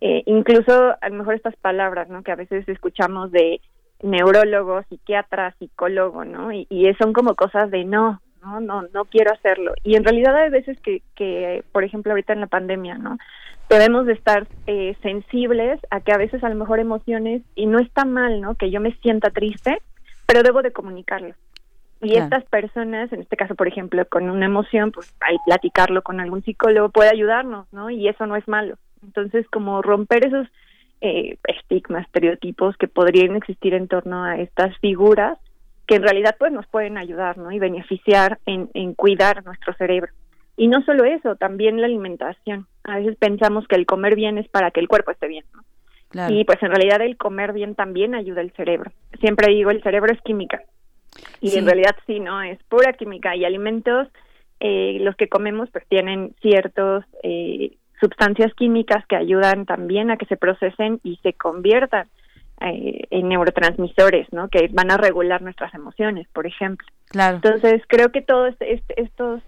[0.00, 2.24] eh, incluso a lo mejor estas palabras, ¿no?
[2.24, 3.60] Que a veces escuchamos de
[4.02, 6.50] neurólogo, psiquiatra, psicólogo, ¿no?
[6.52, 9.72] Y son como cosas de no, no, no, no quiero hacerlo.
[9.82, 13.18] Y en realidad hay veces que, que por ejemplo, ahorita en la pandemia, ¿no?
[13.68, 17.78] Debemos de estar eh, sensibles a que a veces a lo mejor emociones, y no
[17.78, 18.54] está mal, ¿no?
[18.54, 19.78] Que yo me sienta triste,
[20.26, 21.34] pero debo de comunicarlo.
[22.02, 26.20] Y estas personas, en este caso, por ejemplo, con una emoción, pues al platicarlo con
[26.20, 27.88] algún psicólogo puede ayudarnos, ¿no?
[27.88, 28.76] Y eso no es malo.
[29.02, 30.46] Entonces, como romper esos
[31.00, 35.38] eh, estigmas, estereotipos que podrían existir en torno a estas figuras,
[35.86, 37.52] que en realidad pues nos pueden ayudar, ¿no?
[37.52, 40.12] Y beneficiar en, en cuidar nuestro cerebro.
[40.56, 42.66] Y no solo eso, también la alimentación.
[42.84, 45.62] A veces pensamos que el comer bien es para que el cuerpo esté bien, ¿no?
[46.28, 48.92] Y pues en realidad el comer bien también ayuda al cerebro.
[49.18, 50.62] Siempre digo, el cerebro es química.
[51.40, 52.40] Y en realidad sí, ¿no?
[52.40, 54.08] Es pura química y alimentos,
[54.60, 60.26] eh, los que comemos pues tienen ciertos eh, sustancias químicas que ayudan también a que
[60.26, 62.08] se procesen y se conviertan
[62.60, 64.48] eh, en neurotransmisores, ¿no?
[64.48, 66.86] Que van a regular nuestras emociones, por ejemplo.
[67.08, 67.36] Claro.
[67.36, 69.42] Entonces creo que todos este, estos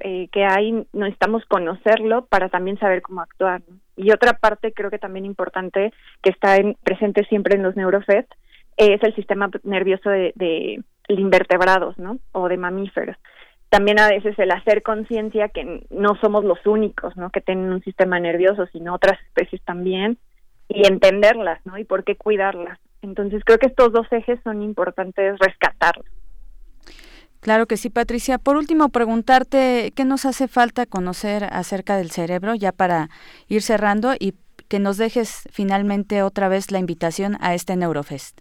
[0.00, 3.62] eh, que hay necesitamos conocerlo para también saber cómo actuar.
[3.96, 8.24] Y otra parte creo que también importante que está en, presente siempre en los neurofed
[8.76, 12.18] es el sistema nervioso de, de invertebrados, ¿no?
[12.32, 13.16] O de mamíferos.
[13.70, 17.30] También a veces el hacer conciencia que no somos los únicos, ¿no?
[17.30, 20.18] Que tienen un sistema nervioso, sino otras especies también,
[20.68, 21.78] y entenderlas, ¿no?
[21.78, 22.78] Y por qué cuidarlas.
[23.02, 26.06] Entonces creo que estos dos ejes son importantes rescatarlos.
[27.40, 28.38] Claro que sí, Patricia.
[28.38, 33.08] Por último, preguntarte qué nos hace falta conocer acerca del cerebro, ya para
[33.46, 34.34] ir cerrando, y
[34.68, 38.40] que nos dejes finalmente otra vez la invitación a este Neurofest.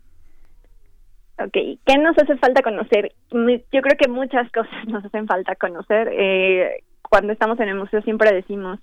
[1.39, 3.13] Ok, ¿qué nos hace falta conocer?
[3.31, 6.09] Yo creo que muchas cosas nos hacen falta conocer.
[6.11, 8.79] Eh, cuando estamos en el museo siempre decimos,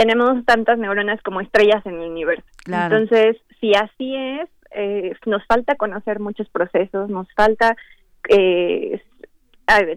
[0.00, 2.42] tenemos tantas neuronas como estrellas en el universo.
[2.66, 7.76] Entonces, si así es, eh, nos falta conocer muchos procesos, nos falta...
[8.28, 9.02] Eh,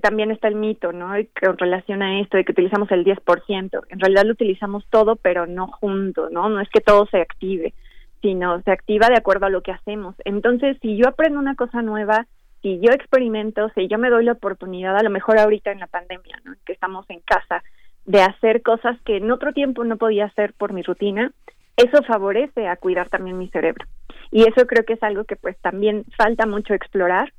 [0.03, 1.13] también está el mito, ¿no?
[1.41, 3.81] Con relación a esto de que utilizamos el 10%.
[3.89, 6.47] En realidad lo utilizamos todo, pero no junto, ¿no?
[6.47, 7.73] No es que todo se active
[8.21, 10.15] sino se activa de acuerdo a lo que hacemos.
[10.23, 12.25] Entonces, si yo aprendo una cosa nueva,
[12.61, 15.87] si yo experimento, si yo me doy la oportunidad, a lo mejor ahorita en la
[15.87, 16.53] pandemia, ¿no?
[16.65, 17.61] que estamos en casa,
[18.05, 21.31] de hacer cosas que en otro tiempo no podía hacer por mi rutina,
[21.77, 23.85] eso favorece a cuidar también mi cerebro.
[24.31, 27.33] Y eso creo que es algo que pues también falta mucho explorar,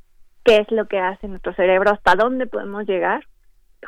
[0.44, 3.24] qué es lo que hace nuestro cerebro, hasta dónde podemos llegar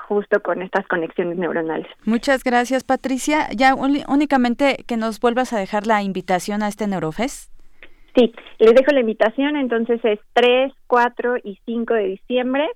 [0.09, 1.87] justo con estas conexiones neuronales.
[2.05, 3.49] Muchas gracias, Patricia.
[3.55, 7.51] Ya únicamente que nos vuelvas a dejar la invitación a este Neurofest.
[8.15, 12.67] Sí, les dejo la invitación, entonces es 3, 4 y 5 de diciembre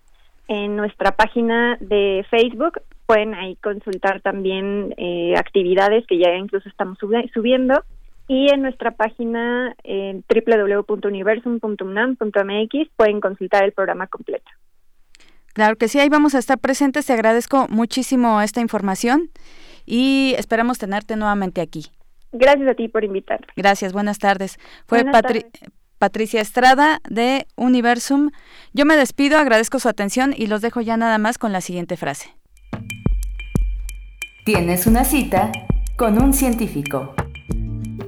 [0.49, 2.81] en nuestra página de Facebook.
[3.11, 6.97] Pueden ahí consultar también eh, actividades que ya incluso estamos
[7.35, 7.83] subiendo
[8.29, 14.49] y en nuestra página en www.universum.unam.mx pueden consultar el programa completo.
[15.55, 17.07] Claro que sí, ahí vamos a estar presentes.
[17.07, 19.31] Te agradezco muchísimo esta información
[19.85, 21.87] y esperamos tenerte nuevamente aquí.
[22.31, 23.49] Gracias a ti por invitarme.
[23.57, 24.57] Gracias, buenas tardes.
[24.87, 25.05] Fue
[25.99, 28.31] Patricia Estrada de Universum.
[28.73, 31.97] Yo me despido, agradezco su atención y los dejo ya nada más con la siguiente
[31.97, 32.37] frase.
[34.45, 35.53] Tienes una cita
[35.97, 37.15] con un científico.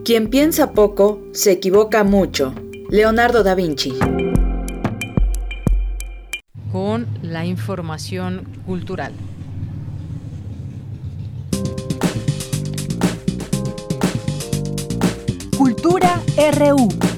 [0.05, 2.55] Quien piensa poco se equivoca mucho.
[2.91, 3.93] Leonardo da Vinci
[6.73, 9.13] con la información cultural.
[15.59, 16.23] Cultura
[16.57, 17.12] RU.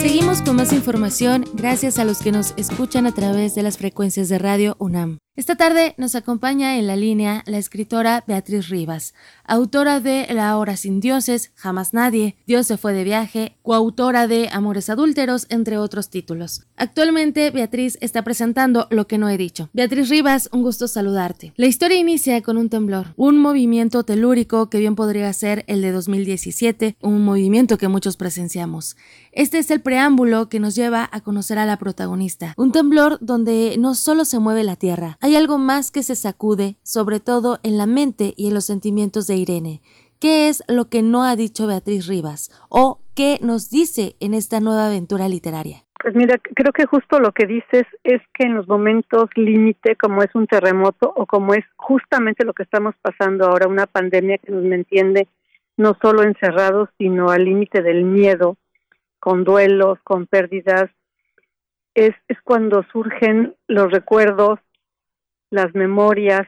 [0.00, 4.30] Seguimos con más información gracias a los que nos escuchan a través de las frecuencias
[4.30, 5.18] de radio UNAM.
[5.40, 9.14] Esta tarde nos acompaña en la línea la escritora Beatriz Rivas,
[9.46, 14.50] autora de La hora sin dioses, Jamás nadie, Dios se fue de viaje, coautora de
[14.52, 16.66] Amores adúlteros, entre otros títulos.
[16.76, 19.70] Actualmente Beatriz está presentando Lo que no he dicho.
[19.72, 21.54] Beatriz Rivas, un gusto saludarte.
[21.56, 25.90] La historia inicia con un temblor, un movimiento telúrico que bien podría ser el de
[25.90, 28.98] 2017, un movimiento que muchos presenciamos.
[29.32, 33.76] Este es el preámbulo que nos lleva a conocer a la protagonista, un temblor donde
[33.78, 37.86] no solo se mueve la tierra, algo más que se sacude, sobre todo en la
[37.86, 39.80] mente y en los sentimientos de Irene.
[40.20, 42.50] ¿Qué es lo que no ha dicho Beatriz Rivas?
[42.68, 45.84] ¿O qué nos dice en esta nueva aventura literaria?
[46.02, 50.22] Pues mira, creo que justo lo que dices es que en los momentos límite, como
[50.22, 54.52] es un terremoto o como es justamente lo que estamos pasando ahora, una pandemia que
[54.52, 55.28] nos entiende
[55.76, 58.56] no solo encerrados, sino al límite del miedo,
[59.18, 60.90] con duelos, con pérdidas,
[61.94, 64.58] es, es cuando surgen los recuerdos,
[65.50, 66.46] las memorias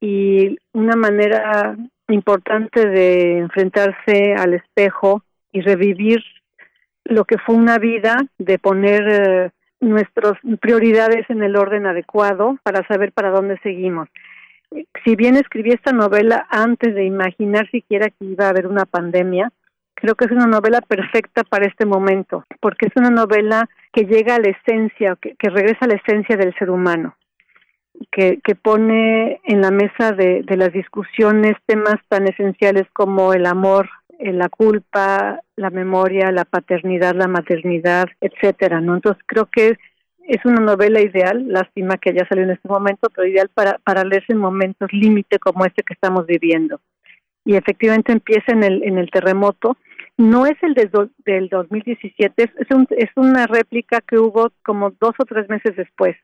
[0.00, 1.76] y una manera
[2.08, 5.22] importante de enfrentarse al espejo
[5.52, 6.22] y revivir
[7.04, 9.50] lo que fue una vida, de poner eh,
[9.80, 14.08] nuestras prioridades en el orden adecuado para saber para dónde seguimos.
[15.04, 19.50] Si bien escribí esta novela antes de imaginar siquiera que iba a haber una pandemia,
[19.94, 24.34] creo que es una novela perfecta para este momento, porque es una novela que llega
[24.34, 27.16] a la esencia, que, que regresa a la esencia del ser humano
[28.10, 33.88] que, pone en la mesa de, de las discusiones temas tan esenciales como el amor,
[34.18, 38.94] eh, la culpa, la memoria, la paternidad, la maternidad, etcétera, ¿no?
[38.94, 39.76] Entonces creo que
[40.26, 44.04] es una novela ideal, lástima que ya salió en este momento, pero ideal para, para
[44.04, 46.80] leerse en momentos límite como este que estamos viviendo.
[47.44, 49.78] Y efectivamente empieza en el, en el terremoto.
[50.18, 50.90] No es el de,
[51.24, 55.76] del 2017, es, es, un, es una réplica que hubo como dos o tres meses
[55.76, 56.16] después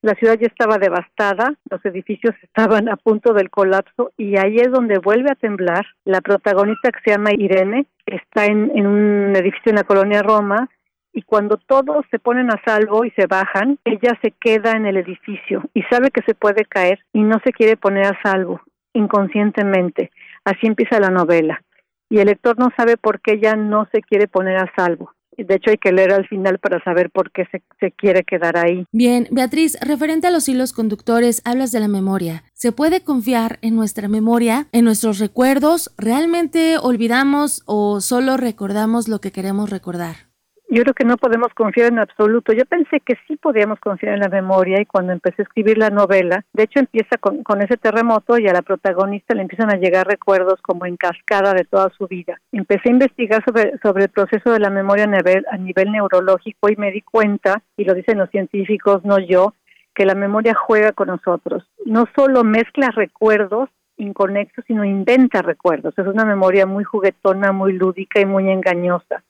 [0.00, 4.70] la ciudad ya estaba devastada, los edificios estaban a punto del colapso y ahí es
[4.70, 5.86] donde vuelve a temblar.
[6.04, 10.68] La protagonista que se llama Irene está en, en un edificio en la colonia Roma
[11.12, 14.98] y cuando todos se ponen a salvo y se bajan, ella se queda en el
[14.98, 18.60] edificio y sabe que se puede caer y no se quiere poner a salvo
[18.92, 20.12] inconscientemente.
[20.44, 21.62] Así empieza la novela.
[22.08, 25.12] Y el lector no sabe por qué ella no se quiere poner a salvo
[25.44, 28.56] de hecho, hay que leer al final para saber por qué se, se, quiere quedar
[28.56, 28.86] ahí.
[28.92, 32.44] Bien, Beatriz, referente a los hilos conductores, hablas de la memoria.
[32.54, 35.92] ¿Se puede confiar en nuestra memoria, en nuestros recuerdos?
[35.96, 40.27] ¿Realmente olvidamos o solo recordamos lo que queremos recordar?
[40.68, 42.52] Yo creo que no podemos confiar en absoluto.
[42.52, 45.90] Yo pensé que sí podíamos confiar en la memoria y cuando empecé a escribir la
[45.90, 49.78] novela, de hecho empieza con, con ese terremoto y a la protagonista le empiezan a
[49.78, 52.38] llegar recuerdos como en cascada de toda su vida.
[52.52, 56.68] Empecé a investigar sobre, sobre el proceso de la memoria a nivel, a nivel neurológico
[56.68, 59.54] y me di cuenta, y lo dicen los científicos, no yo,
[59.94, 61.64] que la memoria juega con nosotros.
[61.84, 65.98] No solo mezcla recuerdos, inconexos, sino inventa recuerdos.
[65.98, 69.24] Es una memoria muy juguetona, muy lúdica y muy engañosa.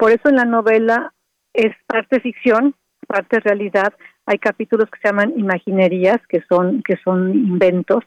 [0.00, 1.12] Por eso en la novela
[1.52, 2.74] es parte ficción,
[3.06, 3.92] parte realidad.
[4.24, 8.02] Hay capítulos que se llaman imaginerías, que son que son inventos.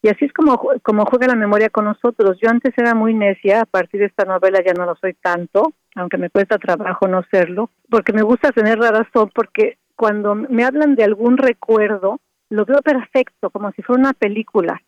[0.00, 2.38] Y así es como, como juega la memoria con nosotros.
[2.40, 5.74] Yo antes era muy necia, a partir de esta novela ya no lo soy tanto,
[5.94, 10.64] aunque me cuesta trabajo no serlo, porque me gusta tener la razón, porque cuando me
[10.64, 14.80] hablan de algún recuerdo, lo veo perfecto, como si fuera una película.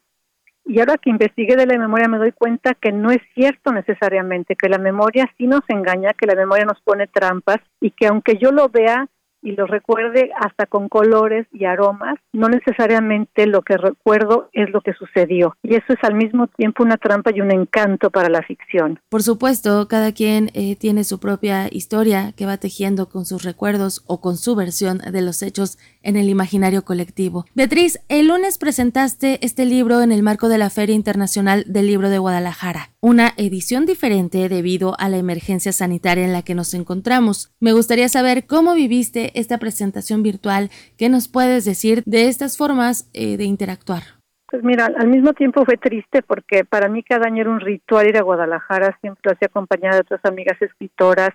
[0.67, 4.57] Y ahora que investigué de la memoria me doy cuenta que no es cierto necesariamente,
[4.57, 8.37] que la memoria sí nos engaña, que la memoria nos pone trampas y que aunque
[8.37, 9.09] yo lo vea
[9.47, 14.81] y lo recuerde hasta con colores y aromas, no necesariamente lo que recuerdo es lo
[14.81, 15.55] que sucedió.
[15.63, 18.99] Y eso es al mismo tiempo una trampa y un encanto para la ficción.
[19.09, 24.03] Por supuesto, cada quien eh, tiene su propia historia que va tejiendo con sus recuerdos
[24.09, 27.45] o con su versión de los hechos en el imaginario colectivo.
[27.55, 32.09] Beatriz, el lunes presentaste este libro en el marco de la Feria Internacional del Libro
[32.09, 37.53] de Guadalajara, una edición diferente debido a la emergencia sanitaria en la que nos encontramos.
[37.61, 43.11] Me gustaría saber cómo viviste esta presentación virtual, qué nos puedes decir de estas formas
[43.13, 44.03] eh, de interactuar.
[44.49, 48.07] Pues mira, al mismo tiempo fue triste porque para mí cada año era un ritual
[48.07, 51.31] ir a Guadalajara, siempre lo hacía acompañada de otras amigas escritoras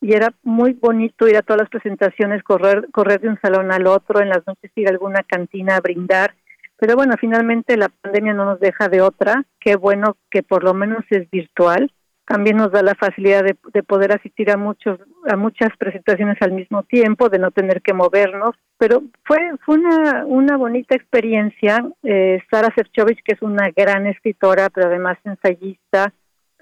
[0.00, 3.86] y era muy bonito ir a todas las presentaciones, correr, correr de un salón al
[3.86, 6.34] otro, en las noches ir a alguna cantina a brindar.
[6.78, 9.44] Pero bueno, finalmente la pandemia no nos deja de otra.
[9.60, 11.90] Qué bueno que por lo menos es virtual.
[12.26, 14.98] También nos da la facilidad de, de poder asistir a muchos
[15.30, 18.56] a muchas presentaciones al mismo tiempo, de no tener que movernos.
[18.78, 21.86] Pero fue fue una una bonita experiencia.
[22.02, 26.12] Eh, Sara Serchovich, que es una gran escritora, pero además ensayista,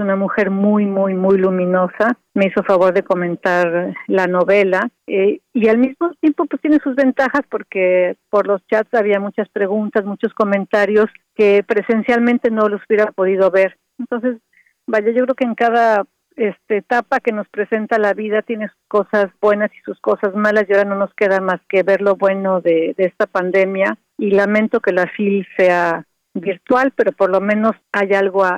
[0.02, 2.18] una mujer muy, muy, muy luminosa.
[2.34, 6.96] Me hizo favor de comentar la novela eh, y al mismo tiempo pues tiene sus
[6.96, 13.12] ventajas porque por los chats había muchas preguntas, muchos comentarios que presencialmente no los hubiera
[13.12, 13.76] podido ver.
[13.98, 14.38] Entonces,
[14.86, 16.04] vaya, yo creo que en cada
[16.36, 20.64] este, etapa que nos presenta la vida tiene sus cosas buenas y sus cosas malas
[20.68, 24.30] y ahora no nos queda más que ver lo bueno de, de esta pandemia y
[24.30, 28.56] lamento que la FIL sea virtual, pero por lo menos hay algo a,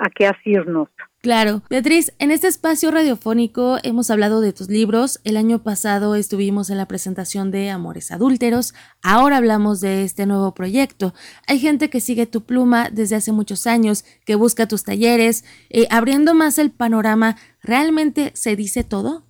[0.00, 0.88] a, qué asirnos.
[1.20, 1.62] Claro.
[1.70, 5.20] Beatriz, en este espacio radiofónico hemos hablado de tus libros.
[5.22, 8.74] El año pasado estuvimos en la presentación de Amores Adúlteros.
[9.04, 11.14] Ahora hablamos de este nuevo proyecto.
[11.46, 15.44] Hay gente que sigue tu pluma desde hace muchos años, que busca tus talleres.
[15.70, 19.22] Eh, abriendo más el panorama, ¿realmente se dice todo?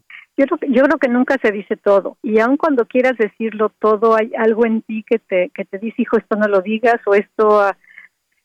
[0.42, 2.16] Yo creo, yo creo que nunca se dice todo.
[2.22, 6.02] Y aun cuando quieras decirlo todo hay algo en ti que te que te dice
[6.02, 7.72] hijo esto no lo digas o esto uh,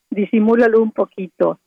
[0.10, 1.60] disimúlalo un poquito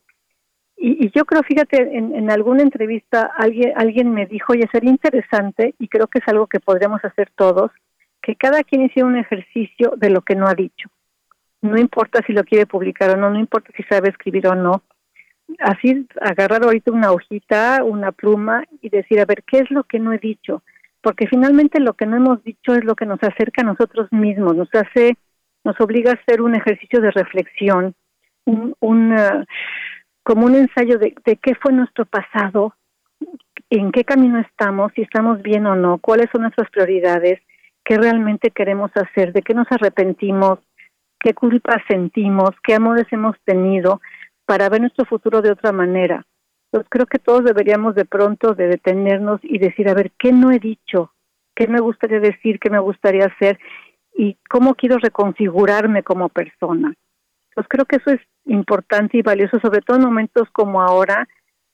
[0.77, 4.89] y, y yo creo fíjate en, en, alguna entrevista alguien alguien me dijo oye sería
[4.89, 7.71] interesante y creo que es algo que podríamos hacer todos
[8.21, 10.89] que cada quien hiciera un ejercicio de lo que no ha dicho.
[11.61, 14.83] No importa si lo quiere publicar o no no importa si sabe escribir o no
[15.59, 19.99] así agarrar ahorita una hojita, una pluma y decir, a ver, ¿qué es lo que
[19.99, 20.63] no he dicho?
[21.01, 24.55] Porque finalmente lo que no hemos dicho es lo que nos acerca a nosotros mismos,
[24.55, 25.17] nos hace,
[25.63, 27.95] nos obliga a hacer un ejercicio de reflexión,
[28.45, 29.45] un, un uh,
[30.23, 32.75] como un ensayo de, de qué fue nuestro pasado,
[33.69, 37.39] en qué camino estamos, si estamos bien o no, cuáles son nuestras prioridades,
[37.83, 40.59] qué realmente queremos hacer, de qué nos arrepentimos,
[41.19, 44.01] qué culpa sentimos, qué amores hemos tenido,
[44.51, 46.25] para ver nuestro futuro de otra manera.
[46.65, 50.51] Entonces creo que todos deberíamos de pronto de detenernos y decir, a ver, ¿qué no
[50.51, 51.13] he dicho?
[51.55, 52.59] ¿Qué me gustaría decir?
[52.59, 53.57] ¿Qué me gustaría hacer?
[54.13, 56.93] ¿Y cómo quiero reconfigurarme como persona?
[57.55, 61.29] Pues creo que eso es importante y valioso, sobre todo en momentos como ahora,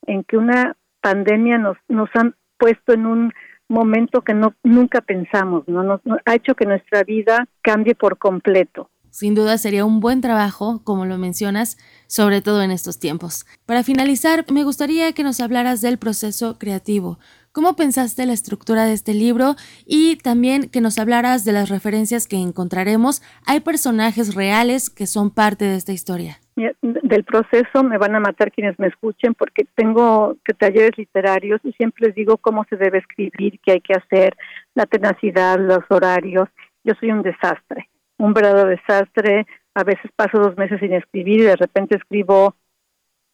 [0.05, 3.33] en que una pandemia nos, nos han puesto en un
[3.69, 5.81] momento que no nunca pensamos, ¿no?
[5.81, 8.91] Nos, ha hecho que nuestra vida cambie por completo.
[9.19, 13.47] Sin duda sería un buen trabajo, como lo mencionas, sobre todo en estos tiempos.
[13.65, 17.17] Para finalizar, me gustaría que nos hablaras del proceso creativo.
[17.51, 19.55] ¿Cómo pensaste la estructura de este libro?
[19.87, 23.23] Y también que nos hablaras de las referencias que encontraremos.
[23.47, 26.37] Hay personajes reales que son parte de esta historia.
[26.83, 32.05] Del proceso me van a matar quienes me escuchen porque tengo talleres literarios y siempre
[32.05, 34.37] les digo cómo se debe escribir, qué hay que hacer,
[34.75, 36.49] la tenacidad, los horarios.
[36.83, 39.45] Yo soy un desastre un verdadero desastre.
[39.73, 42.55] A veces paso dos meses sin escribir y de repente escribo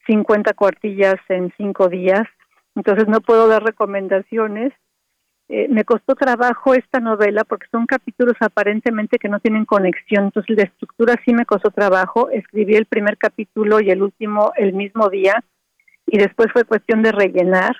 [0.07, 2.23] 50 cuartillas en cinco días.
[2.75, 4.73] Entonces no puedo dar recomendaciones.
[5.49, 10.25] Eh, me costó trabajo esta novela porque son capítulos aparentemente que no tienen conexión.
[10.25, 12.29] Entonces la estructura sí me costó trabajo.
[12.29, 15.43] Escribí el primer capítulo y el último el mismo día
[16.05, 17.75] y después fue cuestión de rellenar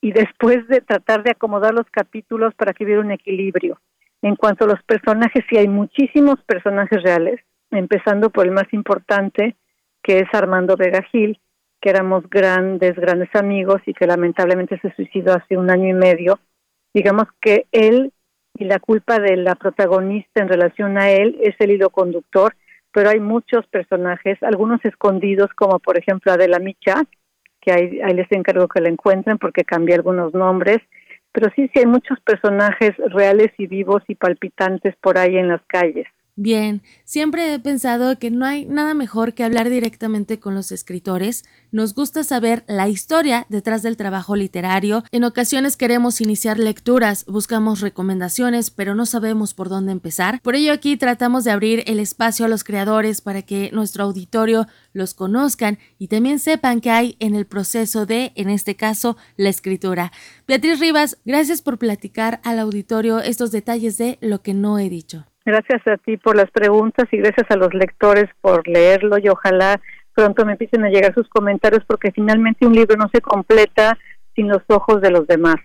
[0.00, 3.80] y después de tratar de acomodar los capítulos para que hubiera un equilibrio.
[4.24, 9.54] En cuanto a los personajes, sí hay muchísimos personajes reales, empezando por el más importante,
[10.02, 11.38] que es Armando Vega Gil,
[11.78, 16.38] que éramos grandes, grandes amigos y que lamentablemente se suicidó hace un año y medio.
[16.94, 18.14] Digamos que él
[18.58, 22.56] y la culpa de la protagonista en relación a él es el hilo conductor,
[22.92, 27.02] pero hay muchos personajes, algunos escondidos, como por ejemplo Adela Micha,
[27.60, 30.78] que ahí, ahí les encargo que la encuentren porque cambié algunos nombres,
[31.34, 35.62] pero sí, sí hay muchos personajes reales y vivos y palpitantes por ahí en las
[35.66, 36.06] calles.
[36.36, 41.44] Bien, siempre he pensado que no hay nada mejor que hablar directamente con los escritores.
[41.70, 45.04] Nos gusta saber la historia detrás del trabajo literario.
[45.12, 50.40] En ocasiones queremos iniciar lecturas, buscamos recomendaciones, pero no sabemos por dónde empezar.
[50.42, 54.66] Por ello aquí tratamos de abrir el espacio a los creadores para que nuestro auditorio
[54.92, 59.50] los conozcan y también sepan que hay en el proceso de, en este caso, la
[59.50, 60.10] escritura.
[60.48, 65.26] Beatriz Rivas, gracias por platicar al auditorio estos detalles de lo que no he dicho.
[65.44, 69.80] Gracias a ti por las preguntas y gracias a los lectores por leerlo y ojalá
[70.14, 73.98] pronto me empiecen a llegar sus comentarios porque finalmente un libro no se completa
[74.34, 75.56] sin los ojos de los demás.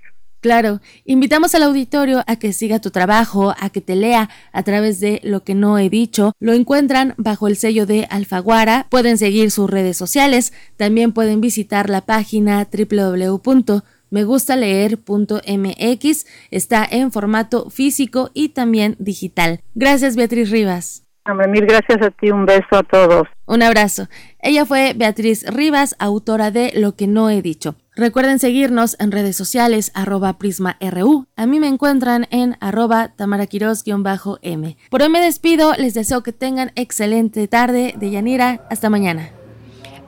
[0.42, 5.02] Claro, invitamos al auditorio a que siga tu trabajo, a que te lea a través
[5.02, 6.32] de lo que no he dicho.
[6.40, 8.88] Lo encuentran bajo el sello de Alfaguara.
[8.90, 10.54] Pueden seguir sus redes sociales.
[10.78, 19.60] También pueden visitar la página www megustaleer.mx está en formato físico y también digital.
[19.76, 21.04] Gracias Beatriz Rivas.
[21.36, 23.28] Mil gracias a ti, un beso a todos.
[23.46, 24.08] Un abrazo.
[24.40, 27.76] Ella fue Beatriz Rivas, autora de Lo que no he dicho.
[27.96, 31.26] Recuerden seguirnos en redes sociales arroba prisma.ru.
[31.36, 34.78] A mí me encuentran en arroba tamaraquiros-m.
[34.90, 38.66] Por hoy me despido, les deseo que tengan excelente tarde de Yanira.
[38.70, 39.30] Hasta mañana.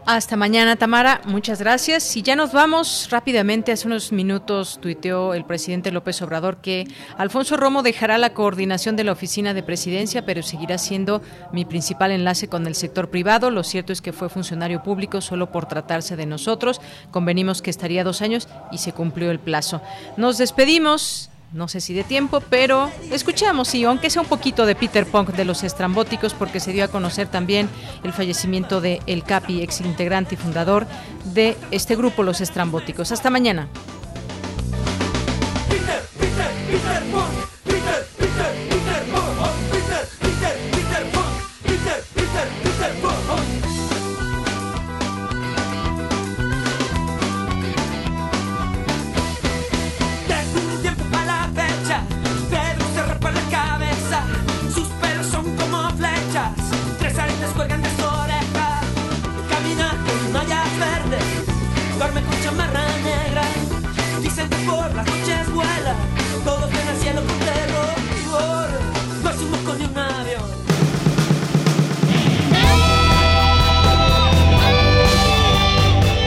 [0.05, 1.21] Hasta mañana, Tamara.
[1.25, 2.17] Muchas gracias.
[2.17, 3.71] Y ya nos vamos rápidamente.
[3.71, 6.87] Hace unos minutos tuiteó el presidente López Obrador que
[7.17, 11.21] Alfonso Romo dejará la coordinación de la oficina de presidencia, pero seguirá siendo
[11.53, 13.51] mi principal enlace con el sector privado.
[13.51, 16.81] Lo cierto es que fue funcionario público solo por tratarse de nosotros.
[17.11, 19.81] Convenimos que estaría dos años y se cumplió el plazo.
[20.17, 24.75] Nos despedimos no sé si de tiempo, pero escuchamos, y aunque sea un poquito de
[24.75, 27.69] Peter Punk de los estrambóticos, porque se dio a conocer también
[28.03, 30.87] el fallecimiento de El Capi, ex integrante y fundador
[31.25, 33.11] de este grupo, Los Estrambóticos.
[33.11, 33.67] Hasta mañana.